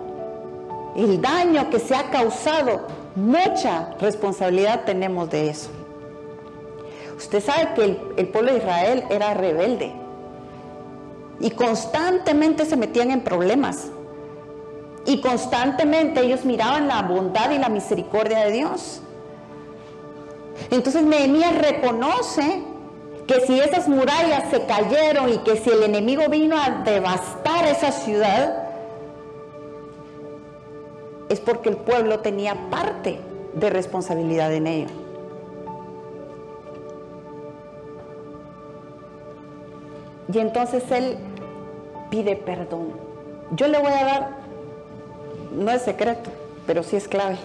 el 0.97 1.21
daño 1.21 1.71
que 1.71 1.79
se 1.79 1.95
ha 1.95 2.11
causado, 2.11 2.87
mucha 3.15 3.91
responsabilidad 4.01 4.85
tenemos 4.85 5.31
de 5.31 5.51
eso. 5.51 5.71
Usted 7.17 7.43
sabe 7.43 7.75
que 7.75 7.85
el, 8.17 8.29
pueblo 8.29 8.53
de 8.53 8.59
Israel 8.59 9.05
era 9.09 9.35
rebelde 9.35 9.93
y 11.41 11.51
constantemente 11.51 12.65
se 12.65 12.77
metían 12.77 13.11
en 13.11 13.23
problemas. 13.23 13.89
Y 15.07 15.21
constantemente 15.21 16.23
ellos 16.23 16.45
miraban 16.45 16.89
la 16.89 17.03
bondad 17.03 17.51
y 17.51 17.59
la 17.59 17.69
misericordia 17.69 18.41
de 18.41 18.53
Dios. 18.53 19.01
Entonces 20.71 21.03
Nehemías 21.03 21.57
reconoce 21.57 22.63
que 23.27 23.41
si 23.47 23.59
esas 23.59 23.89
murallas 23.89 24.51
se 24.51 24.65
cayeron 24.67 25.31
y 25.31 25.39
que 25.39 25.57
si 25.57 25.71
el 25.71 25.83
enemigo 25.83 26.29
vino 26.29 26.57
a 26.61 26.83
devastar 26.85 27.67
esa 27.67 27.93
ciudad, 27.93 28.64
es 31.35 31.41
porque 31.41 31.69
el 31.69 31.77
pueblo 31.77 32.21
tenía 32.21 32.71
parte 32.71 33.19
de 33.55 33.71
responsabilidad 33.71 34.53
en 34.53 34.67
ello. 34.67 34.89
Y 40.33 40.39
entonces 40.39 40.91
él 40.91 41.19
pide 42.09 42.37
perdón. 42.37 42.93
Yo 43.51 43.67
le 43.69 43.79
voy 43.79 43.93
a 43.93 44.05
dar, 44.05 44.31
no 45.53 45.71
es 45.71 45.83
secreto, 45.83 46.31
pero 46.67 46.83
sí 46.83 46.97
es 46.97 47.09
clave. 47.09 47.37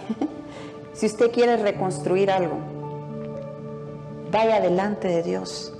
si 0.93 1.07
usted 1.07 1.31
quiere 1.31 1.57
reconstruir 1.57 2.29
algo, 2.31 2.57
vaya 4.31 4.61
delante 4.61 5.07
de 5.07 5.23
Dios. 5.23 5.73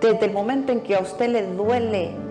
Desde 0.00 0.26
el 0.26 0.32
momento 0.32 0.72
en 0.72 0.80
que 0.80 0.96
a 0.96 1.00
usted 1.00 1.28
le 1.28 1.46
duele 1.46 2.29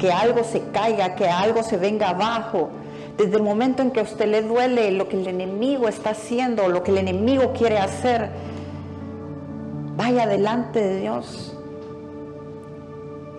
que 0.00 0.10
algo 0.12 0.42
se 0.44 0.62
caiga, 0.70 1.14
que 1.14 1.28
algo 1.28 1.62
se 1.62 1.76
venga 1.76 2.08
abajo, 2.08 2.70
desde 3.16 3.36
el 3.36 3.42
momento 3.42 3.82
en 3.82 3.90
que 3.90 4.00
a 4.00 4.04
usted 4.04 4.26
le 4.26 4.42
duele 4.42 4.90
lo 4.92 5.08
que 5.08 5.20
el 5.20 5.26
enemigo 5.26 5.88
está 5.88 6.10
haciendo, 6.10 6.68
lo 6.68 6.82
que 6.82 6.90
el 6.90 6.98
enemigo 6.98 7.52
quiere 7.52 7.78
hacer, 7.78 8.30
vaya 9.96 10.26
delante 10.26 10.80
de 10.80 11.00
Dios 11.00 11.54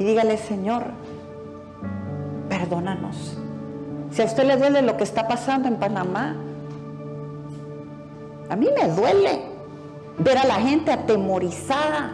y 0.02 0.04
dígale, 0.04 0.36
Señor, 0.36 0.86
perdónanos. 2.50 3.38
Si 4.10 4.24
a 4.24 4.26
usted 4.26 4.45
le 4.45 4.58
duele 4.58 4.82
lo 4.82 4.97
que 4.97 5.04
está 5.04 5.28
pasando 5.28 5.67
en 5.67 5.76
Panamá, 5.76 6.38
a 8.50 8.56
mí 8.56 8.67
me 8.76 8.88
duele 8.88 9.43
ver 10.17 10.39
a 10.39 10.45
la 10.45 10.56
gente 10.56 10.91
atemorizada. 10.91 12.13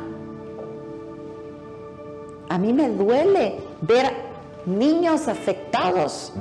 A 2.50 2.58
mí 2.58 2.74
me 2.74 2.90
duele 2.90 3.56
ver 3.80 4.27
niños 4.68 5.28
afectados 5.28 6.34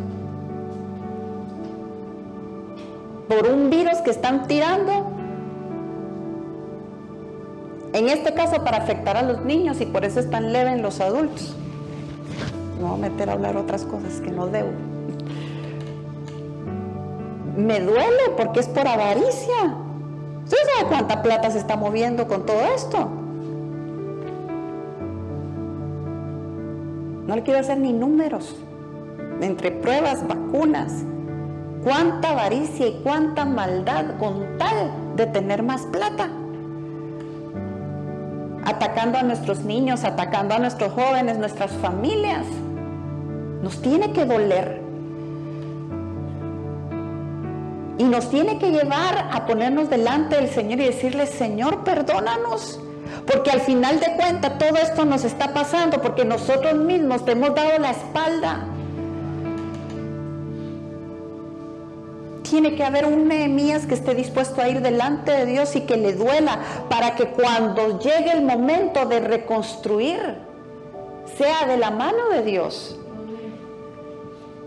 por 3.28 3.46
un 3.48 3.70
virus 3.70 3.98
que 3.98 4.10
están 4.10 4.46
tirando. 4.46 5.12
En 7.92 8.08
este 8.08 8.34
caso 8.34 8.62
para 8.62 8.78
afectar 8.78 9.16
a 9.16 9.22
los 9.22 9.44
niños 9.44 9.80
y 9.80 9.86
por 9.86 10.04
eso 10.04 10.20
es 10.20 10.28
tan 10.28 10.52
leve 10.52 10.72
en 10.72 10.82
los 10.82 11.00
adultos. 11.00 11.54
No 12.80 12.88
voy 12.88 12.98
a 12.98 13.08
meter 13.08 13.30
a 13.30 13.34
hablar 13.34 13.56
otras 13.56 13.84
cosas 13.84 14.20
que 14.20 14.30
no 14.30 14.48
debo. 14.48 14.68
Me 17.56 17.80
duele 17.80 18.30
porque 18.36 18.60
es 18.60 18.68
por 18.68 18.86
avaricia. 18.86 19.76
¿Usted 20.44 20.58
sabe 20.76 20.88
cuánta 20.88 21.22
plata 21.22 21.50
se 21.50 21.58
está 21.58 21.76
moviendo 21.76 22.28
con 22.28 22.44
todo 22.44 22.60
esto? 22.74 23.08
No 27.26 27.34
le 27.34 27.42
quiero 27.42 27.60
hacer 27.60 27.78
ni 27.78 27.92
números. 27.92 28.54
Entre 29.40 29.70
pruebas, 29.72 30.26
vacunas. 30.26 30.92
Cuánta 31.82 32.30
avaricia 32.30 32.86
y 32.88 33.00
cuánta 33.02 33.44
maldad 33.44 34.16
con 34.18 34.58
tal 34.58 34.90
de 35.16 35.26
tener 35.26 35.62
más 35.62 35.82
plata. 35.86 36.28
Atacando 38.64 39.18
a 39.18 39.22
nuestros 39.22 39.64
niños, 39.64 40.04
atacando 40.04 40.54
a 40.54 40.58
nuestros 40.58 40.92
jóvenes, 40.92 41.38
nuestras 41.38 41.72
familias. 41.72 42.46
Nos 43.62 43.80
tiene 43.82 44.12
que 44.12 44.24
doler. 44.24 44.82
Y 47.98 48.04
nos 48.04 48.30
tiene 48.30 48.58
que 48.58 48.70
llevar 48.70 49.30
a 49.32 49.46
ponernos 49.46 49.88
delante 49.88 50.36
del 50.36 50.48
Señor 50.48 50.80
y 50.80 50.84
decirle, 50.84 51.26
Señor, 51.26 51.82
perdónanos. 51.82 52.80
Porque 53.26 53.50
al 53.50 53.60
final 53.60 53.98
de 53.98 54.14
cuentas 54.14 54.56
todo 54.58 54.76
esto 54.76 55.04
nos 55.04 55.24
está 55.24 55.52
pasando 55.52 56.00
porque 56.00 56.24
nosotros 56.24 56.74
mismos 56.74 57.24
te 57.24 57.32
hemos 57.32 57.54
dado 57.54 57.78
la 57.78 57.90
espalda. 57.90 58.64
Tiene 62.48 62.76
que 62.76 62.84
haber 62.84 63.06
un 63.06 63.26
Nehemías 63.26 63.86
que 63.86 63.94
esté 63.94 64.14
dispuesto 64.14 64.60
a 64.60 64.68
ir 64.68 64.80
delante 64.80 65.32
de 65.32 65.46
Dios 65.46 65.74
y 65.74 65.80
que 65.80 65.96
le 65.96 66.12
duela 66.12 66.60
para 66.88 67.16
que 67.16 67.26
cuando 67.26 67.98
llegue 67.98 68.30
el 68.30 68.42
momento 68.42 69.04
de 69.06 69.18
reconstruir, 69.18 70.38
sea 71.36 71.66
de 71.66 71.76
la 71.76 71.90
mano 71.90 72.28
de 72.30 72.42
Dios. 72.42 72.96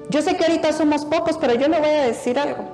Yo 0.09 0.21
sé 0.21 0.35
que 0.35 0.43
ahorita 0.43 0.73
somos 0.73 1.05
pocos, 1.05 1.37
pero 1.37 1.53
yo 1.53 1.69
le 1.69 1.79
voy 1.79 1.89
a 1.89 2.07
decir 2.07 2.37
algo. 2.37 2.65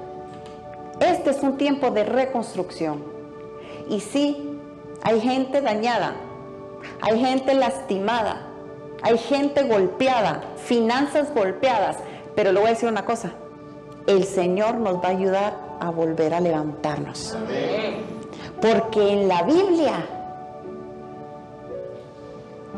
Este 1.00 1.30
es 1.30 1.44
un 1.44 1.58
tiempo 1.58 1.92
de 1.92 2.06
reconstrucción. 2.06 3.04
Y 3.90 4.00
sí, 4.00 4.55
hay 5.06 5.22
gente 5.22 5.62
dañada, 5.62 6.16
hay 7.02 7.20
gente 7.20 7.54
lastimada, 7.54 8.48
hay 9.04 9.20
gente 9.20 9.62
golpeada, 9.64 10.42
finanzas 10.58 11.32
golpeadas, 11.32 11.98
pero 12.36 12.52
le 12.52 12.60
voy 12.60 12.70
a 12.70 12.72
decir 12.72 12.90
una 12.90 13.06
cosa, 13.06 13.34
el 14.08 14.24
Señor 14.24 14.76
nos 14.76 14.96
va 14.96 15.10
a 15.10 15.12
ayudar 15.12 15.54
a 15.80 15.92
volver 15.92 16.34
a 16.34 16.40
levantarnos. 16.40 17.38
Porque 18.60 19.12
en 19.12 19.28
la 19.28 19.44
Biblia, 19.44 20.08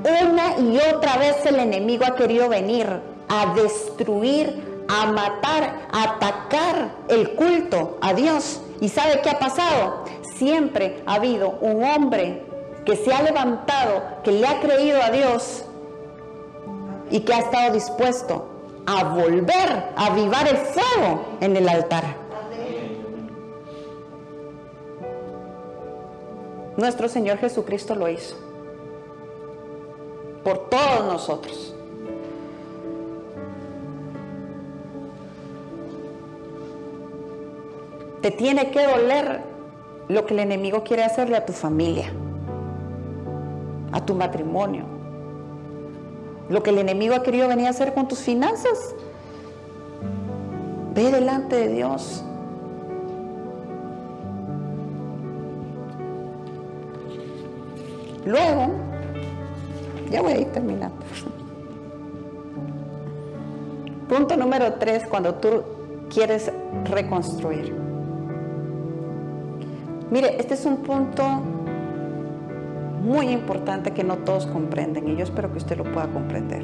una 0.03 0.59
y 0.59 0.79
otra 0.93 1.17
vez 1.17 1.45
el 1.45 1.59
enemigo 1.59 2.03
ha 2.05 2.17
querido 2.17 2.49
venir 2.49 2.87
a 3.29 3.53
destruir, 3.55 4.83
a 4.89 5.05
matar, 5.13 5.87
a 5.93 6.03
atacar 6.03 6.89
el 7.07 7.35
culto 7.35 7.97
a 8.01 8.13
Dios. 8.13 8.61
¿Y 8.81 8.89
sabe 8.89 9.21
qué 9.21 9.29
ha 9.29 9.39
pasado? 9.39 10.03
Siempre 10.37 11.01
ha 11.05 11.15
habido 11.15 11.57
un 11.61 11.83
hombre 11.83 12.43
que 12.85 12.95
se 12.95 13.11
ha 13.13 13.21
levantado, 13.21 14.03
que 14.23 14.31
le 14.31 14.47
ha 14.47 14.59
creído 14.59 15.01
a 15.01 15.09
Dios 15.09 15.65
y 17.09 17.21
que 17.21 17.33
ha 17.33 17.39
estado 17.39 17.73
dispuesto 17.73 18.47
a 18.85 19.03
volver 19.03 19.91
a 19.95 20.05
avivar 20.05 20.47
el 20.47 20.57
fuego 20.57 21.25
en 21.41 21.57
el 21.57 21.67
altar. 21.67 22.03
Nuestro 26.77 27.09
Señor 27.09 27.39
Jesucristo 27.39 27.95
lo 27.95 28.07
hizo 28.07 28.35
por 30.43 30.69
todos 30.69 31.03
nosotros. 31.05 31.75
Te 38.21 38.31
tiene 38.31 38.71
que 38.71 38.85
doler 38.85 39.41
lo 40.07 40.25
que 40.25 40.33
el 40.33 40.39
enemigo 40.39 40.83
quiere 40.83 41.03
hacerle 41.03 41.35
a 41.35 41.45
tu 41.45 41.53
familia, 41.53 42.11
a 43.91 44.05
tu 44.05 44.13
matrimonio, 44.13 44.85
lo 46.49 46.63
que 46.63 46.69
el 46.69 46.77
enemigo 46.77 47.15
ha 47.15 47.23
querido 47.23 47.47
venir 47.47 47.67
a 47.67 47.71
hacer 47.71 47.93
con 47.93 48.07
tus 48.07 48.19
finanzas. 48.19 48.95
Ve 50.93 51.11
delante 51.11 51.55
de 51.55 51.67
Dios. 51.69 52.23
Luego, 58.25 58.71
ya 60.09 60.21
voy 60.21 60.33
a 60.33 60.37
ir 60.39 60.51
terminando. 60.51 60.97
Punto 64.09 64.37
número 64.37 64.73
tres, 64.75 65.05
cuando 65.07 65.35
tú 65.35 65.63
quieres 66.09 66.51
reconstruir. 66.85 67.86
Mire, 70.09 70.37
este 70.39 70.53
es 70.53 70.65
un 70.65 70.77
punto 70.77 71.23
muy 73.01 73.27
importante 73.27 73.91
que 73.91 74.03
no 74.03 74.17
todos 74.17 74.45
comprenden 74.47 75.07
y 75.09 75.15
yo 75.15 75.23
espero 75.23 75.51
que 75.51 75.57
usted 75.57 75.77
lo 75.77 75.83
pueda 75.83 76.07
comprender. 76.07 76.63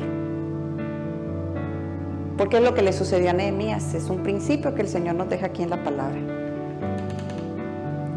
Porque 2.37 2.57
es 2.57 2.63
lo 2.63 2.73
que 2.73 2.81
le 2.81 2.93
sucedió 2.93 3.29
a 3.29 3.33
Nehemías, 3.33 3.93
es 3.93 4.09
un 4.09 4.23
principio 4.23 4.73
que 4.73 4.81
el 4.81 4.87
Señor 4.87 5.15
nos 5.15 5.29
deja 5.29 5.47
aquí 5.47 5.61
en 5.61 5.69
la 5.69 5.83
palabra. 5.83 6.19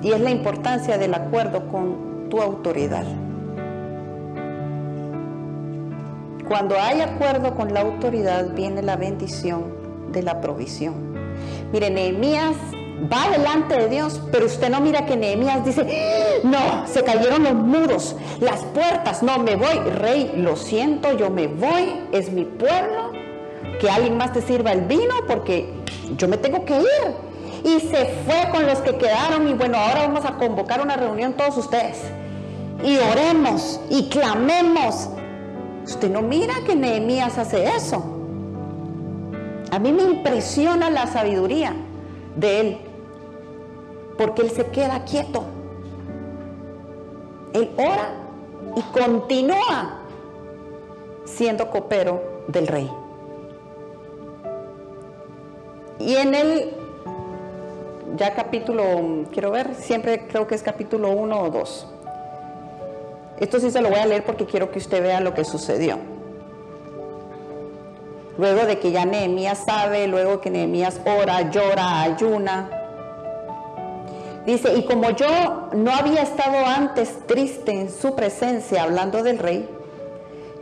Y 0.03 0.13
es 0.13 0.21
la 0.21 0.31
importancia 0.31 0.97
del 0.97 1.15
acuerdo 1.15 1.69
con 1.69 2.29
tu 2.31 2.41
autoridad. 2.41 3.05
Cuando 6.49 6.77
hay 6.81 7.01
acuerdo 7.01 7.57
con 7.57 7.75
la 7.75 7.81
autoridad 7.81 8.55
viene 8.55 8.81
la 8.81 8.97
bendición 8.97 9.65
de 10.13 10.23
la 10.23 10.41
provisión. 10.41 10.95
Mire, 11.73 11.91
Nehemías 11.91 12.57
va 13.13 13.31
delante 13.31 13.77
de 13.77 13.89
Dios, 13.89 14.21
pero 14.33 14.47
usted 14.47 14.71
no 14.71 14.81
mira 14.81 15.07
que 15.07 15.17
Nehemías 15.17 15.65
dice, 15.65 16.41
no, 16.45 16.87
se 16.87 17.03
cayeron 17.05 17.45
los 17.45 17.55
muros, 17.55 18.17
las 18.41 18.63
puertas, 18.65 19.23
no, 19.23 19.39
me 19.39 19.57
voy, 19.57 19.79
rey, 19.79 20.33
lo 20.37 20.57
siento, 20.57 21.17
yo 21.17 21.31
me 21.31 21.47
voy, 21.47 22.01
es 22.13 22.31
mi 22.33 22.45
pueblo, 22.45 23.13
que 23.81 23.91
alguien 23.91 24.17
más 24.17 24.33
te 24.33 24.41
sirva 24.41 24.73
el 24.73 24.83
vino 24.83 25.15
porque 25.27 25.71
yo 26.17 26.29
me 26.29 26.37
tengo 26.39 26.65
que 26.65 26.79
ir. 26.79 27.27
Y 27.65 27.81
se 27.81 28.07
fue 28.25 28.49
con 28.53 28.65
los 28.65 28.79
que 28.79 28.97
quedaron 28.97 29.49
y 29.49 29.55
bueno, 29.55 29.77
ahora 29.77 30.07
vamos 30.07 30.25
a 30.25 30.35
convocar 30.37 30.81
una 30.81 30.97
reunión 30.97 31.33
todos 31.33 31.57
ustedes. 31.57 31.99
Y 32.85 32.97
oremos 32.97 33.81
y 33.91 34.09
clamemos. 34.09 35.09
Usted 35.85 36.11
no 36.11 36.23
mira 36.23 36.55
que 36.65 36.77
Nehemías 36.77 37.39
hace 37.39 37.67
eso. 37.67 38.05
A 39.73 39.79
mí 39.81 39.93
me 39.93 40.05
impresiona 40.05 40.91
la 40.91 41.09
sabiduría 41.09 41.75
de 42.37 42.61
él 42.61 42.86
porque 44.17 44.43
Él 44.43 44.51
se 44.51 44.67
queda 44.67 45.05
quieto. 45.05 45.45
Él 47.53 47.71
ora 47.77 48.11
y 48.75 48.83
continúa 48.99 50.01
siendo 51.25 51.71
copero 51.71 52.45
del 52.49 52.67
rey. 52.67 52.91
Y 55.99 56.15
en 56.17 56.35
el, 56.35 56.75
ya 58.17 58.35
capítulo, 58.35 58.85
quiero 59.33 59.51
ver, 59.51 59.75
siempre 59.75 60.27
creo 60.29 60.47
que 60.47 60.55
es 60.55 60.63
capítulo 60.63 61.11
1 61.11 61.41
o 61.41 61.51
2. 61.51 61.87
Esto 63.41 63.61
sí 63.61 63.71
se 63.71 63.81
lo 63.81 63.89
voy 63.89 63.99
a 63.99 64.07
leer 64.07 64.25
porque 64.25 64.47
quiero 64.47 64.71
que 64.71 64.79
usted 64.79 65.03
vea 65.03 65.21
lo 65.21 65.35
que 65.35 65.45
sucedió. 65.45 65.99
Luego 68.39 68.67
de 68.67 68.79
que 68.79 68.93
ya 68.93 69.07
Nehemías 69.07 69.65
sabe, 69.65 70.07
luego 70.07 70.41
que 70.43 70.51
Nehemías 70.51 71.01
ora, 71.07 71.51
llora, 71.51 72.03
ayuna, 72.03 72.76
Dice, 74.47 74.75
y 74.79 74.85
como 74.85 75.11
yo 75.11 75.71
no 75.73 75.91
había 75.91 76.23
estado 76.23 76.65
antes 76.65 77.27
triste 77.27 77.73
en 77.73 77.91
su 77.91 78.15
presencia 78.15 78.85
hablando 78.85 79.25
del 79.25 79.39
rey, 79.39 79.69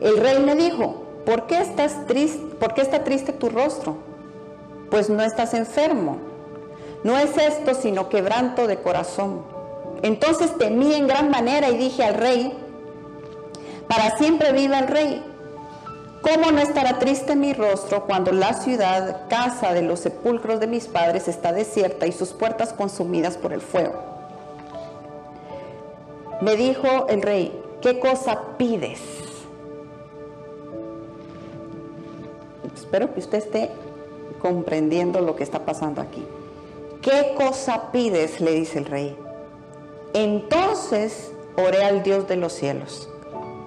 el 0.01 0.17
rey 0.17 0.39
me 0.41 0.55
dijo, 0.55 1.05
¿por 1.27 1.47
qué 1.47 1.61
estás 1.61 2.07
triste? 2.07 2.57
¿Por 2.57 2.73
qué 2.73 2.81
está 2.81 3.05
triste 3.05 3.35
tu 3.35 3.51
rostro? 3.51 3.97
Pues 4.91 5.11
no 5.11 5.23
estás 5.23 5.53
enfermo. 5.53 6.17
No 7.03 7.19
es 7.19 7.37
esto 7.37 7.75
sino 7.75 8.09
quebranto 8.09 8.67
de 8.67 8.79
corazón. 8.79 9.43
Entonces 10.03 10.57
temí 10.57 10.95
en 10.95 11.07
gran 11.07 11.31
manera 11.31 11.69
y 11.69 11.77
dije 11.77 12.05
al 12.05 12.15
rey, 12.15 12.57
para 13.87 14.17
siempre 14.17 14.53
viva 14.53 14.79
el 14.79 14.89
rey. 14.89 15.23
¿Cómo 16.25 16.51
no 16.51 16.59
estará 16.59 16.99
triste 16.99 17.37
mi 17.37 17.53
rostro 17.53 18.07
cuando 18.07 18.33
la 18.33 18.55
ciudad, 18.55 19.29
casa 19.29 19.75
de 19.75 19.83
los 19.83 20.01
sepulcros 20.01 20.59
de 20.59 20.67
mis 20.67 20.87
padres, 20.87 21.29
está 21.29 21.53
desierta 21.53 22.07
y 22.07 22.13
sus 22.13 22.33
puertas 22.33 22.73
consumidas 22.73 23.37
por 23.37 23.53
el 23.53 23.61
fuego? 23.61 24.03
Me 26.41 26.57
dijo 26.57 27.09
el 27.09 27.21
rey, 27.21 27.63
¿qué 27.83 28.01
cosa 28.01 28.57
pides? 28.57 29.01
Espero 32.75 33.13
que 33.13 33.21
usted 33.21 33.39
esté 33.39 33.71
comprendiendo 34.41 35.21
lo 35.21 35.37
que 35.37 35.43
está 35.43 35.67
pasando 35.67 36.01
aquí. 36.01 36.25
¿Qué 37.03 37.35
cosa 37.37 37.93
pides? 37.93 38.41
le 38.41 38.53
dice 38.53 38.79
el 38.79 38.87
rey. 38.87 39.15
Entonces 40.15 41.33
oré 41.59 41.85
al 41.85 42.03
Dios 42.03 42.27
de 42.29 42.37
los 42.37 42.55
cielos 42.55 43.11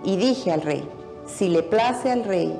y 0.03 0.17
dije 0.17 0.51
al 0.51 0.61
rey, 0.63 0.89
si 1.27 1.49
le 1.49 1.63
place 1.63 2.11
al 2.11 2.23
rey 2.23 2.59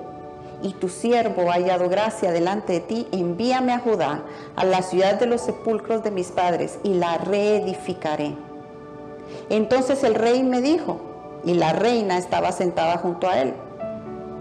y 0.61 0.74
tu 0.74 0.89
siervo 0.89 1.49
ha 1.49 1.55
hallado 1.55 1.89
gracia 1.89 2.32
delante 2.32 2.74
de 2.74 2.80
ti, 2.82 3.07
envíame 3.11 3.74
a 3.74 3.80
Judá, 3.80 4.24
a 4.55 4.65
la 4.65 4.82
ciudad 4.82 5.20
de 5.20 5.28
los 5.28 5.41
sepulcros 5.41 6.03
de 6.03 6.11
mis 6.11 6.32
padres, 6.32 6.80
y 6.84 6.95
la 6.95 7.18
reedificaré. 7.18 8.36
Entonces 9.49 10.03
el 10.03 10.15
rey 10.15 10.43
me 10.43 10.61
dijo, 10.61 10.99
y 11.45 11.53
la 11.53 11.74
reina 11.74 12.18
estaba 12.18 12.51
sentada 12.51 12.97
junto 12.97 13.28
a 13.28 13.39
él, 13.41 13.53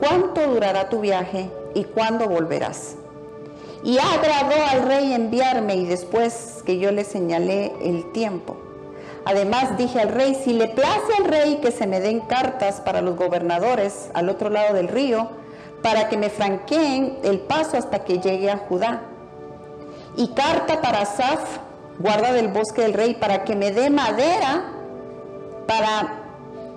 ¿cuánto 0.00 0.46
durará 0.48 0.88
tu 0.88 1.00
viaje 1.00 1.50
y 1.74 1.84
cuándo 1.84 2.28
volverás? 2.28 2.96
Y 3.84 3.98
agradó 3.98 4.56
al 4.70 4.88
rey 4.88 5.12
enviarme 5.12 5.76
y 5.76 5.86
después 5.86 6.62
que 6.64 6.78
yo 6.78 6.90
le 6.90 7.04
señalé 7.04 7.72
el 7.82 8.10
tiempo. 8.12 8.56
Además 9.26 9.76
dije 9.76 10.00
al 10.00 10.10
rey, 10.10 10.36
si 10.36 10.52
le 10.52 10.68
place 10.68 11.12
al 11.18 11.24
rey 11.24 11.56
que 11.56 11.72
se 11.72 11.88
me 11.88 11.98
den 11.98 12.20
cartas 12.20 12.80
para 12.80 13.00
los 13.00 13.16
gobernadores 13.16 14.08
al 14.14 14.28
otro 14.28 14.50
lado 14.50 14.72
del 14.72 14.86
río, 14.86 15.28
para 15.82 16.08
que 16.08 16.16
me 16.16 16.30
franqueen 16.30 17.18
el 17.24 17.40
paso 17.40 17.76
hasta 17.76 18.04
que 18.04 18.20
llegue 18.20 18.52
a 18.52 18.58
Judá. 18.58 19.02
Y 20.16 20.28
carta 20.28 20.80
para 20.80 21.00
Asaf, 21.00 21.58
guarda 21.98 22.32
del 22.32 22.48
bosque 22.48 22.82
del 22.82 22.94
rey, 22.94 23.14
para 23.14 23.42
que 23.42 23.56
me 23.56 23.72
dé 23.72 23.90
madera 23.90 24.62
para 25.66 26.22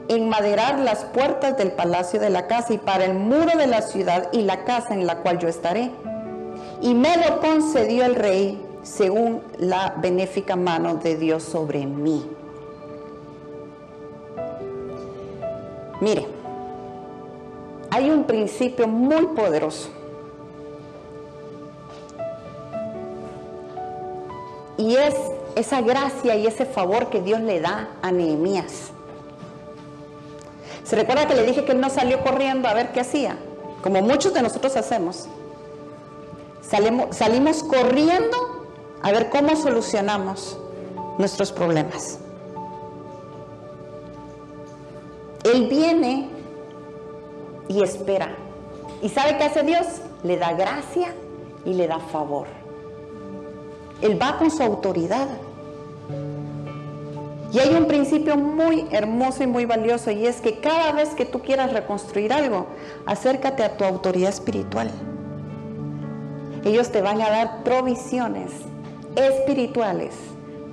enmaderar 0.08 0.80
las 0.80 1.06
puertas 1.06 1.56
del 1.56 1.72
palacio 1.74 2.20
de 2.20 2.32
la 2.32 2.48
casa 2.48 2.74
y 2.74 2.80
para 2.80 3.06
el 3.06 3.14
muro 3.14 3.60
de 3.60 3.68
la 3.68 3.84
ciudad 3.84 4.28
y 4.32 4.42
la 4.42 4.64
casa 4.64 4.96
en 4.96 5.06
la 5.06 5.18
cual 5.18 5.38
yo 5.38 5.48
estaré. 5.48 5.92
Y 6.82 6.96
me 6.96 7.16
lo 7.18 7.42
concedió 7.42 8.06
el 8.06 8.16
rey 8.16 8.60
según 8.82 9.44
la 9.60 9.94
benéfica 9.98 10.56
mano 10.56 10.96
de 10.96 11.16
Dios 11.16 11.44
sobre 11.44 11.86
mí. 11.86 12.39
Mire, 16.02 16.28
hay 17.92 18.10
un 18.10 18.24
principio 18.24 18.88
muy 18.88 19.28
poderoso. 19.28 19.90
Y 24.78 24.96
es 24.96 25.16
esa 25.56 25.82
gracia 25.82 26.36
y 26.36 26.48
ese 26.48 26.66
favor 26.66 27.10
que 27.10 27.22
Dios 27.22 27.42
le 27.42 27.60
da 27.60 27.90
a 28.02 28.12
Nehemías. 28.12 28.92
¿Se 30.86 30.96
recuerda 30.96 31.28
que 31.28 31.36
le 31.36 31.44
dije 31.44 31.66
que 31.66 31.74
él 31.74 31.82
no 31.82 31.90
salió 31.90 32.24
corriendo 32.24 32.68
a 32.70 32.74
ver 32.74 32.92
qué 32.94 33.02
hacía? 33.02 33.38
Como 33.84 34.02
muchos 34.02 34.34
de 34.34 34.42
nosotros 34.42 34.76
hacemos. 34.78 35.28
Salimos, 36.62 37.16
salimos 37.16 37.64
corriendo 37.64 38.68
a 39.02 39.12
ver 39.12 39.30
cómo 39.30 39.56
solucionamos 39.56 40.58
nuestros 41.18 41.52
problemas. 41.52 42.20
Él 45.44 45.68
viene 45.68 46.30
y 47.68 47.82
espera. 47.82 48.36
¿Y 49.02 49.10
sabe 49.10 49.38
qué 49.38 49.46
hace 49.46 49.64
Dios? 49.64 49.86
Le 50.24 50.38
da 50.38 50.54
gracia 50.54 51.14
y 51.66 51.74
le 51.74 51.88
da 51.88 52.00
favor. 52.00 52.48
Él 54.02 54.22
va 54.22 54.38
con 54.38 54.52
su 54.52 54.64
autoridad. 54.64 55.28
Y 57.52 57.60
hay 57.60 57.74
un 57.74 57.88
principio 57.88 58.38
muy 58.38 58.86
hermoso 58.92 59.44
y 59.44 59.48
muy 59.48 59.66
valioso 59.66 60.12
y 60.12 60.28
es 60.28 60.40
que 60.40 60.60
cada 60.60 60.92
vez 60.92 61.10
que 61.10 61.26
tú 61.26 61.42
quieras 61.42 61.74
reconstruir 61.74 62.32
algo, 62.32 62.68
acércate 63.06 63.64
a 63.64 63.76
tu 63.76 63.84
autoridad 63.84 64.30
espiritual. 64.30 64.92
Ellos 66.64 66.92
te 66.92 67.02
van 67.02 67.22
a 67.22 67.30
dar 67.30 67.64
provisiones 67.64 68.52
espirituales, 69.16 70.14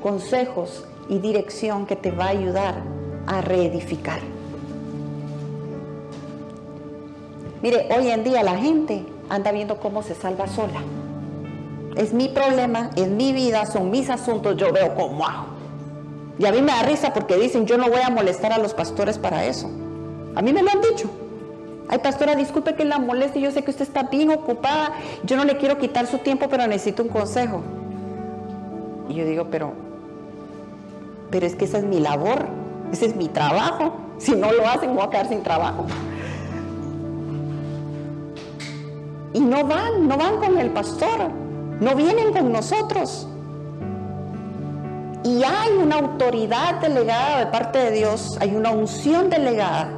consejos 0.03 0.85
y 1.09 1.19
dirección 1.19 1.87
que 1.87 1.97
te 1.97 2.11
va 2.11 2.27
a 2.27 2.31
ayudar 2.31 2.75
a 3.27 3.41
reedificar. 3.41 4.21
Mire, 7.67 7.89
hoy 7.99 8.11
en 8.11 8.23
día 8.23 8.45
la 8.45 8.57
gente 8.57 9.05
anda 9.29 9.51
viendo 9.51 9.81
cómo 9.81 10.01
se 10.05 10.15
salva 10.15 10.47
sola. 10.47 10.81
Es 11.97 12.13
mi 12.13 12.29
problema, 12.29 12.91
es 12.95 13.09
mi 13.09 13.33
vida, 13.33 13.67
son 13.67 13.91
mis 13.91 14.09
asuntos, 14.09 14.57
yo 14.57 14.73
veo 14.73 14.95
cómo 14.95 15.27
hago. 15.27 15.47
Y 16.39 16.47
a 16.47 16.53
mí 16.53 16.63
me 16.63 16.71
da 16.71 16.85
risa 16.85 17.13
porque 17.13 17.35
dicen, 17.35 17.67
yo 17.67 17.77
no 17.77 17.89
voy 17.89 18.03
a 18.03 18.11
molestar 18.11 18.53
a 18.53 18.59
los 18.59 18.73
pastores 18.73 19.19
para 19.19 19.47
eso. 19.47 19.69
A 20.37 20.43
mí 20.43 20.53
me 20.53 20.63
lo 20.63 20.71
han 20.71 20.81
dicho. 20.81 21.11
Ay, 21.89 21.99
pastora, 21.99 22.37
disculpe 22.37 22.77
que 22.77 22.85
la 22.85 23.01
moleste, 23.01 23.41
yo 23.41 23.51
sé 23.51 23.65
que 23.65 23.73
usted 23.73 23.83
está 23.83 24.05
bien 24.05 24.31
ocupada, 24.31 24.93
yo 25.25 25.37
no 25.37 25.45
le 25.45 25.57
quiero 25.57 25.77
quitar 25.77 26.07
su 26.07 26.19
tiempo, 26.19 26.47
pero 26.49 26.69
necesito 26.69 27.03
un 27.03 27.09
consejo. 27.09 27.63
Y 29.09 29.15
yo 29.15 29.25
digo, 29.25 29.49
pero, 29.51 29.73
pero 31.33 31.45
es 31.45 31.57
que 31.57 31.65
esa 31.65 31.79
es 31.79 31.85
mi 31.85 31.99
labor, 31.99 32.47
ese 32.93 33.07
es 33.07 33.17
mi 33.17 33.27
trabajo. 33.27 33.97
Si 34.19 34.37
no 34.37 34.53
lo 34.53 34.69
hacen, 34.69 34.95
voy 34.95 35.05
a 35.05 35.11
quedar 35.11 35.29
sin 35.29 35.43
trabajo. 35.43 35.85
Y 39.37 39.41
no 39.41 39.65
van, 39.65 40.09
no 40.09 40.17
van 40.17 40.39
con 40.39 40.57
el 40.57 40.71
pastor, 40.71 41.29
no 41.79 41.95
vienen 41.95 42.33
con 42.33 42.51
nosotros. 42.51 43.29
Y 45.25 45.43
hay 45.45 45.77
una 45.77 45.97
autoridad 45.97 46.77
delegada 46.81 47.41
de 47.41 47.47
parte 47.49 47.79
de 47.81 47.91
Dios, 47.91 48.39
hay 48.41 48.57
una 48.57 48.71
unción 48.71 49.29
delegada, 49.29 49.91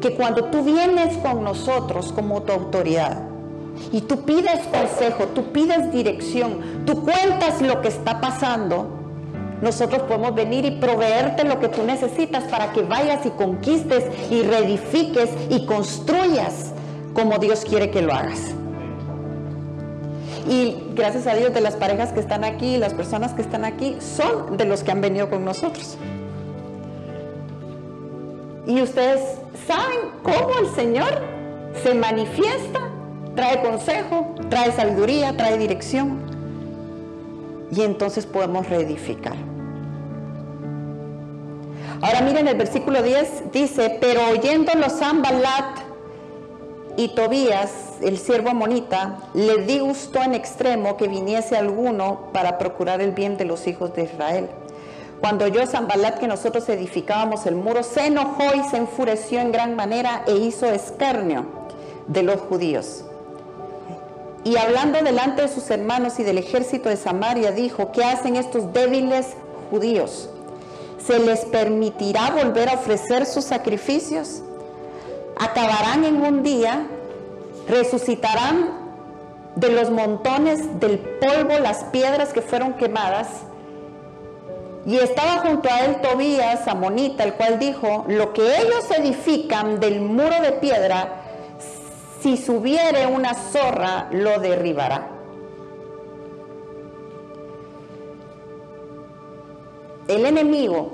que 0.00 0.16
cuando 0.16 0.46
tú 0.46 0.64
vienes 0.64 1.16
con 1.18 1.44
nosotros 1.44 2.12
como 2.12 2.42
tu 2.42 2.52
autoridad 2.54 3.22
y 3.92 4.00
tú 4.00 4.24
pides 4.24 4.66
consejo, 4.66 5.26
tú 5.32 5.52
pides 5.52 5.92
dirección, 5.92 6.84
tú 6.86 7.04
cuentas 7.04 7.62
lo 7.62 7.80
que 7.82 7.86
está 7.86 8.20
pasando, 8.20 8.88
nosotros 9.62 10.02
podemos 10.02 10.34
venir 10.34 10.64
y 10.64 10.72
proveerte 10.72 11.44
lo 11.44 11.60
que 11.60 11.68
tú 11.68 11.84
necesitas 11.84 12.42
para 12.50 12.72
que 12.72 12.82
vayas 12.82 13.24
y 13.26 13.30
conquistes 13.30 14.04
y 14.28 14.42
reedifiques 14.42 15.30
y 15.50 15.66
construyas 15.66 16.72
como 17.18 17.38
Dios 17.38 17.64
quiere 17.64 17.90
que 17.90 18.00
lo 18.00 18.14
hagas. 18.14 18.54
Y 20.48 20.76
gracias 20.94 21.26
a 21.26 21.34
Dios 21.34 21.52
de 21.52 21.60
las 21.60 21.74
parejas 21.74 22.12
que 22.12 22.20
están 22.20 22.44
aquí, 22.44 22.76
las 22.76 22.94
personas 22.94 23.34
que 23.34 23.42
están 23.42 23.64
aquí, 23.64 23.96
son 23.98 24.56
de 24.56 24.64
los 24.64 24.84
que 24.84 24.92
han 24.92 25.00
venido 25.00 25.28
con 25.28 25.44
nosotros. 25.44 25.98
Y 28.68 28.80
ustedes 28.80 29.20
saben 29.66 29.98
cómo 30.22 30.60
el 30.60 30.68
Señor 30.76 31.08
se 31.82 31.92
manifiesta, 31.92 32.88
trae 33.34 33.62
consejo, 33.62 34.36
trae 34.48 34.70
sabiduría, 34.70 35.36
trae 35.36 35.58
dirección. 35.58 36.20
Y 37.72 37.82
entonces 37.82 38.26
podemos 38.26 38.68
reedificar. 38.68 39.34
Ahora 42.00 42.20
miren 42.20 42.46
el 42.46 42.56
versículo 42.56 43.02
10, 43.02 43.50
dice, 43.52 43.98
pero 44.00 44.20
oyendo 44.28 44.72
los 44.74 44.92
Zambalat 45.00 45.87
y 46.98 47.06
Tobías, 47.10 47.70
el 48.02 48.18
siervo 48.18 48.50
amonita, 48.50 49.18
le 49.32 49.58
disgustó 49.58 50.20
en 50.20 50.34
extremo 50.34 50.96
que 50.96 51.06
viniese 51.06 51.56
alguno 51.56 52.32
para 52.32 52.58
procurar 52.58 53.00
el 53.00 53.12
bien 53.12 53.36
de 53.36 53.44
los 53.44 53.68
hijos 53.68 53.94
de 53.94 54.02
Israel. 54.02 54.48
Cuando 55.20 55.44
oyó 55.44 55.64
Zambalat 55.64 56.18
que 56.18 56.26
nosotros 56.26 56.68
edificábamos 56.68 57.46
el 57.46 57.54
muro, 57.54 57.84
se 57.84 58.06
enojó 58.06 58.52
y 58.52 58.68
se 58.68 58.78
enfureció 58.78 59.38
en 59.38 59.52
gran 59.52 59.76
manera 59.76 60.24
e 60.26 60.38
hizo 60.38 60.66
escarnio 60.66 61.46
de 62.08 62.24
los 62.24 62.40
judíos. 62.40 63.04
Y 64.42 64.56
hablando 64.56 65.00
delante 65.00 65.42
de 65.42 65.48
sus 65.48 65.70
hermanos 65.70 66.18
y 66.18 66.24
del 66.24 66.38
ejército 66.38 66.88
de 66.88 66.96
Samaria, 66.96 67.52
dijo, 67.52 67.92
¿qué 67.92 68.02
hacen 68.02 68.34
estos 68.34 68.72
débiles 68.72 69.34
judíos? 69.70 70.30
¿Se 71.06 71.20
les 71.20 71.44
permitirá 71.44 72.30
volver 72.30 72.68
a 72.68 72.74
ofrecer 72.74 73.24
sus 73.24 73.44
sacrificios? 73.44 74.42
Acabarán 75.38 76.04
en 76.04 76.20
un 76.20 76.42
día, 76.42 76.86
resucitarán 77.68 78.78
de 79.56 79.70
los 79.70 79.90
montones 79.90 80.80
del 80.80 80.98
polvo 80.98 81.58
las 81.58 81.84
piedras 81.84 82.32
que 82.32 82.42
fueron 82.42 82.74
quemadas. 82.74 83.28
Y 84.86 84.96
estaba 84.96 85.38
junto 85.38 85.68
a 85.68 85.84
él 85.84 86.00
Tobías, 86.00 86.66
Amonita, 86.66 87.24
el 87.24 87.34
cual 87.34 87.58
dijo, 87.58 88.04
lo 88.08 88.32
que 88.32 88.42
ellos 88.42 88.90
edifican 88.96 89.80
del 89.80 90.00
muro 90.00 90.40
de 90.40 90.52
piedra, 90.52 91.22
si 92.20 92.36
subiere 92.36 93.06
una 93.06 93.34
zorra, 93.34 94.08
lo 94.12 94.38
derribará. 94.38 95.08
El 100.08 100.24
enemigo, 100.24 100.92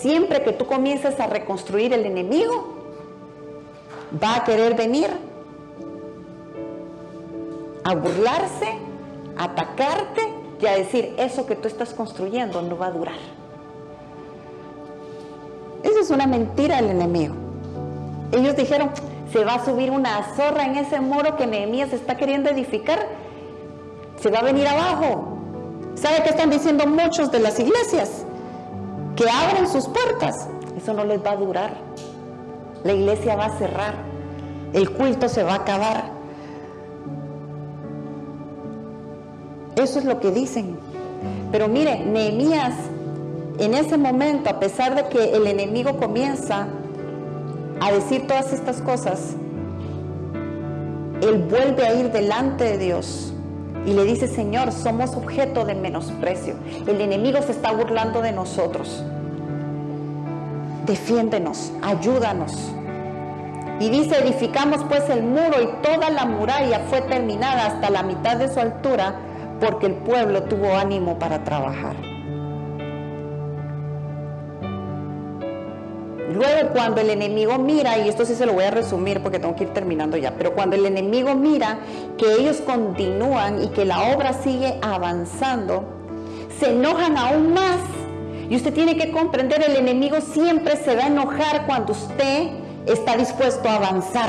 siempre 0.00 0.42
que 0.42 0.52
tú 0.52 0.66
comienzas 0.66 1.20
a 1.20 1.28
reconstruir 1.28 1.92
el 1.92 2.04
enemigo, 2.04 2.81
va 4.20 4.36
a 4.36 4.44
querer 4.44 4.74
venir 4.74 5.08
a 7.84 7.94
burlarse, 7.94 8.78
a 9.36 9.44
atacarte 9.44 10.22
y 10.60 10.66
a 10.66 10.72
decir, 10.72 11.14
eso 11.18 11.46
que 11.46 11.56
tú 11.56 11.68
estás 11.68 11.92
construyendo 11.92 12.62
no 12.62 12.76
va 12.76 12.86
a 12.86 12.90
durar. 12.90 13.16
Esa 15.82 16.00
es 16.00 16.10
una 16.10 16.26
mentira 16.26 16.76
del 16.76 16.90
enemigo. 16.90 17.34
Ellos 18.30 18.56
dijeron, 18.56 18.90
se 19.32 19.44
va 19.44 19.54
a 19.54 19.64
subir 19.64 19.90
una 19.90 20.22
zorra 20.36 20.64
en 20.64 20.76
ese 20.76 21.00
muro 21.00 21.36
que 21.36 21.46
Nehemías 21.46 21.92
está 21.92 22.16
queriendo 22.16 22.50
edificar, 22.50 23.06
se 24.20 24.30
va 24.30 24.38
a 24.38 24.42
venir 24.42 24.68
abajo. 24.68 25.38
¿Sabe 25.94 26.22
qué 26.22 26.30
están 26.30 26.50
diciendo 26.50 26.86
muchos 26.86 27.32
de 27.32 27.40
las 27.40 27.58
iglesias? 27.58 28.24
Que 29.16 29.28
abren 29.28 29.66
sus 29.68 29.88
puertas. 29.88 30.48
Eso 30.76 30.94
no 30.94 31.04
les 31.04 31.24
va 31.24 31.32
a 31.32 31.36
durar 31.36 31.91
la 32.84 32.92
iglesia 32.92 33.36
va 33.36 33.46
a 33.46 33.58
cerrar, 33.58 33.94
el 34.72 34.90
culto 34.90 35.28
se 35.28 35.42
va 35.42 35.52
a 35.52 35.56
acabar. 35.56 36.04
Eso 39.76 39.98
es 39.98 40.04
lo 40.04 40.20
que 40.20 40.30
dicen. 40.30 40.76
Pero 41.50 41.68
mire, 41.68 42.04
Nehemías, 42.04 42.74
en 43.58 43.74
ese 43.74 43.96
momento, 43.96 44.50
a 44.50 44.58
pesar 44.58 44.94
de 44.94 45.08
que 45.08 45.36
el 45.36 45.46
enemigo 45.46 45.96
comienza 45.98 46.68
a 47.80 47.92
decir 47.92 48.26
todas 48.26 48.52
estas 48.52 48.80
cosas, 48.80 49.34
él 51.20 51.46
vuelve 51.48 51.86
a 51.86 51.94
ir 51.94 52.10
delante 52.10 52.64
de 52.64 52.78
Dios 52.78 53.32
y 53.86 53.92
le 53.92 54.04
dice, 54.04 54.26
Señor, 54.26 54.72
somos 54.72 55.14
objeto 55.14 55.64
de 55.64 55.74
menosprecio. 55.74 56.54
El 56.86 57.00
enemigo 57.00 57.40
se 57.42 57.52
está 57.52 57.72
burlando 57.72 58.22
de 58.22 58.32
nosotros 58.32 59.04
defiéndenos, 60.86 61.72
ayúdanos. 61.82 62.52
Y 63.80 63.90
dice, 63.90 64.18
edificamos 64.22 64.84
pues 64.84 65.08
el 65.10 65.22
muro 65.22 65.60
y 65.60 65.82
toda 65.82 66.10
la 66.10 66.24
muralla 66.24 66.80
fue 66.88 67.00
terminada 67.02 67.66
hasta 67.66 67.90
la 67.90 68.02
mitad 68.02 68.36
de 68.36 68.52
su 68.52 68.60
altura 68.60 69.14
porque 69.60 69.86
el 69.86 69.94
pueblo 69.94 70.44
tuvo 70.44 70.74
ánimo 70.74 71.18
para 71.18 71.42
trabajar. 71.42 71.96
Luego 76.32 76.70
cuando 76.72 77.00
el 77.00 77.10
enemigo 77.10 77.58
mira, 77.58 77.98
y 77.98 78.08
esto 78.08 78.24
sí 78.24 78.34
se 78.34 78.46
lo 78.46 78.54
voy 78.54 78.64
a 78.64 78.70
resumir 78.70 79.20
porque 79.22 79.38
tengo 79.38 79.54
que 79.54 79.64
ir 79.64 79.70
terminando 79.70 80.16
ya, 80.16 80.34
pero 80.36 80.54
cuando 80.54 80.76
el 80.76 80.86
enemigo 80.86 81.34
mira 81.34 81.78
que 82.16 82.32
ellos 82.34 82.62
continúan 82.64 83.62
y 83.62 83.68
que 83.68 83.84
la 83.84 84.14
obra 84.14 84.32
sigue 84.32 84.78
avanzando, 84.80 85.84
se 86.58 86.70
enojan 86.70 87.18
aún 87.18 87.52
más. 87.52 87.80
Y 88.52 88.56
usted 88.56 88.74
tiene 88.74 88.98
que 88.98 89.10
comprender, 89.10 89.64
el 89.66 89.76
enemigo 89.76 90.20
siempre 90.20 90.76
se 90.76 90.94
va 90.94 91.04
a 91.04 91.06
enojar 91.06 91.64
cuando 91.64 91.94
usted 91.94 92.50
está 92.84 93.16
dispuesto 93.16 93.66
a 93.66 93.76
avanzar. 93.76 94.28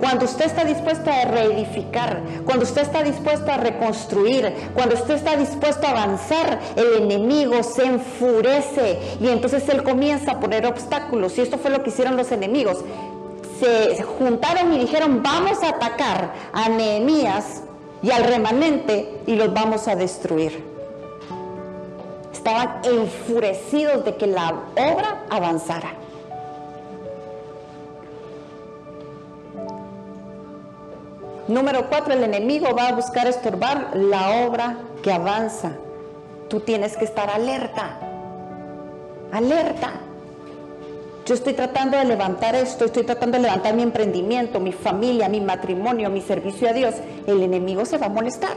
Cuando 0.00 0.24
usted 0.24 0.46
está 0.46 0.64
dispuesto 0.64 1.12
a 1.12 1.26
reedificar, 1.26 2.22
cuando 2.44 2.64
usted 2.64 2.82
está 2.82 3.04
dispuesto 3.04 3.52
a 3.52 3.58
reconstruir, 3.58 4.52
cuando 4.74 4.96
usted 4.96 5.14
está 5.14 5.36
dispuesto 5.36 5.86
a 5.86 5.90
avanzar, 5.90 6.58
el 6.74 7.04
enemigo 7.04 7.62
se 7.62 7.84
enfurece 7.84 8.98
y 9.20 9.28
entonces 9.28 9.68
él 9.68 9.84
comienza 9.84 10.32
a 10.32 10.40
poner 10.40 10.66
obstáculos. 10.66 11.38
Y 11.38 11.42
esto 11.42 11.56
fue 11.56 11.70
lo 11.70 11.84
que 11.84 11.90
hicieron 11.90 12.16
los 12.16 12.32
enemigos. 12.32 12.78
Se 13.60 14.02
juntaron 14.02 14.72
y 14.72 14.80
dijeron, 14.80 15.22
vamos 15.22 15.62
a 15.62 15.68
atacar 15.68 16.32
a 16.52 16.68
Nehemías 16.68 17.62
y 18.02 18.10
al 18.10 18.24
remanente 18.24 19.20
y 19.24 19.36
los 19.36 19.54
vamos 19.54 19.86
a 19.86 19.94
destruir. 19.94 20.65
Estaban 22.46 22.80
enfurecidos 22.84 24.04
de 24.04 24.14
que 24.14 24.28
la 24.28 24.50
obra 24.76 25.24
avanzara. 25.30 25.94
Número 31.48 31.88
cuatro, 31.88 32.14
el 32.14 32.22
enemigo 32.22 32.68
va 32.72 32.86
a 32.86 32.92
buscar 32.92 33.26
estorbar 33.26 33.96
la 33.96 34.46
obra 34.46 34.78
que 35.02 35.12
avanza. 35.12 35.72
Tú 36.48 36.60
tienes 36.60 36.96
que 36.96 37.04
estar 37.04 37.28
alerta, 37.30 37.98
alerta. 39.32 39.94
Yo 41.24 41.34
estoy 41.34 41.54
tratando 41.54 41.98
de 41.98 42.04
levantar 42.04 42.54
esto, 42.54 42.84
estoy 42.84 43.02
tratando 43.02 43.38
de 43.38 43.42
levantar 43.42 43.74
mi 43.74 43.82
emprendimiento, 43.82 44.60
mi 44.60 44.70
familia, 44.70 45.28
mi 45.28 45.40
matrimonio, 45.40 46.10
mi 46.10 46.20
servicio 46.20 46.68
a 46.68 46.72
Dios. 46.72 46.94
El 47.26 47.42
enemigo 47.42 47.84
se 47.84 47.98
va 47.98 48.06
a 48.06 48.10
molestar. 48.10 48.56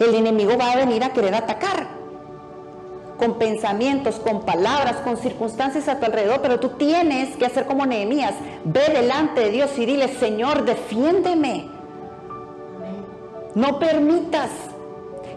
El 0.00 0.16
enemigo 0.16 0.58
va 0.58 0.72
a 0.72 0.76
venir 0.76 1.04
a 1.04 1.12
querer 1.12 1.36
atacar 1.36 1.97
con 3.18 3.34
pensamientos, 3.34 4.16
con 4.16 4.42
palabras, 4.42 4.96
con 4.98 5.16
circunstancias 5.16 5.88
a 5.88 5.98
tu 5.98 6.06
alrededor, 6.06 6.40
pero 6.40 6.60
tú 6.60 6.70
tienes 6.70 7.36
que 7.36 7.46
hacer 7.46 7.66
como 7.66 7.84
Nehemías, 7.84 8.34
ve 8.64 8.88
delante 8.92 9.40
de 9.40 9.50
Dios 9.50 9.76
y 9.76 9.84
dile, 9.84 10.08
Señor, 10.08 10.64
defiéndeme. 10.64 11.66
No 13.54 13.78
permitas 13.78 14.50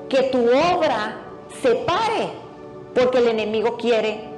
que 0.07 0.23
tu 0.23 0.45
obra 0.45 1.17
se 1.61 1.75
pare 1.75 2.29
porque 2.93 3.17
el 3.17 3.29
enemigo 3.29 3.77
quiere. 3.77 4.29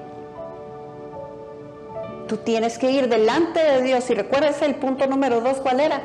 Tú 2.28 2.38
tienes 2.38 2.78
que 2.78 2.91
ir 2.91 3.10
delante 3.10 3.60
de 3.60 3.82
Dios 3.82 4.10
y 4.10 4.14
recuerdas 4.14 4.62
el 4.62 4.76
punto 4.76 5.06
número 5.08 5.41
dos, 5.41 5.58
¿cuál 5.58 5.82
era? 5.82 6.02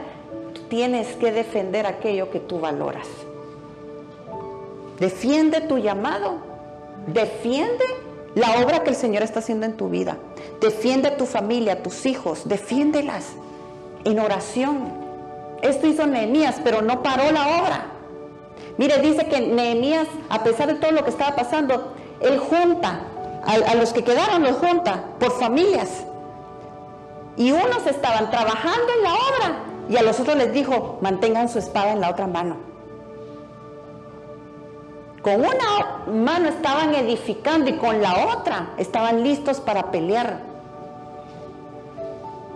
Tú 0.54 0.62
tienes 0.62 1.06
que 1.16 1.30
defender 1.30 1.86
aquello 1.86 2.30
que 2.30 2.40
tú 2.40 2.58
valoras. 2.58 3.06
Defiende 4.98 5.60
tu 5.60 5.78
llamado. 5.78 6.47
Defiende 7.12 7.84
la 8.34 8.62
obra 8.62 8.84
que 8.84 8.90
el 8.90 8.96
Señor 8.96 9.22
está 9.22 9.40
haciendo 9.40 9.66
en 9.66 9.76
tu 9.76 9.88
vida. 9.88 10.18
Defiende 10.60 11.08
a 11.08 11.16
tu 11.16 11.26
familia, 11.26 11.74
a 11.74 11.82
tus 11.82 12.06
hijos. 12.06 12.48
Defiéndelas 12.48 13.32
en 14.04 14.18
oración. 14.18 14.92
Esto 15.62 15.86
hizo 15.86 16.06
Nehemías, 16.06 16.60
pero 16.62 16.82
no 16.82 17.02
paró 17.02 17.30
la 17.32 17.60
obra. 17.62 17.86
Mire, 18.76 18.98
dice 18.98 19.26
que 19.26 19.40
Nehemías, 19.40 20.06
a 20.28 20.44
pesar 20.44 20.68
de 20.68 20.74
todo 20.74 20.92
lo 20.92 21.04
que 21.04 21.10
estaba 21.10 21.34
pasando, 21.34 21.94
él 22.20 22.38
junta, 22.38 23.00
a, 23.44 23.74
los 23.74 23.92
que 23.92 24.04
quedaron 24.04 24.42
los 24.42 24.56
junta 24.56 25.04
por 25.18 25.32
familias. 25.32 26.04
Y 27.36 27.52
unos 27.52 27.86
estaban 27.86 28.30
trabajando 28.30 28.86
en 28.96 29.02
la 29.02 29.12
obra 29.12 29.64
y 29.88 29.96
a 29.96 30.02
los 30.02 30.20
otros 30.20 30.36
les 30.36 30.52
dijo, 30.52 30.98
mantengan 31.00 31.48
su 31.48 31.58
espada 31.58 31.92
en 31.92 32.00
la 32.00 32.10
otra 32.10 32.26
mano. 32.26 32.67
Con 35.22 35.40
una 35.40 36.04
mano 36.06 36.48
estaban 36.48 36.94
edificando 36.94 37.70
y 37.70 37.76
con 37.76 38.00
la 38.00 38.28
otra 38.36 38.70
estaban 38.78 39.22
listos 39.22 39.60
para 39.60 39.90
pelear. 39.90 40.40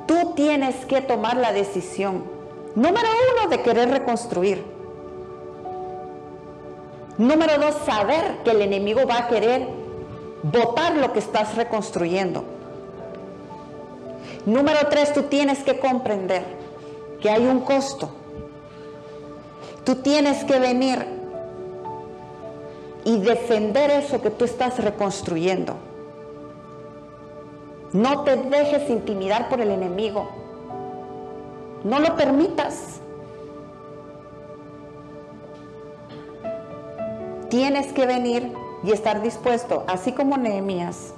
Tú 0.07 0.33
tienes 0.35 0.85
que 0.87 1.01
tomar 1.01 1.37
la 1.37 1.53
decisión 1.53 2.33
Número 2.75 3.07
uno, 3.37 3.51
de 3.51 3.63
querer 3.63 3.91
reconstruir. 3.91 4.65
Número 7.19 7.59
dos, 7.59 7.75
saber 7.85 8.39
que 8.45 8.53
el 8.53 8.63
enemigo 8.63 9.03
va 9.07 9.19
a 9.19 9.29
querer 9.29 9.69
votar 10.43 10.97
lo 10.97 11.13
que 11.13 11.19
estás 11.19 11.55
reconstruyendo. 11.55 12.45
Número 14.47 14.79
tres, 14.89 15.13
tú 15.13 15.25
tienes 15.25 15.59
que 15.63 15.79
comprender 15.79 16.45
que 17.21 17.29
hay 17.29 17.47
un 17.47 17.61
costo. 17.61 18.11
Tú 19.85 19.97
tienes 19.97 20.43
que 20.45 20.59
venir 20.59 21.05
y 23.05 23.19
defender 23.19 23.91
eso 23.91 24.21
que 24.21 24.31
tú 24.31 24.45
estás 24.45 24.83
reconstruyendo. 24.83 25.77
No 27.93 28.23
te 28.25 28.37
dejes 28.37 28.89
intimidar 28.89 29.49
por 29.49 29.61
el 29.61 29.71
enemigo. 29.71 30.29
No 31.85 31.99
lo 31.99 32.17
permitas. 32.17 33.01
Tienes 37.51 37.93
que 37.93 38.07
venir 38.07 38.51
y 38.83 38.93
estar 38.93 39.21
dispuesto, 39.21 39.85
así 39.87 40.13
como 40.13 40.39
Nehemías. 40.39 41.13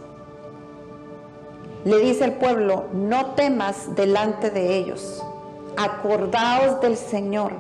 Le 1.85 1.99
dice 1.99 2.24
el 2.24 2.32
pueblo, 2.32 2.87
no 2.93 3.35
temas 3.35 3.95
delante 3.95 4.51
de 4.51 4.78
ellos. 4.78 5.22
Acordaos 5.76 6.80
del 6.80 6.97
Señor, 6.97 7.53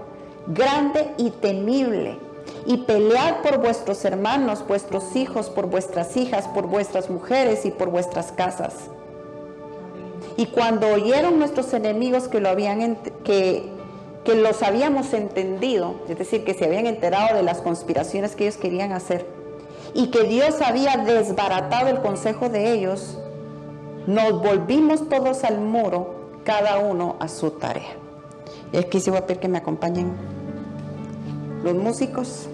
grande 0.46 1.14
y 1.18 1.30
temible, 1.30 2.18
y 2.66 2.78
pelead 2.78 3.42
por 3.42 3.58
vuestros 3.58 4.04
hermanos, 4.04 4.66
vuestros 4.66 5.16
hijos, 5.16 5.50
por 5.50 5.66
vuestras 5.66 6.16
hijas, 6.16 6.48
por 6.48 6.66
vuestras 6.66 7.10
mujeres 7.10 7.66
y 7.66 7.70
por 7.70 7.90
vuestras 7.90 8.32
casas 8.32 8.90
y 10.36 10.46
cuando 10.46 10.88
oyeron 10.88 11.38
nuestros 11.38 11.72
enemigos 11.74 12.28
que, 12.28 12.40
lo 12.40 12.48
habían, 12.48 12.96
que, 13.24 13.70
que 14.24 14.34
los 14.34 14.62
habíamos 14.62 15.12
entendido, 15.12 15.94
es 16.08 16.18
decir, 16.18 16.44
que 16.44 16.54
se 16.54 16.64
habían 16.64 16.86
enterado 16.86 17.36
de 17.36 17.42
las 17.42 17.60
conspiraciones 17.60 18.34
que 18.34 18.44
ellos 18.44 18.56
querían 18.56 18.92
hacer, 18.92 19.26
y 19.94 20.08
que 20.08 20.24
Dios 20.24 20.60
había 20.60 20.96
desbaratado 20.96 21.88
el 21.88 22.00
consejo 22.00 22.48
de 22.48 22.72
ellos, 22.72 23.18
nos 24.06 24.42
volvimos 24.42 25.08
todos 25.08 25.44
al 25.44 25.60
muro, 25.60 26.14
cada 26.44 26.78
uno 26.78 27.16
a 27.20 27.28
su 27.28 27.52
tarea. 27.52 27.96
Y 28.72 28.76
aquí 28.76 29.00
sí 29.00 29.08
voy 29.10 29.20
a 29.20 29.26
pedir 29.26 29.40
que 29.40 29.48
me 29.48 29.58
acompañen 29.58 30.12
los 31.62 31.74
músicos, 31.74 32.48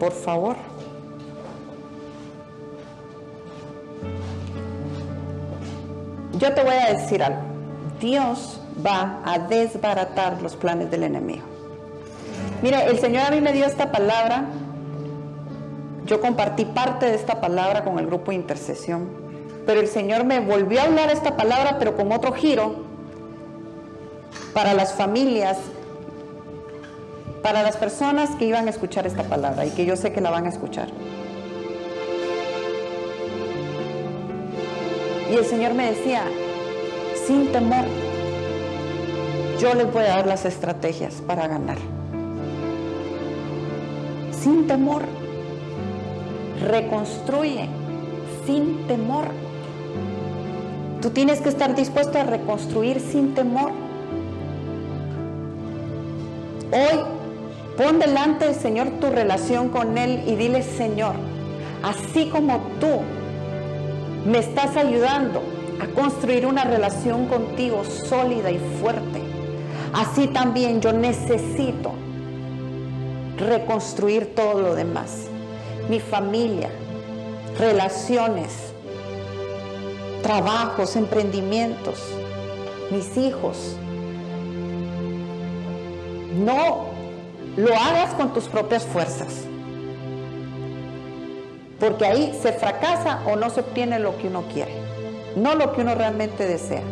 por 0.00 0.12
favor. 0.12 0.56
Yo 6.38 6.54
te 6.54 6.64
voy 6.64 6.74
a 6.74 6.94
decir 6.94 7.22
algo. 7.22 7.42
Dios 8.00 8.60
va 8.84 9.20
a 9.24 9.38
desbaratar 9.38 10.40
los 10.40 10.56
planes 10.56 10.90
del 10.90 11.02
enemigo. 11.02 11.44
Mira, 12.62 12.84
el 12.86 12.98
Señor 12.98 13.24
a 13.26 13.30
mí 13.30 13.42
me 13.42 13.52
dio 13.52 13.66
esta 13.66 13.92
palabra. 13.92 14.46
Yo 16.06 16.20
compartí 16.20 16.64
parte 16.64 17.06
de 17.06 17.14
esta 17.14 17.40
palabra 17.42 17.84
con 17.84 17.98
el 17.98 18.06
grupo 18.06 18.30
de 18.30 18.36
intercesión. 18.36 19.08
Pero 19.66 19.80
el 19.80 19.88
Señor 19.88 20.24
me 20.24 20.40
volvió 20.40 20.80
a 20.80 20.84
hablar 20.84 21.10
esta 21.10 21.36
palabra, 21.36 21.76
pero 21.78 21.94
con 21.94 22.10
otro 22.10 22.32
giro 22.32 22.88
para 24.54 24.72
las 24.72 24.94
familias, 24.94 25.58
para 27.42 27.62
las 27.62 27.76
personas 27.76 28.30
que 28.36 28.46
iban 28.46 28.66
a 28.66 28.70
escuchar 28.70 29.06
esta 29.06 29.22
palabra 29.22 29.66
y 29.66 29.70
que 29.70 29.86
yo 29.86 29.96
sé 29.96 30.12
que 30.12 30.20
la 30.20 30.30
van 30.30 30.46
a 30.46 30.48
escuchar. 30.50 30.88
Y 35.30 35.34
el 35.34 35.44
Señor 35.44 35.74
me 35.74 35.90
decía, 35.90 36.24
sin 37.26 37.52
temor, 37.52 37.84
yo 39.60 39.74
les 39.74 39.92
voy 39.92 40.02
a 40.04 40.08
dar 40.08 40.26
las 40.26 40.44
estrategias 40.44 41.22
para 41.26 41.46
ganar. 41.46 41.78
Sin 44.32 44.66
temor, 44.66 45.02
reconstruye, 46.66 47.68
sin 48.44 48.86
temor. 48.86 49.26
Tú 51.00 51.10
tienes 51.10 51.40
que 51.40 51.48
estar 51.48 51.74
dispuesto 51.74 52.18
a 52.18 52.24
reconstruir 52.24 53.00
sin 53.00 53.34
temor. 53.34 53.70
Hoy 56.72 57.19
pon 57.80 57.98
delante 57.98 58.44
del 58.44 58.54
Señor 58.54 58.90
tu 59.00 59.08
relación 59.08 59.70
con 59.70 59.96
Él 59.96 60.24
y 60.26 60.36
dile, 60.36 60.62
Señor, 60.62 61.14
así 61.82 62.28
como 62.28 62.58
tú 62.78 63.00
me 64.26 64.38
estás 64.38 64.76
ayudando 64.76 65.42
a 65.80 65.86
construir 65.98 66.44
una 66.44 66.64
relación 66.64 67.26
contigo 67.26 67.82
sólida 67.84 68.50
y 68.50 68.58
fuerte. 68.82 69.22
Así 69.94 70.26
también 70.28 70.82
yo 70.82 70.92
necesito 70.92 71.92
reconstruir 73.38 74.34
todo 74.34 74.60
lo 74.60 74.74
demás. 74.74 75.28
Mi 75.88 76.00
familia, 76.00 76.68
relaciones, 77.58 78.74
trabajos, 80.22 80.96
emprendimientos, 80.96 81.98
mis 82.90 83.16
hijos. 83.16 83.74
No 86.44 86.99
lo 87.56 87.74
hagas 87.74 88.14
con 88.14 88.32
tus 88.32 88.44
propias 88.44 88.84
fuerzas. 88.84 89.44
Porque 91.78 92.06
ahí 92.06 92.38
se 92.40 92.52
fracasa 92.52 93.22
o 93.26 93.36
no 93.36 93.50
se 93.50 93.60
obtiene 93.60 93.98
lo 93.98 94.16
que 94.18 94.28
uno 94.28 94.44
quiere, 94.52 94.72
no 95.36 95.54
lo 95.54 95.72
que 95.72 95.80
uno 95.80 95.94
realmente 95.94 96.46
desea. 96.46 96.82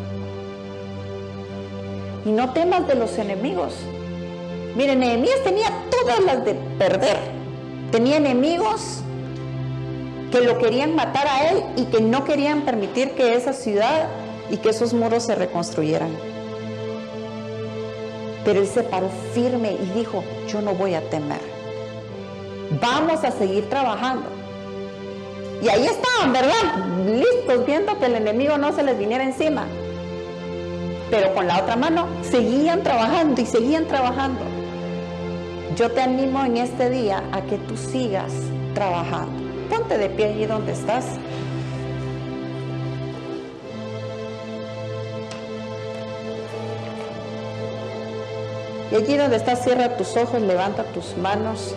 Y 2.25 2.31
no 2.31 2.53
temas 2.53 2.87
de 2.87 2.95
los 2.95 3.19
enemigos. 3.19 3.75
Miren, 4.77 5.01
Nehemías 5.01 5.43
tenía 5.45 5.69
todas 5.91 6.21
las 6.21 6.45
de 6.45 6.55
perder. 6.79 7.19
Tenía 7.91 8.17
enemigos 8.17 9.03
que 10.31 10.41
lo 10.41 10.59
querían 10.59 10.95
matar 10.95 11.27
a 11.27 11.51
él 11.51 11.65
y 11.77 11.85
que 11.87 12.01
no 12.01 12.25
querían 12.25 12.63
permitir 12.63 13.13
que 13.13 13.35
esa 13.35 13.53
ciudad 13.53 14.09
y 14.51 14.59
que 14.59 14.71
esos 14.71 14.93
muros 14.93 15.25
se 15.25 15.35
reconstruyeran. 15.35 16.11
Pero 18.45 18.61
él 18.61 18.67
se 18.67 18.83
paró 18.83 19.09
firme 19.35 19.73
y 19.73 19.99
dijo, 19.99 20.23
yo 20.49 20.63
no 20.63 20.75
voy 20.75 20.95
a 20.95 21.09
temer. 21.11 21.41
Vamos 22.81 23.25
a 23.25 23.31
seguir 23.31 23.69
trabajando. 23.69 24.27
Y 25.63 25.69
ahí 25.69 25.87
estaban, 25.87 26.33
¿verdad? 26.33 26.87
Listos 27.07 27.67
viendo 27.67 27.99
que 27.99 28.07
el 28.07 28.15
enemigo 28.15 28.59
no 28.59 28.73
se 28.73 28.83
les 28.83 28.99
viniera 28.99 29.25
encima. 29.25 29.67
Pero 31.11 31.35
con 31.35 31.47
la 31.47 31.63
otra 31.63 31.77
mano 31.77 32.07
seguían 32.23 32.83
trabajando 32.83 33.41
y 33.41 33.47
seguían 33.47 33.87
trabajando. 33.87 34.41
Yo 35.77 35.91
te 35.91 36.03
animo 36.03 36.45
en 36.45 36.59
este 36.59 36.91
día 36.91 37.23
a 37.33 37.41
que 37.43 37.57
tú 37.57 37.77
sigas 37.77 38.33
trabajando. 38.75 39.33
Ponte 39.71 39.97
de 39.97 40.11
pie 40.11 40.27
allí 40.27 40.47
donde 40.47 40.73
estás. 40.73 41.05
Y 48.91 48.95
allí 48.95 49.17
donde 49.17 49.37
estás, 49.37 49.63
cierra 49.63 49.97
tus 49.97 50.17
ojos, 50.17 50.41
levanta 50.41 50.85
tus 50.85 51.17
manos. 51.17 51.75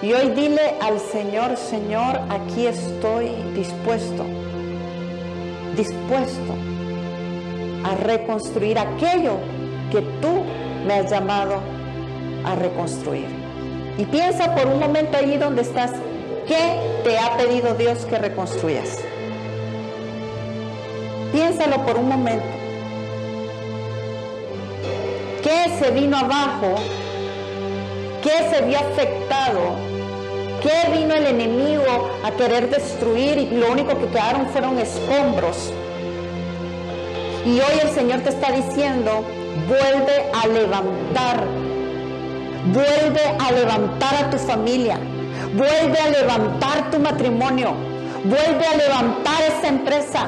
Y 0.00 0.12
hoy 0.12 0.30
dile 0.30 0.74
al 0.80 1.00
Señor, 1.00 1.56
Señor, 1.56 2.20
aquí 2.30 2.68
estoy 2.68 3.30
dispuesto, 3.54 4.24
dispuesto 5.76 6.54
a 7.84 7.96
reconstruir 7.96 8.78
aquello 8.78 9.38
que 9.90 10.02
tú 10.20 10.44
me 10.86 10.94
has 10.94 11.10
llamado 11.10 11.60
a 12.44 12.54
reconstruir. 12.54 13.26
Y 13.98 14.04
piensa 14.04 14.54
por 14.54 14.68
un 14.68 14.78
momento 14.78 15.18
allí 15.18 15.36
donde 15.36 15.62
estás, 15.62 15.90
¿qué 16.46 16.78
te 17.02 17.18
ha 17.18 17.36
pedido 17.36 17.74
Dios 17.74 18.04
que 18.04 18.18
reconstruyas? 18.18 19.00
Piénsalo 21.38 21.86
por 21.86 21.96
un 21.96 22.08
momento. 22.08 22.48
¿Qué 25.40 25.78
se 25.78 25.92
vino 25.92 26.16
abajo? 26.16 26.74
¿Qué 28.24 28.50
se 28.50 28.64
vio 28.64 28.80
afectado? 28.80 29.76
¿Qué 30.60 30.98
vino 30.98 31.14
el 31.14 31.26
enemigo 31.26 32.10
a 32.24 32.32
querer 32.32 32.68
destruir 32.68 33.38
y 33.38 33.50
lo 33.50 33.70
único 33.70 33.96
que 34.00 34.06
quedaron 34.08 34.48
fueron 34.48 34.80
escombros? 34.80 35.72
Y 37.46 37.60
hoy 37.60 37.78
el 37.84 37.90
Señor 37.90 38.22
te 38.22 38.30
está 38.30 38.50
diciendo, 38.50 39.24
vuelve 39.68 40.32
a 40.34 40.44
levantar, 40.48 41.44
vuelve 42.72 43.22
a 43.38 43.52
levantar 43.52 44.24
a 44.24 44.30
tu 44.30 44.38
familia, 44.38 44.98
vuelve 45.54 46.00
a 46.00 46.08
levantar 46.08 46.90
tu 46.90 46.98
matrimonio, 46.98 47.74
vuelve 48.24 48.66
a 48.66 48.76
levantar 48.76 49.40
esa 49.56 49.68
empresa, 49.68 50.26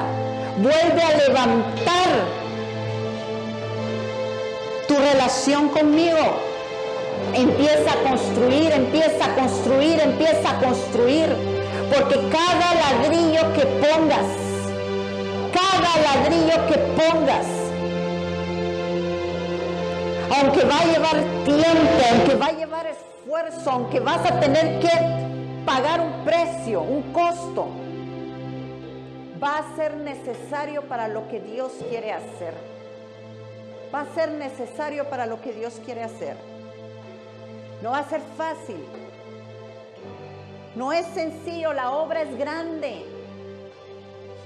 vuelve 0.57 1.01
a 1.01 1.17
levantar 1.17 2.09
tu 4.87 4.95
relación 4.95 5.69
conmigo. 5.69 6.17
Empieza 7.33 7.93
a 7.93 8.09
construir, 8.09 8.71
empieza 8.71 9.25
a 9.25 9.35
construir, 9.35 9.99
empieza 9.99 10.49
a 10.49 10.59
construir. 10.59 11.29
Porque 11.93 12.15
cada 12.29 12.73
ladrillo 12.75 13.53
que 13.53 13.65
pongas, 13.65 14.27
cada 15.53 15.91
ladrillo 16.01 16.67
que 16.67 16.77
pongas, 16.99 17.47
aunque 20.39 20.63
va 20.63 20.79
a 20.79 20.85
llevar 20.85 21.17
tiempo, 21.43 22.03
aunque 22.11 22.35
va 22.35 22.45
a 22.47 22.51
llevar 22.53 22.87
esfuerzo, 22.87 23.71
aunque 23.71 23.99
vas 23.99 24.25
a 24.25 24.39
tener 24.39 24.79
que 24.79 24.89
pagar 25.65 25.99
un 25.99 26.23
precio, 26.23 26.81
un 26.81 27.01
costo, 27.11 27.67
va 29.41 29.57
a 29.57 29.75
ser 29.75 29.95
necesario 29.97 30.83
para 30.83 31.07
lo 31.07 31.27
que 31.27 31.39
Dios 31.39 31.71
quiere 31.89 32.11
hacer. 32.11 32.53
Va 33.93 34.01
a 34.01 34.13
ser 34.13 34.31
necesario 34.31 35.09
para 35.09 35.25
lo 35.25 35.41
que 35.41 35.51
Dios 35.51 35.81
quiere 35.83 36.03
hacer. 36.03 36.37
No 37.81 37.91
va 37.91 37.99
a 37.99 38.09
ser 38.09 38.21
fácil. 38.37 38.85
No 40.75 40.93
es 40.93 41.05
sencillo, 41.07 41.73
la 41.73 41.91
obra 41.91 42.21
es 42.21 42.37
grande. 42.37 43.05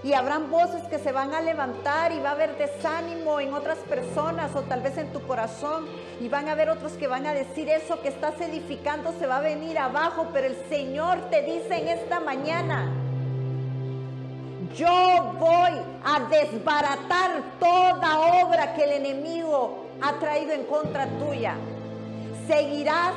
Y 0.03 0.13
habrán 0.13 0.49
voces 0.49 0.83
que 0.83 0.99
se 0.99 1.11
van 1.11 1.33
a 1.33 1.41
levantar 1.41 2.11
y 2.11 2.19
va 2.19 2.29
a 2.29 2.33
haber 2.33 2.57
desánimo 2.57 3.39
en 3.39 3.53
otras 3.53 3.79
personas 3.79 4.55
o 4.55 4.61
tal 4.61 4.81
vez 4.81 4.97
en 4.97 5.11
tu 5.11 5.21
corazón. 5.27 5.87
Y 6.21 6.29
van 6.29 6.47
a 6.47 6.53
haber 6.53 6.69
otros 6.69 6.93
que 6.93 7.07
van 7.07 7.25
a 7.25 7.33
decir 7.33 7.69
eso 7.69 8.01
que 8.01 8.09
estás 8.09 8.39
edificando 8.39 9.13
se 9.19 9.27
va 9.27 9.37
a 9.37 9.41
venir 9.41 9.77
abajo. 9.77 10.29
Pero 10.31 10.47
el 10.47 10.55
Señor 10.69 11.29
te 11.29 11.41
dice 11.41 11.75
en 11.75 11.89
esta 11.89 12.19
mañana, 12.19 13.04
yo 14.75 15.33
voy 15.39 15.71
a 16.03 16.19
desbaratar 16.29 17.43
toda 17.59 18.43
obra 18.43 18.73
que 18.73 18.83
el 18.83 19.05
enemigo 19.05 19.85
ha 20.01 20.19
traído 20.19 20.51
en 20.51 20.65
contra 20.65 21.07
tuya. 21.07 21.55
Seguirás 22.47 23.13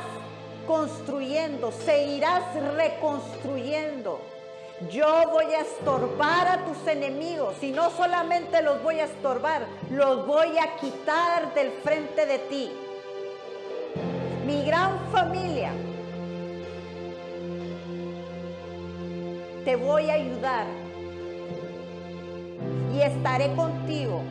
construyendo, 0.65 1.71
seguirás 1.71 2.43
reconstruyendo. 2.75 4.21
Yo 4.89 5.23
voy 5.31 5.53
a 5.53 5.61
estorbar 5.61 6.47
a 6.47 6.65
tus 6.65 6.87
enemigos 6.87 7.61
y 7.61 7.71
no 7.71 7.89
solamente 7.91 8.61
los 8.61 8.81
voy 8.81 9.01
a 9.01 9.05
estorbar, 9.05 9.67
los 9.91 10.25
voy 10.25 10.57
a 10.57 10.77
quitar 10.77 11.53
del 11.53 11.71
frente 11.83 12.25
de 12.25 12.39
ti. 12.39 12.71
Mi 14.45 14.63
gran 14.63 14.97
familia, 15.11 15.73
te 19.65 19.75
voy 19.75 20.09
a 20.09 20.13
ayudar 20.13 20.88
y 22.93 23.01
estaré 23.01 23.53
contigo 23.55 24.21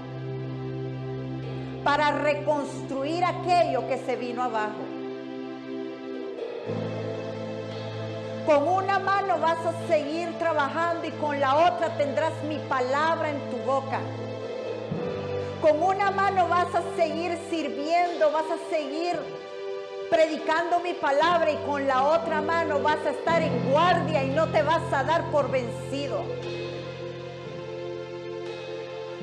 para 1.84 2.10
reconstruir 2.12 3.24
aquello 3.24 3.88
que 3.88 3.98
se 3.98 4.16
vino 4.16 4.42
abajo. 4.42 4.84
Con 8.44 8.66
una 8.66 8.98
mano 8.98 9.38
vas 9.38 9.58
a 9.66 9.86
seguir 9.88 10.32
trabajando 10.38 11.06
y 11.06 11.10
con 11.12 11.38
la 11.38 11.54
otra 11.54 11.96
tendrás 11.98 12.32
mi 12.44 12.58
palabra 12.68 13.30
en 13.30 13.40
tu 13.50 13.58
boca. 13.58 14.00
Con 15.60 15.82
una 15.82 16.10
mano 16.10 16.48
vas 16.48 16.74
a 16.74 16.82
seguir 16.96 17.38
sirviendo, 17.50 18.30
vas 18.32 18.46
a 18.46 18.70
seguir 18.70 19.18
predicando 20.10 20.80
mi 20.80 20.94
palabra 20.94 21.50
y 21.50 21.56
con 21.66 21.86
la 21.86 22.04
otra 22.04 22.40
mano 22.40 22.80
vas 22.80 23.04
a 23.04 23.10
estar 23.10 23.42
en 23.42 23.70
guardia 23.70 24.24
y 24.24 24.30
no 24.30 24.48
te 24.48 24.62
vas 24.62 24.92
a 24.92 25.04
dar 25.04 25.30
por 25.30 25.50
vencido. 25.50 26.22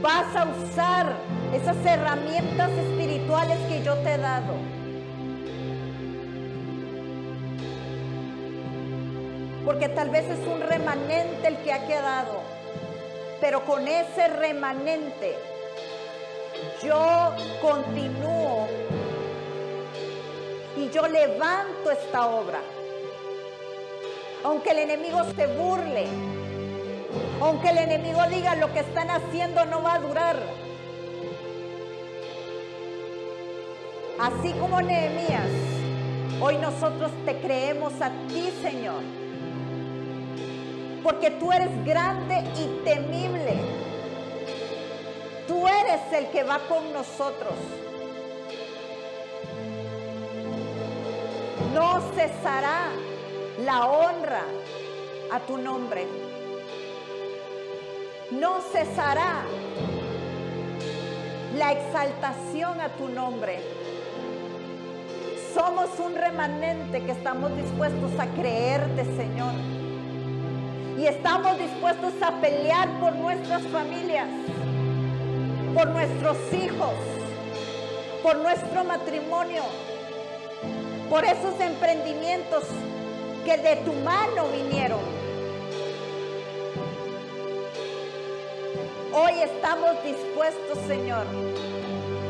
Vas 0.02 0.36
a 0.36 0.46
usar 0.46 1.14
esas 1.54 1.78
herramientas 1.86 2.70
espirituales 2.72 3.58
que 3.70 3.82
yo 3.82 3.96
te 3.96 4.14
he 4.14 4.18
dado. 4.18 4.56
Porque 9.64 9.90
tal 9.90 10.10
vez 10.10 10.26
es 10.26 10.46
un 10.46 10.62
remanente 10.62 11.48
el 11.48 11.58
que 11.58 11.74
ha 11.74 11.88
quedado. 11.88 12.42
Pero 13.40 13.66
con 13.66 13.88
ese 13.88 14.28
remanente 14.28 15.36
yo 16.84 17.34
continúo 17.62 18.68
y 20.78 20.90
yo 20.90 21.08
levanto 21.08 21.92
esta 21.92 22.28
obra. 22.28 22.60
Aunque 24.44 24.72
el 24.72 24.80
enemigo 24.80 25.24
se 25.36 25.48
burle, 25.48 26.06
aunque 27.42 27.70
el 27.70 27.78
enemigo 27.78 28.22
diga 28.30 28.56
lo 28.56 28.72
que 28.74 28.80
están 28.80 29.10
haciendo 29.10 29.66
no 29.66 29.84
va 29.84 29.96
a 29.96 30.00
durar. 30.00 30.38
Así 34.20 34.54
como 34.54 34.82
Nehemías, 34.82 35.50
hoy 36.42 36.58
nosotros 36.58 37.12
te 37.26 37.38
creemos 37.42 37.94
a 38.02 38.10
ti, 38.28 38.50
Señor. 38.62 39.04
Porque 41.04 41.32
tú 41.32 41.52
eres 41.52 41.86
grande 41.86 42.44
y 42.56 42.84
temible. 42.86 43.58
Tú 45.48 45.68
eres 45.68 46.02
el 46.14 46.28
que 46.32 46.44
va 46.44 46.60
con 46.68 46.92
nosotros. 46.94 47.54
No 51.74 52.02
cesará 52.16 52.88
la 53.64 53.86
honra 53.86 54.44
a 55.32 55.40
tu 55.42 55.58
nombre. 55.58 56.25
No 58.40 58.60
cesará 58.60 59.46
la 61.58 61.72
exaltación 61.72 62.82
a 62.82 62.90
tu 62.90 63.08
nombre. 63.08 63.62
Somos 65.54 65.98
un 66.00 66.16
remanente 66.16 67.02
que 67.06 67.14
estamos 67.14 67.56
dispuestos 67.56 68.12
a 68.20 68.28
creerte, 68.28 69.06
Señor. 69.16 69.54
Y 70.98 71.06
estamos 71.06 71.58
dispuestos 71.58 72.14
a 72.22 72.42
pelear 72.42 72.90
por 73.00 73.16
nuestras 73.16 73.62
familias, 73.68 74.28
por 75.74 75.88
nuestros 75.88 76.38
hijos, 76.54 76.94
por 78.22 78.36
nuestro 78.40 78.84
matrimonio, 78.84 79.64
por 81.10 81.24
esos 81.24 81.58
emprendimientos 81.62 82.64
que 83.46 83.58
de 83.58 83.78
tu 83.78 83.94
mano 83.94 84.48
vinieron. 84.52 85.25
Hoy 89.18 89.32
estamos 89.42 89.92
dispuestos, 90.04 90.78
Señor, 90.88 91.26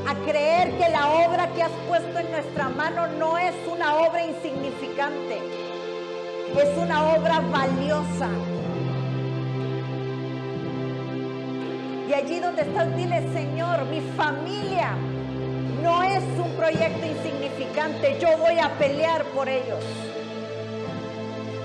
a 0.07 0.13
creer 0.29 0.69
que 0.77 0.88
la 0.88 1.09
obra 1.09 1.47
que 1.55 1.63
has 1.63 1.71
puesto 1.88 2.19
en 2.19 2.29
nuestra 2.29 2.69
mano 2.69 3.07
no 3.07 3.39
es 3.39 3.55
una 3.67 3.95
obra 3.95 4.23
insignificante, 4.23 5.39
es 6.55 6.77
una 6.77 7.15
obra 7.15 7.39
valiosa. 7.39 8.29
Y 12.07 12.13
allí 12.13 12.39
donde 12.39 12.61
estás, 12.61 12.95
dile, 12.95 13.33
Señor, 13.33 13.86
mi 13.86 14.01
familia 14.15 14.91
no 15.81 16.03
es 16.03 16.23
un 16.38 16.55
proyecto 16.55 17.03
insignificante, 17.03 18.19
yo 18.19 18.38
voy 18.38 18.59
a 18.59 18.69
pelear 18.77 19.23
por 19.33 19.49
ellos. 19.49 19.83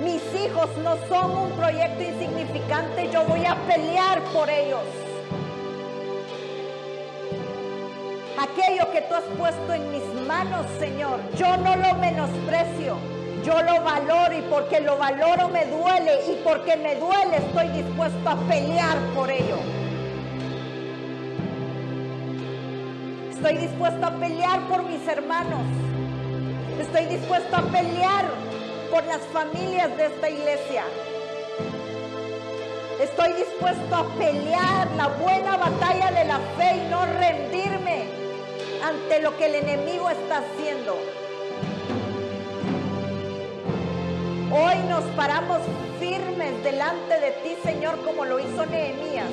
Mis 0.03 0.23
hijos 0.43 0.71
no 0.83 0.97
son 1.11 1.37
un 1.37 1.51
proyecto 1.59 2.03
insignificante, 2.05 3.11
yo 3.13 3.23
voy 3.25 3.45
a 3.45 3.55
pelear 3.69 4.23
por 4.33 4.49
ellos. 4.49 5.00
Aquello 8.41 8.91
que 8.91 9.03
tú 9.03 9.15
has 9.15 9.25
puesto 9.37 9.75
en 9.75 9.93
mis 9.93 10.27
manos, 10.27 10.65
Señor, 10.79 11.21
yo 11.37 11.59
no 11.59 11.77
lo 11.77 11.93
menosprecio, 11.97 12.97
yo 13.45 13.63
lo 13.63 13.83
valoro 13.83 14.33
y 14.33 14.41
porque 14.49 14.81
lo 14.81 14.97
valoro 14.97 15.51
me 15.51 15.67
duele 15.67 16.21
y 16.27 16.41
porque 16.43 16.75
me 16.79 16.97
duele 16.97 17.37
estoy 17.37 17.69
dispuesto 17.69 18.31
a 18.31 18.37
pelear 18.49 18.97
por 19.15 19.31
ello. 19.31 19.59
Estoy 23.31 23.59
dispuesto 23.59 24.07
a 24.07 24.11
pelear 24.13 24.61
por 24.69 24.85
mis 24.85 25.07
hermanos. 25.07 25.61
Estoy 26.81 27.05
dispuesto 27.15 27.55
a 27.55 27.63
pelear 27.65 28.25
por 28.91 29.05
las 29.05 29.21
familias 29.35 29.95
de 29.99 30.07
esta 30.07 30.31
iglesia. 30.31 30.85
Estoy 33.03 33.35
dispuesto 33.35 33.97
a 33.97 34.05
pelear 34.15 34.91
la 34.97 35.09
buena 35.09 35.59
batalla 35.59 36.11
de 36.11 36.25
la 36.25 36.39
fe 36.57 36.77
y 36.77 36.91
no 36.91 37.05
rendirme 37.05 38.20
ante 38.83 39.21
lo 39.21 39.37
que 39.37 39.47
el 39.47 39.55
enemigo 39.57 40.09
está 40.11 40.39
haciendo. 40.39 40.97
Hoy 44.53 44.79
nos 44.89 45.05
paramos 45.15 45.59
firmes 45.99 46.65
delante 46.65 47.21
de 47.21 47.31
ti, 47.43 47.57
Señor, 47.63 48.03
como 48.05 48.25
lo 48.25 48.41
hizo 48.41 48.67
Nehemías. 48.67 49.31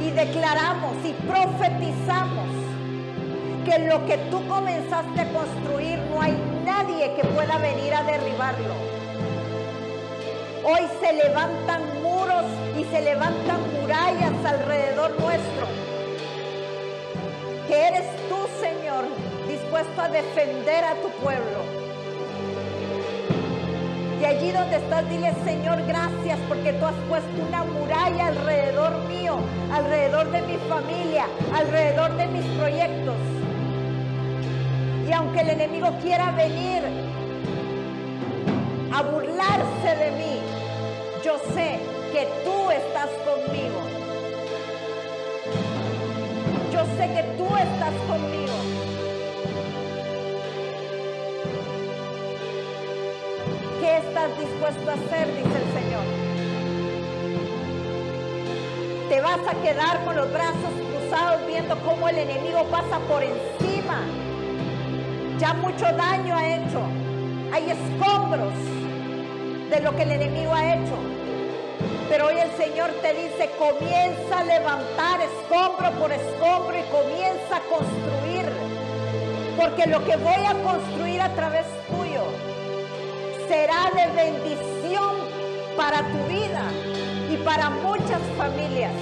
Y 0.00 0.10
declaramos 0.10 0.96
y 1.04 1.12
profetizamos 1.12 2.48
que 3.64 3.78
lo 3.78 4.04
que 4.06 4.18
tú 4.30 4.46
comenzaste 4.48 5.20
a 5.20 5.32
construir 5.32 5.98
no 6.10 6.20
hay 6.20 6.36
nadie 6.64 7.14
que 7.14 7.24
pueda 7.24 7.58
venir 7.58 7.94
a 7.94 8.02
derribarlo. 8.02 8.74
Hoy 10.64 10.82
se 11.00 11.12
levantan 11.12 12.02
muros 12.02 12.44
y 12.76 12.84
se 12.84 13.02
levantan 13.02 13.60
murallas 13.80 14.44
alrededor 14.44 15.10
nuestro. 15.20 15.91
Que 17.72 17.88
eres 17.88 18.04
tú, 18.28 18.36
Señor, 18.60 19.06
dispuesto 19.48 20.02
a 20.02 20.08
defender 20.10 20.84
a 20.84 20.94
tu 20.96 21.08
pueblo. 21.24 21.64
Y 24.20 24.24
allí 24.26 24.52
donde 24.52 24.76
estás, 24.76 25.08
dile, 25.08 25.32
Señor, 25.42 25.80
gracias 25.86 26.38
porque 26.48 26.74
tú 26.74 26.84
has 26.84 26.94
puesto 27.08 27.30
una 27.48 27.64
muralla 27.64 28.26
alrededor 28.26 29.08
mío, 29.08 29.38
alrededor 29.72 30.30
de 30.32 30.42
mi 30.42 30.58
familia, 30.68 31.24
alrededor 31.54 32.14
de 32.18 32.26
mis 32.26 32.44
proyectos. 32.58 33.16
Y 35.08 35.12
aunque 35.12 35.40
el 35.40 35.48
enemigo 35.48 35.88
quiera 36.02 36.30
venir 36.32 36.82
a 38.92 39.00
burlarse 39.00 39.96
de 39.98 40.10
mí, 40.18 40.40
yo 41.24 41.38
sé 41.54 41.78
que 42.12 42.28
tú 42.44 42.70
estás 42.70 43.08
conmigo. 43.24 43.92
Que 47.02 47.22
tú 47.36 47.44
estás 47.56 47.92
conmigo. 48.06 48.54
¿Qué 53.80 53.96
estás 53.98 54.38
dispuesto 54.38 54.88
a 54.88 54.94
hacer? 54.94 55.26
Dice 55.36 55.58
el 55.58 55.82
Señor. 55.82 56.04
Te 59.08 59.20
vas 59.20 59.40
a 59.48 59.60
quedar 59.62 60.04
con 60.04 60.14
los 60.14 60.32
brazos 60.32 60.72
cruzados 60.90 61.46
viendo 61.48 61.76
cómo 61.80 62.08
el 62.08 62.18
enemigo 62.18 62.64
pasa 62.70 63.00
por 63.00 63.22
encima. 63.24 64.00
Ya 65.38 65.54
mucho 65.54 65.84
daño 65.84 66.36
ha 66.36 66.54
hecho. 66.54 66.80
Hay 67.52 67.68
escombros 67.68 68.54
de 69.70 69.80
lo 69.80 69.94
que 69.96 70.02
el 70.04 70.12
enemigo 70.12 70.54
ha 70.54 70.74
hecho. 70.74 71.11
Pero 72.12 72.26
hoy 72.26 72.34
el 72.38 72.52
Señor 72.62 72.90
te 73.00 73.14
dice, 73.14 73.50
comienza 73.58 74.40
a 74.40 74.44
levantar 74.44 75.18
escombro 75.22 75.90
por 75.92 76.12
escombro 76.12 76.78
y 76.78 76.82
comienza 76.90 77.56
a 77.56 77.60
construir. 77.60 78.52
Porque 79.56 79.86
lo 79.86 80.04
que 80.04 80.16
voy 80.18 80.44
a 80.44 80.52
construir 80.62 81.22
a 81.22 81.34
través 81.34 81.64
tuyo 81.88 82.24
será 83.48 83.90
de 83.96 84.12
bendición 84.12 85.16
para 85.74 86.00
tu 86.00 86.18
vida 86.28 86.62
y 87.30 87.38
para 87.46 87.70
muchas 87.70 88.20
familias. 88.36 88.92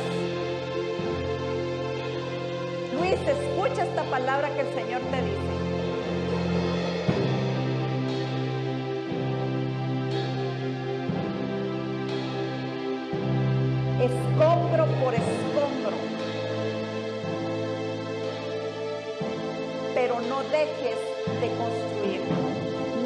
Luis, 2.95 3.19
escucha 3.27 3.87
esta 3.87 4.05
palabra 4.05 4.55
que 4.55 4.61
el 4.61 4.73
Señor 4.73 5.01
te 5.11 5.21
dice. 5.23 5.50
Dejes 20.51 20.99
de 21.41 21.49
construir 21.57 22.51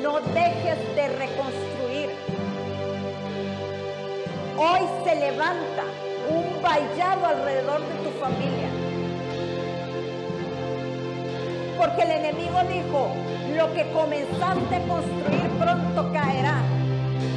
no 0.05 0.21
dejes 0.21 0.79
de 0.97 1.09
reconstruir. 1.09 2.11
Hoy 4.59 4.81
se 5.03 5.15
levanta 5.15 5.85
un 6.29 6.63
vallado 6.63 7.27
alrededor 7.27 7.81
de 7.81 7.95
tu 8.05 8.11
familia. 8.21 8.69
Porque 11.79 12.03
el 12.03 12.11
enemigo 12.11 12.61
dijo, 12.69 13.15
lo 13.57 13.73
que 13.73 13.91
comenzaste 13.93 14.77
a 14.77 14.87
construir 14.87 15.51
pronto 15.59 16.13
caerá. 16.13 16.61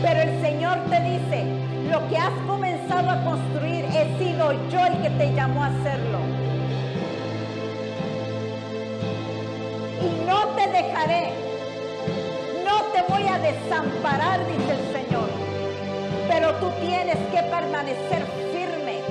Pero 0.01 0.21
el 0.29 0.41
Señor 0.41 0.77
te 0.89 0.99
dice, 0.99 1.45
lo 1.89 2.05
que 2.09 2.17
has 2.17 2.33
comenzado 2.45 3.09
a 3.09 3.23
construir 3.23 3.85
he 3.85 4.17
sido 4.19 4.51
yo 4.69 4.85
el 4.87 5.01
que 5.01 5.09
te 5.11 5.33
llamó 5.33 5.63
a 5.63 5.67
hacerlo. 5.67 6.36
No 12.65 12.81
te 12.91 13.03
voy 13.07 13.27
a 13.27 13.37
desamparar, 13.37 14.39
dice 14.47 14.71
el 14.71 15.05
Señor. 15.05 15.29
Pero 16.27 16.55
tú 16.55 16.71
tienes 16.81 17.17
que 17.31 17.43
permanecer 17.43 18.25
firme. 18.51 19.01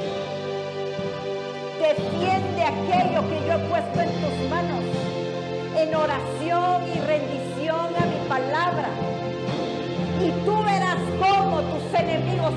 Defiende 1.79 2.63
aquello 2.65 3.29
que 3.29 3.47
yo 3.47 3.53
he 3.53 3.69
puesto 3.69 4.01
en 4.01 4.11
tus 4.21 4.51
manos, 4.51 4.83
en 5.77 5.95
oración 5.95 6.89
y 6.93 6.99
rendición 7.07 7.95
a 7.97 8.07
mi 8.07 8.29
palabra. 8.29 8.89
Y 10.21 10.31
tú 10.45 10.57
verás 10.65 10.99
cómo 11.21 11.61
tus 11.61 12.01
enemigos 12.01 12.53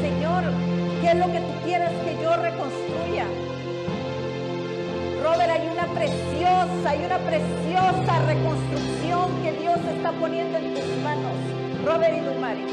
Señor, 0.00 0.44
¿qué 1.00 1.08
es 1.08 1.16
lo 1.16 1.26
que 1.26 1.40
tú 1.40 1.52
quieres 1.64 1.90
que 2.04 2.22
yo 2.22 2.36
reconstruya? 2.36 3.24
Robert, 5.22 5.50
hay 5.50 5.68
una 5.68 5.86
preciosa, 5.92 6.90
hay 6.90 7.04
una 7.04 7.18
preciosa 7.18 8.18
reconstrucción 8.26 9.42
que 9.42 9.52
Dios 9.52 9.78
está 9.96 10.12
poniendo 10.12 10.58
en 10.58 10.74
tus 10.74 10.86
manos. 11.02 11.32
Robert 11.84 12.16
y 12.16 12.20
Dumari. 12.20 12.64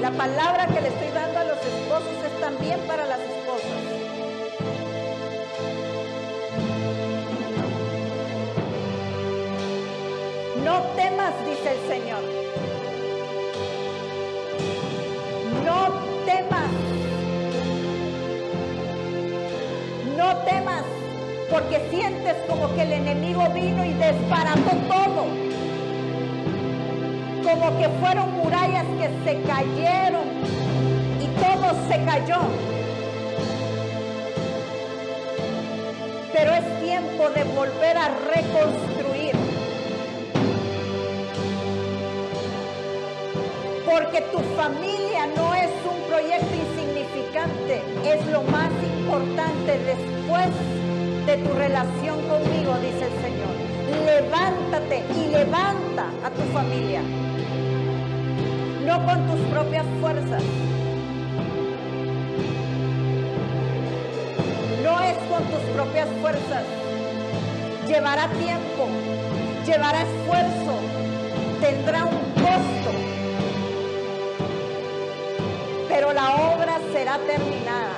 La 0.00 0.10
palabra 0.12 0.66
que 0.66 0.80
le 0.80 0.88
estoy 0.88 1.08
dando 1.14 1.40
a 1.40 1.44
los 1.44 1.58
esposos 1.58 2.24
es 2.24 2.40
también 2.40 2.78
para 2.86 3.04
las 3.06 3.18
esposas. 3.18 3.64
No 10.62 10.82
temas, 10.94 11.32
dice 11.46 11.72
el 11.72 11.88
Señor. 11.88 12.43
Temas 20.44 20.82
porque 21.50 21.80
sientes 21.90 22.34
como 22.48 22.74
que 22.74 22.82
el 22.82 22.92
enemigo 22.92 23.48
vino 23.50 23.84
y 23.84 23.92
desbarató 23.92 24.70
todo. 24.88 25.26
Como 27.42 27.78
que 27.78 27.88
fueron 28.00 28.32
murallas 28.32 28.86
que 28.98 29.08
se 29.24 29.42
cayeron 29.42 30.24
y 31.20 31.26
todo 31.40 31.88
se 31.88 32.04
cayó. 32.04 32.40
Pero 36.32 36.52
es 36.54 36.80
tiempo 36.82 37.30
de 37.30 37.44
volver 37.44 37.96
a 37.96 38.08
reconstruir. 38.34 39.36
Porque 43.88 44.20
tu 44.32 44.38
familia 44.56 45.26
no 45.36 45.54
es 45.54 45.70
un 45.88 46.08
proyecto 46.08 46.54
es 47.36 48.26
lo 48.28 48.42
más 48.42 48.70
importante 48.96 49.76
después 49.78 50.50
de 51.26 51.36
tu 51.38 51.52
relación 51.54 52.20
conmigo, 52.28 52.76
dice 52.80 53.06
el 53.06 53.22
Señor. 53.22 53.54
Levántate 54.06 55.02
y 55.16 55.32
levanta 55.32 56.10
a 56.24 56.30
tu 56.30 56.42
familia. 56.52 57.02
No 58.86 59.04
con 59.04 59.26
tus 59.26 59.40
propias 59.50 59.84
fuerzas. 60.00 60.42
No 64.84 65.00
es 65.02 65.16
con 65.28 65.42
tus 65.44 65.60
propias 65.74 66.08
fuerzas. 66.20 66.62
Llevará 67.88 68.28
tiempo, 68.28 68.86
llevará 69.66 70.02
esfuerzo, 70.02 70.78
tendrá 71.60 72.04
un 72.04 72.23
terminada. 77.12 77.96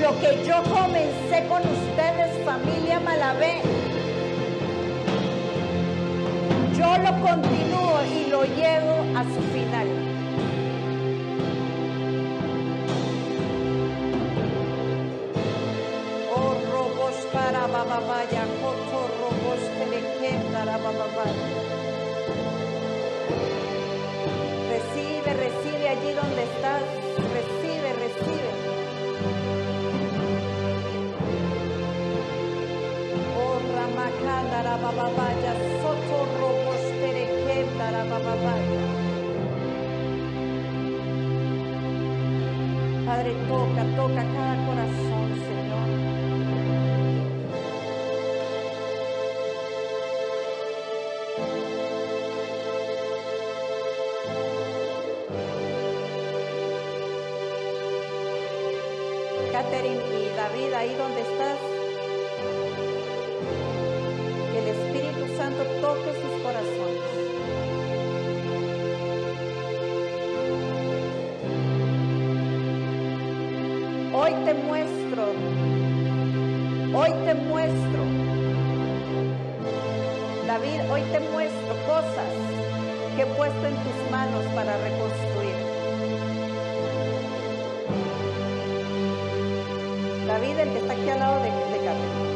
Lo 0.00 0.18
que 0.20 0.44
yo 0.46 0.62
comencé 0.62 1.46
con 1.48 1.60
ustedes, 1.60 2.44
familia 2.44 2.98
Malavé, 3.00 3.60
yo 6.76 6.98
lo 6.98 7.20
continúo 7.20 8.00
y 8.10 8.30
lo 8.30 8.44
llevo 8.44 9.18
a 9.18 9.22
su 9.24 9.42
final. 9.52 9.88
Oh, 16.34 16.54
robos 16.72 17.16
para 17.32 17.66
bababaya, 17.66 18.44
coto 18.62 19.10
robos 19.20 19.60
que 19.76 19.86
le 19.90 20.00
queda 20.18 20.78
bababaya. 20.78 21.70
Recibe, 24.70 25.34
recibe 25.34 25.69
allí 25.90 26.12
donde 26.12 26.42
estás. 26.44 26.82
Recibe, 27.36 27.90
recibe. 28.04 28.50
Oh, 33.40 33.56
Ramakandara 33.74 34.76
bababaya, 34.84 35.52
soto 35.82 36.18
robos 36.38 36.82
terekendara 37.00 38.04
bababaya. 38.04 38.82
Padre, 43.06 43.32
toca, 43.48 43.82
toca 43.96 44.22
cada 44.34 44.54
corazón, 44.66 45.19
te 74.44 74.54
muestro, 74.54 75.24
hoy 76.94 77.10
te 77.24 77.34
muestro, 77.34 78.00
David, 80.46 80.80
hoy 80.90 81.02
te 81.12 81.20
muestro 81.20 81.74
cosas 81.86 82.30
que 83.16 83.22
he 83.22 83.26
puesto 83.26 83.66
en 83.66 83.74
tus 83.74 84.10
manos 84.10 84.44
para 84.54 84.76
reconstruir. 84.78 85.70
David, 90.26 90.58
el 90.58 90.68
que 90.70 90.78
está 90.78 90.92
aquí 90.92 91.08
al 91.10 91.18
lado 91.18 91.36
de, 91.42 91.50
de 91.50 91.84
Catherine. 91.84 92.30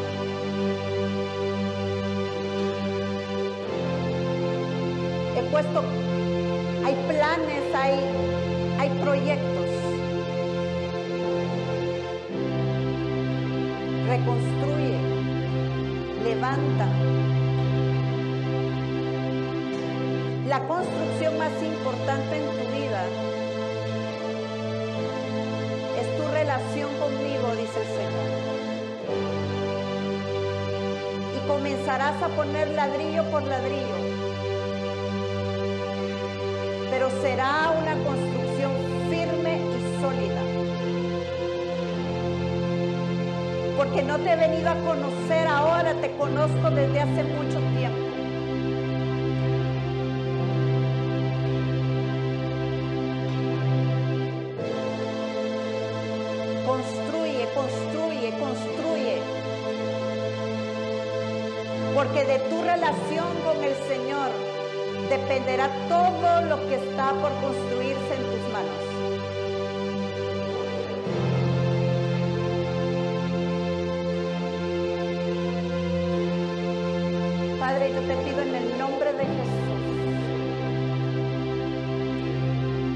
He 5.39 5.43
puesto, 5.51 5.83
hay 6.85 6.95
planes, 7.09 7.75
hay, 7.75 8.01
hay 8.79 8.89
proyectos. 9.01 9.64
Reconstruye, 14.17 14.97
levanta. 16.23 16.87
La 20.47 20.61
construcción 20.69 21.37
más 21.37 21.51
importante 21.61 22.37
en 22.37 22.45
tu 22.45 22.65
vida 22.79 23.07
es 26.01 26.17
tu 26.17 26.33
relación 26.33 26.91
conmigo, 27.01 27.57
dice 27.57 27.81
el 27.81 27.89
Señor. 27.99 28.31
Y 31.37 31.49
comenzarás 31.49 32.23
a 32.23 32.29
poner 32.29 32.69
ladrillo 32.69 33.25
por 33.33 33.43
ladrillo. 33.43 34.04
Porque 43.95 44.09
no 44.09 44.19
te 44.19 44.33
he 44.33 44.37
venido 44.37 44.69
a 44.69 44.75
conocer 44.75 45.47
ahora, 45.47 45.95
te 45.95 46.11
conozco 46.17 46.69
desde 46.69 47.01
hace 47.01 47.23
mucho 47.23 47.61
tiempo. 47.79 47.97
Construye, 56.67 57.49
construye, 57.55 58.31
construye. 58.41 59.23
Porque 61.95 62.25
de 62.25 62.39
tu 62.51 62.63
relación 62.63 63.29
con 63.45 63.63
el 63.63 63.75
Señor 63.87 64.31
dependerá 65.09 65.71
todo 65.89 66.41
lo 66.49 66.69
que 66.69 66.75
está 66.75 67.13
por 67.13 67.31
construirse 67.41 67.94
Padre, 77.75 77.93
yo 77.93 78.03
te 78.03 78.15
pido 78.23 78.41
en 78.41 78.55
el 78.55 78.79
nombre 78.79 79.13
de 79.15 79.25
Jesús, 79.25 79.81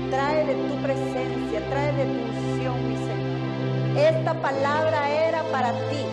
trae 0.08 0.46
de 0.46 0.54
tu 0.54 0.76
presencia, 0.76 1.68
trae 1.68 1.92
de 1.94 2.04
tu 2.04 2.20
unción, 2.22 2.88
mi 2.88 2.96
Señor. 2.96 4.14
Esta 4.14 4.34
palabra 4.34 5.10
era 5.10 5.42
para 5.50 5.72
ti, 5.72 6.04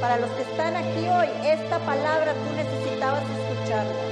para 0.00 0.16
los 0.16 0.28
que 0.30 0.42
están 0.42 0.74
aquí 0.74 1.08
hoy. 1.08 1.28
Esta 1.52 1.78
palabra 1.78 2.32
tú 2.32 2.56
necesitabas 2.56 3.22
escucharla. 3.22 4.09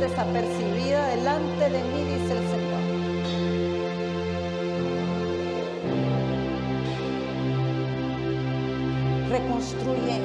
Desapercibida 0.00 1.08
delante 1.08 1.70
de 1.70 1.82
mí, 1.82 2.04
dice 2.04 2.32
el 2.32 2.48
Señor. 2.48 2.68
reconstruye. 9.28 10.20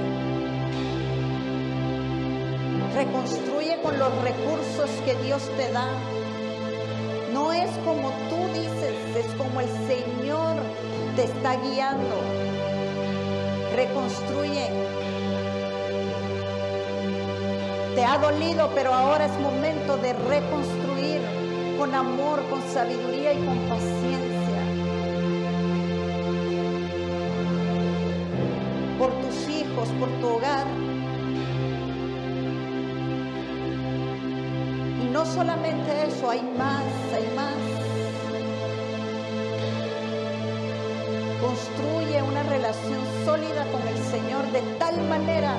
Reconstruye 2.96 3.82
con 3.82 4.00
los 4.00 4.22
recursos 4.22 4.90
que 5.06 5.16
Dios 5.24 5.44
te 5.58 5.72
da. 5.72 5.88
No 7.34 7.52
es 7.52 7.70
como 7.86 8.10
tú 8.30 8.38
dices, 8.54 8.96
es 9.16 9.34
como 9.36 9.62
el 9.62 9.70
Señor 9.88 10.58
te 11.16 11.24
está 11.24 11.56
guiando. 11.58 12.16
Reconstruye. 13.76 14.93
Te 17.96 18.04
ha 18.04 18.18
dolido, 18.18 18.70
pero 18.74 18.94
ahora 18.94 19.26
es 19.26 19.40
momento 19.40 19.98
de 19.98 20.14
reconstruir 20.14 21.22
con 21.78 21.94
amor, 21.94 22.44
con 22.50 22.62
sabiduría 22.72 23.34
y 23.34 23.46
con 23.46 23.58
paciencia. 23.70 24.44
por 29.04 29.12
tus 29.22 29.50
hijos, 29.50 29.90
por 30.00 30.10
tu 30.22 30.28
hogar. 30.28 30.66
Y 35.02 35.06
no 35.12 35.26
solamente 35.26 36.06
eso, 36.08 36.30
hay 36.30 36.42
más, 36.58 36.86
hay 37.14 37.28
más. 37.36 37.58
Construye 41.42 42.22
una 42.24 42.44
relación 42.44 43.02
sólida 43.26 43.66
con 43.74 43.86
el 43.90 43.98
Señor 44.06 44.50
de 44.54 44.62
tal 44.80 45.02
manera 45.10 45.58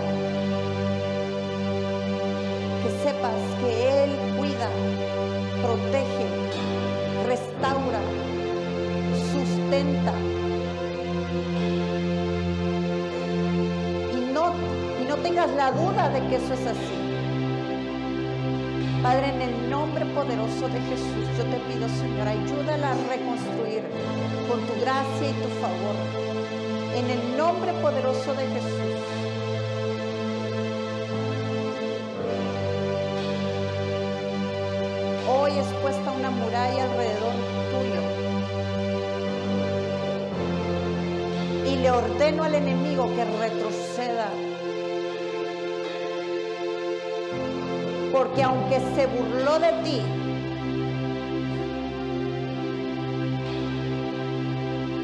que 2.84 2.90
sepas 3.02 3.40
que 3.60 4.04
Él 4.04 4.10
cuida, 4.38 4.68
protege, 5.62 6.26
restaura, 7.26 8.00
sustenta. 9.32 10.14
tengas 15.24 15.50
la 15.56 15.72
duda 15.72 16.10
de 16.10 16.20
que 16.28 16.36
eso 16.36 16.52
es 16.52 16.66
así. 16.66 16.96
Padre, 19.02 19.28
en 19.30 19.40
el 19.40 19.70
nombre 19.70 20.04
poderoso 20.06 20.68
de 20.68 20.80
Jesús, 20.80 21.26
yo 21.38 21.44
te 21.44 21.56
pido, 21.66 21.88
Señor, 21.88 22.28
ayúdala 22.28 22.92
a 22.92 22.94
reconstruir 23.08 23.82
con 24.48 24.60
tu 24.66 24.80
gracia 24.80 25.30
y 25.30 25.32
tu 25.42 25.48
favor. 25.60 25.96
En 26.94 27.10
el 27.10 27.36
nombre 27.38 27.72
poderoso 27.82 28.34
de 28.34 28.46
Jesús. 28.48 29.13
Hoy 35.54 35.60
es 35.60 35.72
puesta 35.74 36.10
una 36.10 36.30
muralla 36.30 36.82
alrededor 36.82 37.32
tuyo. 37.70 38.02
Y 41.70 41.76
le 41.76 41.90
ordeno 41.92 42.42
al 42.42 42.56
enemigo 42.56 43.06
que 43.14 43.24
retroceda 43.24 44.30
porque 48.12 48.42
aunque 48.42 48.80
se 48.96 49.06
burló 49.06 49.60
de 49.60 49.72
ti, 49.84 50.02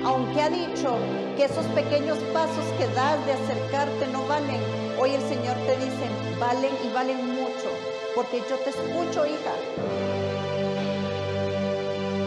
aunque 0.04 0.42
ha 0.42 0.50
dicho 0.50 0.96
que 1.36 1.44
esos 1.44 1.66
pequeños 1.66 2.18
pasos 2.32 2.64
que 2.76 2.88
das 2.88 3.24
de 3.24 3.34
acercarte 3.34 4.08
no 4.08 4.26
valen, 4.26 4.60
hoy 4.98 5.10
el 5.10 5.22
Señor 5.22 5.56
te 5.66 5.76
dice, 5.76 6.08
valen 6.40 6.72
y 6.84 6.92
valen 6.92 7.34
mucho, 7.36 7.70
porque 8.16 8.42
yo 8.48 8.56
te 8.58 8.70
escucho, 8.70 9.26
hija. 9.26 10.29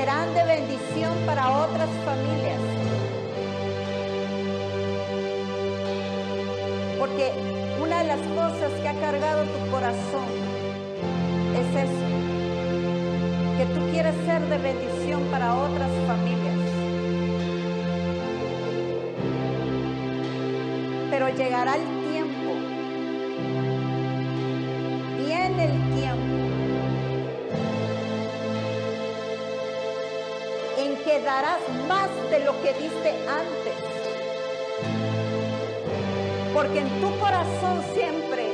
serán 0.00 0.32
de 0.32 0.44
bendición 0.44 1.12
para 1.26 1.50
otras 1.50 1.90
familias. 2.06 2.60
Porque 6.98 7.32
una 7.82 7.98
de 7.98 8.04
las 8.04 8.20
cosas 8.20 8.72
que 8.80 8.88
ha 8.88 8.94
cargado 8.94 9.44
tu 9.44 9.70
corazón 9.70 10.30
es 11.60 11.84
eso, 11.84 12.06
que 13.58 13.66
tú 13.74 13.90
quieres 13.90 14.14
ser 14.24 14.40
de 14.48 14.56
bendición 14.56 15.20
para 15.30 15.54
otras 15.54 15.90
familias. 16.06 16.40
pero 21.10 21.28
llegará 21.36 21.74
el 21.74 21.99
que 32.62 32.74
diste 32.74 33.10
antes. 33.26 33.74
Porque 36.52 36.80
en 36.80 37.00
tu 37.00 37.18
corazón 37.18 37.82
siempre, 37.94 38.44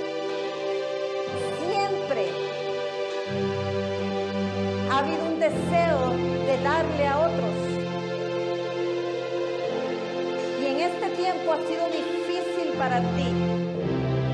siempre 1.66 2.26
ha 4.90 4.98
habido 4.98 5.24
un 5.24 5.40
deseo 5.40 6.10
de 6.46 6.62
darle 6.62 7.06
a 7.06 7.18
otros. 7.18 7.54
Y 10.60 10.66
en 10.66 10.80
este 10.80 11.08
tiempo 11.10 11.52
ha 11.52 11.58
sido 11.66 11.86
difícil 11.86 12.72
para 12.78 13.00
ti, 13.00 13.32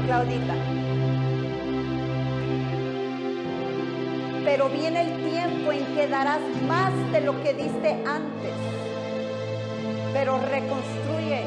Claudita. 0.06 0.54
Pero 4.44 4.68
viene 4.68 5.02
el 5.02 5.30
tiempo 5.30 5.72
en 5.72 5.86
que 5.94 6.08
darás 6.08 6.40
más 6.66 6.92
de 7.12 7.20
lo 7.20 7.40
que 7.42 7.54
diste 7.54 8.02
antes. 8.04 8.81
Pero 10.22 10.38
reconstruye. 10.38 11.42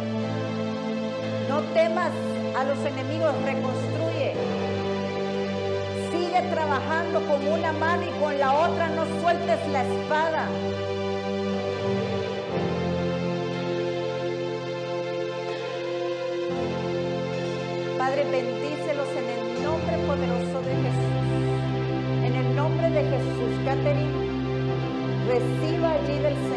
No 1.48 1.62
temas 1.74 2.12
a 2.58 2.66
los 2.66 2.78
enemigos, 2.80 3.34
reconstruye. 3.46 4.34
Sigue 6.12 6.42
trabajando 6.52 7.22
con 7.22 7.48
una 7.48 7.72
mano 7.72 8.04
y 8.04 8.20
con 8.22 8.38
la 8.38 8.52
otra 8.52 8.90
no 8.90 9.06
sueltes 9.22 9.60
la 9.72 9.82
espada. 9.82 10.48
Padre, 17.98 18.26
bendícelos 18.30 19.08
en 19.16 19.30
el 19.30 19.64
nombre 19.64 19.98
poderoso 20.06 20.60
de 20.68 20.76
Jesús. 20.84 21.24
En 22.26 22.36
el 22.36 22.56
nombre 22.58 22.90
de 22.90 23.04
Jesús, 23.04 23.52
Catherine, 23.64 24.12
reciba 25.30 25.94
allí 25.94 26.20
del 26.20 26.34
Señor. 26.34 26.55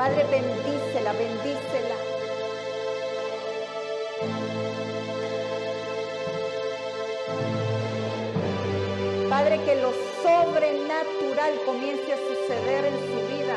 Padre, 0.00 0.24
bendícela, 0.30 1.12
bendícela. 1.12 1.96
Padre, 9.28 9.60
que 9.66 9.74
lo 9.76 9.92
sobrenatural 10.22 11.52
comience 11.66 12.14
a 12.14 12.16
suceder 12.16 12.84
en 12.86 12.94
su 12.94 13.18
vida. 13.28 13.56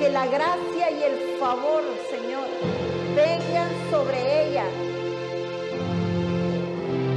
Que 0.00 0.10
la 0.10 0.26
gracia 0.26 0.90
y 0.90 1.02
el 1.04 1.38
favor, 1.38 1.84
Señor, 2.10 2.48
vengan 3.14 3.70
sobre 3.92 4.48
ella. 4.48 4.64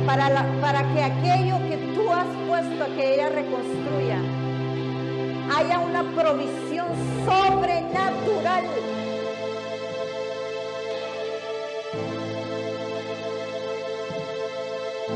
Para, 0.06 0.45
para 0.62 0.94
que 0.94 1.02
aquello 1.02 1.68
que 1.68 1.78
tú 1.95 2.14
has 2.14 2.28
puesto 2.48 2.84
a 2.84 2.88
que 2.95 3.16
ella 3.16 3.30
reconstruya, 3.30 4.16
una 5.76 6.03
provisión 6.15 6.88
sobrenatural 7.26 8.64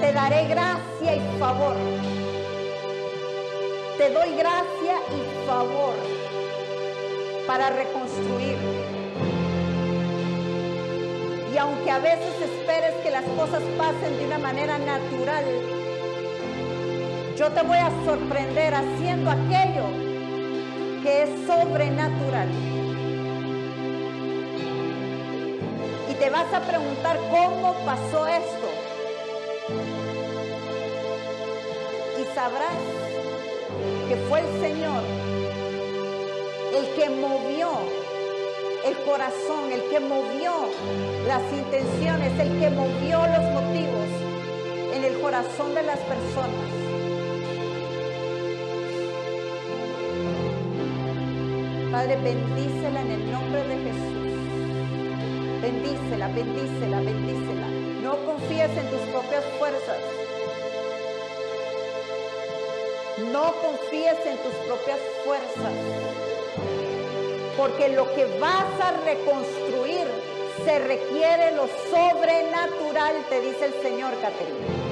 te 0.01 0.13
daré 0.13 0.47
gracia 0.47 1.15
y 1.15 1.39
favor. 1.39 1.75
Te 3.97 4.09
doy 4.09 4.35
gracia 4.35 4.95
y 5.15 5.47
favor 5.47 5.93
para 7.45 7.69
reconstruir. 7.69 8.57
Y 11.53 11.57
aunque 11.57 11.91
a 11.91 11.99
veces 11.99 12.33
esperes 12.41 12.95
que 13.03 13.11
las 13.11 13.25
cosas 13.37 13.61
pasen 13.77 14.17
de 14.17 14.25
una 14.25 14.39
manera 14.39 14.77
natural, 14.79 15.45
yo 17.37 17.51
te 17.51 17.61
voy 17.61 17.77
a 17.77 17.91
sorprender 18.05 18.73
haciendo 18.73 19.29
aquello 19.29 20.00
es 21.11 21.29
sobrenatural. 21.45 22.49
Y 26.09 26.13
te 26.13 26.29
vas 26.29 26.53
a 26.53 26.61
preguntar 26.61 27.17
cómo 27.29 27.73
pasó 27.85 28.27
esto. 28.27 28.67
Y 32.19 32.35
sabrás 32.35 32.81
que 34.07 34.15
fue 34.27 34.39
el 34.39 34.61
Señor 34.61 35.01
el 36.77 36.85
que 36.95 37.09
movió 37.09 37.69
el 38.85 38.95
corazón, 39.05 39.71
el 39.71 39.81
que 39.89 39.99
movió 39.99 40.51
las 41.27 41.41
intenciones, 41.53 42.39
el 42.39 42.59
que 42.59 42.69
movió 42.69 43.19
los 43.27 43.53
motivos 43.53 44.07
en 44.93 45.03
el 45.03 45.19
corazón 45.19 45.75
de 45.75 45.83
las 45.83 45.99
personas. 45.99 47.00
Padre, 51.91 52.15
bendícela 52.23 53.01
en 53.01 53.11
el 53.11 53.31
nombre 53.34 53.68
de 53.68 53.76
Jesús. 53.76 54.22
Bendícela, 55.61 56.30
bendícela, 56.30 57.01
bendícela. 57.01 57.68
No 58.01 58.15
confíes 58.26 58.69
en 58.77 58.89
tus 58.89 59.01
propias 59.11 59.43
fuerzas. 59.59 59.97
No 63.34 63.53
confíes 63.61 64.26
en 64.26 64.38
tus 64.38 64.53
propias 64.65 64.99
fuerzas. 65.26 65.73
Porque 67.57 67.89
lo 67.89 68.09
que 68.15 68.23
vas 68.39 68.80
a 68.81 68.91
reconstruir 69.03 70.07
se 70.63 70.80
requiere 70.80 71.51
lo 71.57 71.68
sobrenatural, 71.91 73.15
te 73.27 73.41
dice 73.41 73.65
el 73.65 73.73
Señor, 73.81 74.13
Caterina. 74.22 74.90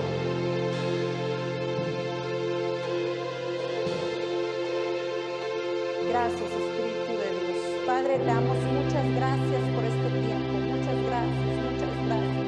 Te 8.09 8.17
damos 8.25 8.57
muchas 8.73 9.05
gracias 9.13 9.61
por 9.75 9.85
este 9.85 10.09
tiempo. 10.25 10.53
Muchas 10.65 10.97
gracias, 11.05 11.53
muchas 11.61 11.93
gracias. 12.09 12.47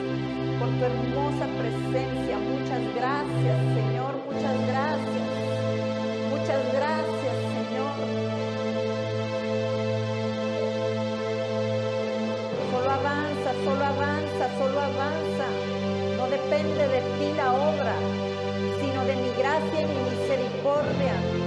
Por 0.57 0.69
tu 0.73 0.85
hermosa 0.89 1.45
presencia. 1.61 2.35
Muchas 2.39 2.81
gracias, 2.97 3.57
Señor. 3.77 4.13
Muchas 4.25 4.57
gracias. 4.65 5.27
Muchas 6.33 6.61
gracias, 6.73 7.35
Señor. 7.53 7.93
Solo 12.71 12.89
avanza, 12.89 13.49
solo 13.63 13.85
avanza, 13.85 14.43
solo 14.57 14.79
avanza. 14.81 15.47
No 16.17 16.25
depende 16.25 16.88
de 16.88 17.01
ti 17.19 17.33
la 17.38 17.53
obra, 17.53 17.95
sino 18.81 19.05
de 19.05 19.15
mi 19.15 19.29
gracia 19.38 19.81
y 19.81 19.85
mi 19.85 20.09
misericordia. 20.09 21.40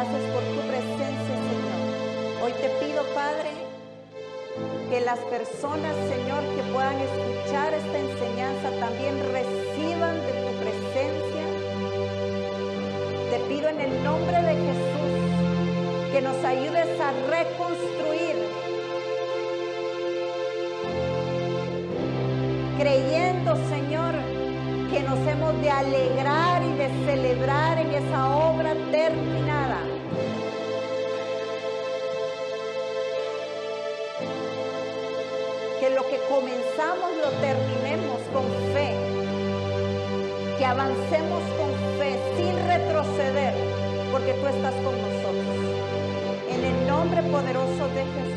Gracias 0.00 0.32
por 0.32 0.42
tu 0.42 0.60
presencia, 0.66 1.36
Señor. 1.36 2.42
Hoy 2.42 2.52
te 2.52 2.70
pido, 2.80 3.02
Padre, 3.14 3.50
que 4.88 5.00
las 5.02 5.18
personas, 5.28 5.94
Señor, 6.08 6.42
que 6.56 6.62
puedan 6.72 6.96
escuchar 7.00 7.74
esta 7.74 7.98
enseñanza 7.98 8.70
también 8.80 9.20
reciban 9.30 10.16
de 10.24 10.32
tu 10.40 10.52
presencia. 10.56 11.44
Te 13.30 13.38
pido 13.40 13.68
en 13.68 13.78
el 13.78 14.02
nombre 14.02 14.40
de 14.40 14.54
Jesús 14.54 16.12
que 16.14 16.22
nos 16.22 16.44
ayudes 16.46 16.98
a 16.98 17.12
reconstruir, 17.28 18.36
creyendo, 22.78 23.54
Señor, 23.68 24.14
que 24.90 25.02
nos 25.02 25.18
hemos 25.28 25.60
de 25.60 25.70
alegrar 25.70 26.62
y 26.62 26.72
de 26.78 26.88
celebrar 27.04 27.76
en 27.76 27.90
esa 27.92 28.34
obra 28.34 28.72
terminada. 28.72 28.99
Comenzamos 36.30 37.10
lo 37.20 37.30
terminemos 37.40 38.20
con 38.32 38.44
fe, 38.72 38.94
que 40.56 40.64
avancemos 40.64 41.42
con 41.58 41.70
fe 41.98 42.16
sin 42.36 42.54
retroceder, 42.68 43.52
porque 44.12 44.34
tú 44.34 44.46
estás 44.46 44.74
con 44.74 44.94
nosotros. 45.02 45.56
En 46.48 46.64
el 46.64 46.86
nombre 46.86 47.22
poderoso 47.24 47.88
de 47.94 48.04
Jesús. 48.04 48.29